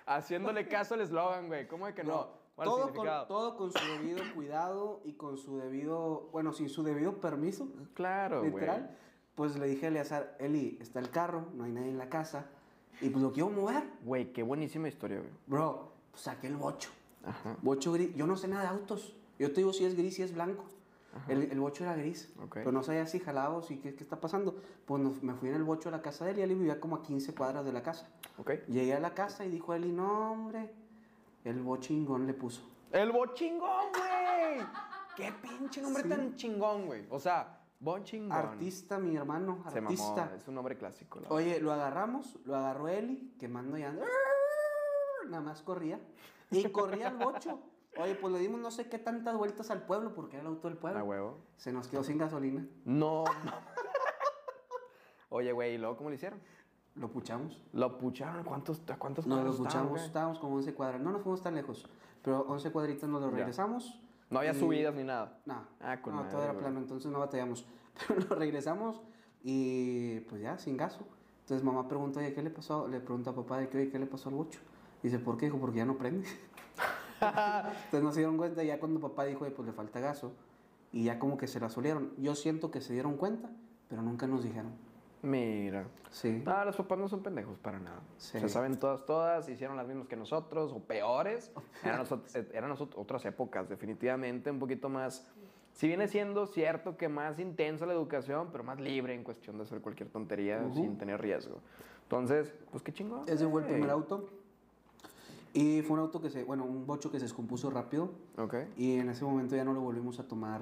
Haciéndole 0.05 0.67
caso 0.67 0.93
al 0.93 1.01
eslogan, 1.01 1.47
güey. 1.47 1.67
¿Cómo 1.67 1.85
hay 1.85 1.93
que 1.93 2.03
no? 2.03 2.29
¿Cuál 2.55 2.69
es 2.69 2.73
el 2.73 2.79
todo, 2.79 2.81
con, 2.81 2.87
significado? 2.93 3.25
todo 3.27 3.57
con 3.57 3.71
su 3.71 3.85
debido 3.85 4.19
cuidado 4.35 5.01
y 5.03 5.13
con 5.13 5.37
su 5.37 5.57
debido, 5.57 6.29
bueno, 6.31 6.53
sin 6.53 6.69
su 6.69 6.83
debido 6.83 7.19
permiso, 7.19 7.67
Claro, 7.93 8.39
güey. 8.39 8.51
literal. 8.51 8.97
Pues 9.35 9.55
le 9.57 9.67
dije 9.67 9.85
a 9.85 9.89
Eleazar, 9.89 10.35
Eli, 10.39 10.77
está 10.81 10.99
el 10.99 11.11
carro, 11.11 11.45
no 11.53 11.65
hay 11.65 11.71
nadie 11.71 11.89
en 11.89 11.99
la 11.99 12.09
casa, 12.09 12.47
y 13.01 13.09
pues 13.09 13.21
lo 13.21 13.31
quiero 13.31 13.51
mover. 13.51 13.83
Güey, 14.03 14.33
qué 14.33 14.41
buenísima 14.41 14.87
historia, 14.87 15.19
güey. 15.19 15.29
Bro, 15.45 15.91
pues 16.09 16.23
saqué 16.23 16.47
el 16.47 16.55
bocho. 16.55 16.89
Ajá. 17.23 17.55
Bocho 17.61 17.91
gris. 17.91 18.15
Yo 18.15 18.25
no 18.25 18.35
sé 18.37 18.47
nada 18.47 18.63
de 18.63 18.69
autos. 18.69 19.15
Yo 19.37 19.49
te 19.49 19.57
digo 19.57 19.73
si 19.73 19.85
es 19.85 19.95
gris, 19.95 20.15
si 20.15 20.23
es 20.23 20.33
blanco. 20.33 20.63
El, 21.27 21.43
el 21.51 21.59
bocho 21.59 21.83
era 21.83 21.95
gris. 21.95 22.31
Ok. 22.43 22.55
Pero 22.55 22.71
no 22.71 22.83
sabía 22.83 23.05
si 23.07 23.19
jalaba 23.19 23.55
o 23.55 23.61
si 23.63 23.77
qué, 23.79 23.95
qué 23.95 24.03
está 24.03 24.19
pasando. 24.19 24.55
Pues 24.85 25.01
nos- 25.01 25.23
me 25.23 25.33
fui 25.33 25.49
en 25.49 25.55
el 25.55 25.63
bocho 25.63 25.89
a 25.89 25.91
la 25.91 26.01
casa 26.01 26.25
de 26.25 26.31
él 26.31 26.39
y 26.39 26.41
él 26.43 26.55
vivía 26.55 26.79
como 26.79 26.95
a 26.97 27.01
15 27.03 27.33
cuadras 27.33 27.65
de 27.65 27.73
la 27.73 27.81
casa. 27.81 28.07
Ok. 28.37 28.51
Llegué 28.67 28.93
a 28.93 28.99
la 28.99 29.13
casa 29.13 29.43
y 29.45 29.49
dijo 29.49 29.73
Eli, 29.73 29.91
no, 29.91 30.31
hombre. 30.31 30.73
El 31.43 31.61
bochingón 31.61 32.27
le 32.27 32.33
puso. 32.33 32.61
¡El 32.91 33.11
bochingón, 33.11 33.91
güey! 33.91 34.65
¡Qué 35.15 35.33
pinche 35.41 35.81
nombre 35.81 36.03
tan 36.03 36.35
chingón, 36.35 36.85
güey! 36.85 37.05
O 37.09 37.19
sea, 37.19 37.61
bochingón. 37.79 38.31
Artista, 38.37 38.99
mi 38.99 39.15
hermano, 39.15 39.63
Se 39.71 39.79
artista. 39.79 40.25
mamó. 40.25 40.35
Es 40.35 40.47
un 40.47 40.55
nombre 40.55 40.77
clásico. 40.77 41.19
la. 41.19 41.29
Oye, 41.29 41.59
lo 41.59 41.71
agarramos, 41.73 42.37
lo 42.45 42.55
agarró 42.55 42.87
Eli, 42.89 43.33
quemando 43.39 43.77
ya. 43.77 43.91
Nada 45.29 45.41
más 45.41 45.61
corría. 45.61 45.99
Y 46.51 46.69
corría 46.69 47.09
el 47.09 47.17
bocho. 47.17 47.59
Oye, 47.99 48.15
pues 48.15 48.33
le 48.33 48.39
dimos 48.39 48.59
no 48.61 48.71
sé 48.71 48.89
qué 48.89 48.99
tantas 48.99 49.35
vueltas 49.37 49.71
al 49.71 49.83
pueblo 49.83 50.13
porque 50.13 50.35
era 50.37 50.41
el 50.41 50.47
auto 50.47 50.67
del 50.67 50.77
pueblo. 50.77 50.99
A 50.99 51.03
huevo. 51.03 51.37
Se 51.57 51.71
nos 51.71 51.87
quedó 51.87 52.03
sin 52.03 52.17
gasolina. 52.17 52.65
No. 52.85 53.23
Oye, 55.29 55.51
güey, 55.51 55.75
¿y 55.75 55.77
luego 55.77 55.97
cómo 55.97 56.09
lo 56.09 56.15
hicieron? 56.15 56.39
Lo 56.95 57.11
puchamos. 57.11 57.61
¿Lo 57.73 57.97
pucharon? 57.97 58.43
¿Cuántos, 58.43 58.81
a 58.89 58.97
cuántos 58.97 59.27
lo 59.27 59.35
cuadros 59.35 59.55
estaban, 59.55 59.69
puchamos, 59.87 60.01
estábamos 60.03 60.39
como 60.39 60.55
11 60.55 60.73
cuadras. 60.73 61.01
No 61.01 61.11
nos 61.11 61.21
fuimos 61.21 61.41
tan 61.41 61.55
lejos, 61.55 61.87
pero 62.23 62.41
11 62.47 62.71
cuadritos 62.71 63.09
nos 63.09 63.21
lo 63.21 63.29
Ya. 63.31 63.37
regresamos. 63.37 64.01
No 64.29 64.39
había 64.39 64.51
y- 64.51 64.59
subidas 64.59 64.95
ni 64.95 65.03
nada. 65.03 65.39
No, 65.45 65.65
Ah, 65.79 66.01
con 66.01 66.13
no 66.15 66.21
madre, 66.21 66.31
todo 66.33 66.43
era 66.43 66.57
plano, 66.57 66.79
entonces 66.79 67.11
no 67.11 67.19
batallamos. 67.19 67.65
Pero 68.07 68.19
lo 68.21 68.35
regresamos 68.35 69.01
y 69.43 70.19
pues 70.21 70.41
ya, 70.41 70.57
sin 70.57 70.75
gaso. 70.77 70.99
Entonces 71.41 71.63
mamá 71.63 71.87
pregunta, 71.87 72.19
oye, 72.19 72.33
¿qué 72.33 72.41
le 72.41 72.49
pasó? 72.49 72.87
Le 72.87 72.99
pregunta 72.99 73.31
a 73.31 73.35
papá 73.35 73.57
de 73.59 73.69
que, 73.69 73.77
oye, 73.77 73.89
¿qué 73.89 73.99
le 73.99 74.05
pasó 74.05 74.29
al 74.29 74.35
bocho? 74.35 74.59
Dice, 75.01 75.19
¿por 75.19 75.37
qué? 75.37 75.45
Dijo, 75.45 75.57
porque 75.59 75.77
ya 75.77 75.85
no 75.85 75.97
prende. 75.97 76.27
Entonces 77.85 78.03
no 78.03 78.11
se 78.11 78.19
dieron 78.19 78.37
cuenta 78.37 78.63
ya 78.63 78.79
cuando 78.79 78.99
papá 78.99 79.25
dijo, 79.25 79.45
pues 79.45 79.67
le 79.67 79.73
falta 79.73 79.99
gaso. 79.99 80.33
Y 80.91 81.05
ya 81.05 81.19
como 81.19 81.37
que 81.37 81.47
se 81.47 81.59
la 81.59 81.69
solieron. 81.69 82.13
Yo 82.17 82.35
siento 82.35 82.71
que 82.71 82.81
se 82.81 82.93
dieron 82.93 83.17
cuenta, 83.17 83.49
pero 83.89 84.01
nunca 84.01 84.27
nos 84.27 84.43
dijeron. 84.43 84.71
Mira. 85.21 85.85
Sí. 86.11 86.41
No, 86.45 86.63
los 86.63 86.75
papás 86.75 86.97
no 86.97 87.09
son 87.09 87.21
pendejos 87.21 87.57
para 87.57 87.79
nada. 87.79 88.01
Sí. 88.17 88.39
Se 88.39 88.49
saben 88.49 88.79
todas, 88.79 89.05
todas, 89.05 89.49
hicieron 89.49 89.75
las 89.75 89.87
mismas 89.87 90.07
que 90.07 90.15
nosotros, 90.15 90.71
o 90.71 90.79
peores. 90.79 91.51
Eran, 91.83 91.99
nosotros, 91.99 92.35
eran 92.53 92.75
otras 92.95 93.25
épocas, 93.25 93.67
definitivamente, 93.67 94.51
un 94.51 94.59
poquito 94.59 94.89
más. 94.89 95.27
Si 95.73 95.87
viene 95.87 96.07
siendo 96.07 96.47
cierto 96.47 96.97
que 96.97 97.07
más 97.07 97.37
intensa 97.39 97.85
la 97.85 97.93
educación, 97.93 98.49
pero 98.51 98.63
más 98.63 98.79
libre 98.79 99.13
en 99.13 99.23
cuestión 99.23 99.57
de 99.57 99.63
hacer 99.63 99.81
cualquier 99.81 100.09
tontería 100.09 100.59
Ujú. 100.63 100.73
sin 100.73 100.97
tener 100.97 101.21
riesgo. 101.21 101.59
Entonces, 102.03 102.53
pues 102.71 102.81
qué 102.81 102.93
chingón. 102.93 103.27
Ese 103.27 103.47
fue 103.47 103.61
el 103.61 103.67
primer 103.67 103.89
auto. 103.89 104.29
Y 105.57 105.81
fue 105.81 105.95
un 105.95 106.01
auto 106.01 106.21
que 106.21 106.29
se, 106.29 106.43
bueno, 106.43 106.65
un 106.65 106.85
bocho 106.85 107.09
que 107.09 107.17
se 107.17 107.25
descompuso 107.25 107.71
rápido. 107.71 108.11
Ok. 108.37 108.55
Y 108.77 108.99
en 108.99 109.09
ese 109.09 109.25
momento 109.25 109.55
ya 109.55 109.63
no 109.63 109.73
lo 109.73 109.81
volvimos 109.81 110.19
a 110.19 110.27
tomar. 110.27 110.61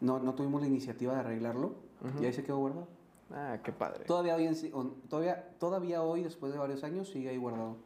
No, 0.00 0.18
no 0.18 0.34
tuvimos 0.34 0.60
la 0.60 0.66
iniciativa 0.66 1.14
de 1.14 1.20
arreglarlo. 1.20 1.74
Y 2.20 2.24
ahí 2.24 2.32
se 2.32 2.42
quedó 2.42 2.58
guardado. 2.58 2.88
Ah, 3.32 3.58
qué 3.62 3.70
padre. 3.70 4.06
Todavía 4.06 4.34
hoy, 4.34 4.72
todavía, 5.08 5.50
todavía 5.60 6.02
hoy, 6.02 6.24
después 6.24 6.52
de 6.52 6.58
varios 6.58 6.82
años, 6.82 7.08
sigue 7.08 7.28
ahí 7.28 7.36
guardado. 7.36 7.76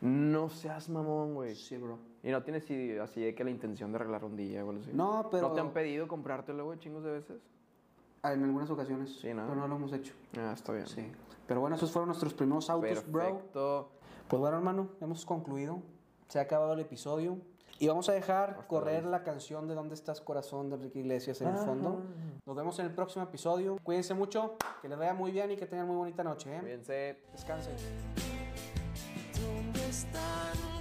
No 0.00 0.48
seas 0.48 0.88
mamón, 0.88 1.34
güey. 1.34 1.54
Sí, 1.54 1.76
bro. 1.76 1.98
Y 2.24 2.30
no 2.30 2.42
tienes 2.42 2.64
así 3.00 3.20
de 3.20 3.34
que 3.36 3.44
la 3.44 3.50
intención 3.50 3.92
de 3.92 3.96
arreglar 3.98 4.24
un 4.24 4.36
día 4.36 4.64
o 4.64 4.70
algo 4.70 4.82
así. 4.82 4.90
No, 4.92 5.28
pero 5.30 5.50
¿No 5.50 5.54
te 5.54 5.60
han 5.60 5.72
pedido 5.72 6.08
comprártelo, 6.08 6.64
güey, 6.64 6.80
chingos 6.80 7.04
de 7.04 7.12
veces? 7.12 7.40
ah, 8.22 8.32
en 8.32 8.42
algunas 8.42 8.68
ocasiones. 8.68 9.16
Sí, 9.20 9.32
¿no? 9.32 9.46
Pero 9.46 9.54
no 9.60 9.68
lo 9.68 9.76
hemos 9.76 9.92
hecho. 9.92 10.12
Ah, 10.36 10.52
está 10.54 10.72
bien. 10.72 10.88
Sí. 10.88 11.06
Pero 11.46 11.60
bueno, 11.60 11.76
esos 11.76 11.92
fueron 11.92 12.08
nuestros 12.08 12.34
primeros 12.34 12.68
autos, 12.68 13.04
bro. 13.10 13.88
Pues 14.28 14.40
bueno, 14.40 14.58
hermano, 14.58 14.90
hemos 15.00 15.24
concluido. 15.24 15.82
Se 16.28 16.38
ha 16.38 16.42
acabado 16.42 16.74
el 16.74 16.80
episodio. 16.80 17.38
Y 17.80 17.86
vamos 17.86 18.08
a 18.08 18.12
dejar 18.12 18.50
Hasta 18.50 18.66
correr 18.66 19.04
la 19.04 19.22
canción 19.22 19.68
de 19.68 19.74
¿Dónde 19.74 19.94
estás 19.94 20.20
corazón? 20.20 20.68
de 20.68 20.76
Enrique 20.76 20.98
Iglesias 20.98 21.40
en 21.40 21.48
el 21.48 21.56
fondo. 21.56 22.02
Nos 22.44 22.56
vemos 22.56 22.78
en 22.80 22.86
el 22.86 22.92
próximo 22.92 23.24
episodio. 23.24 23.78
Cuídense 23.82 24.14
mucho, 24.14 24.56
que 24.82 24.88
les 24.88 24.98
vaya 24.98 25.14
muy 25.14 25.30
bien 25.30 25.52
y 25.52 25.56
que 25.56 25.66
tengan 25.66 25.86
muy 25.86 25.96
bonita 25.96 26.24
noche. 26.24 26.54
¿eh? 26.54 26.60
Cuídense. 26.60 27.22
Descansen. 27.32 27.76
¿Dónde 29.40 29.88
están 29.88 30.77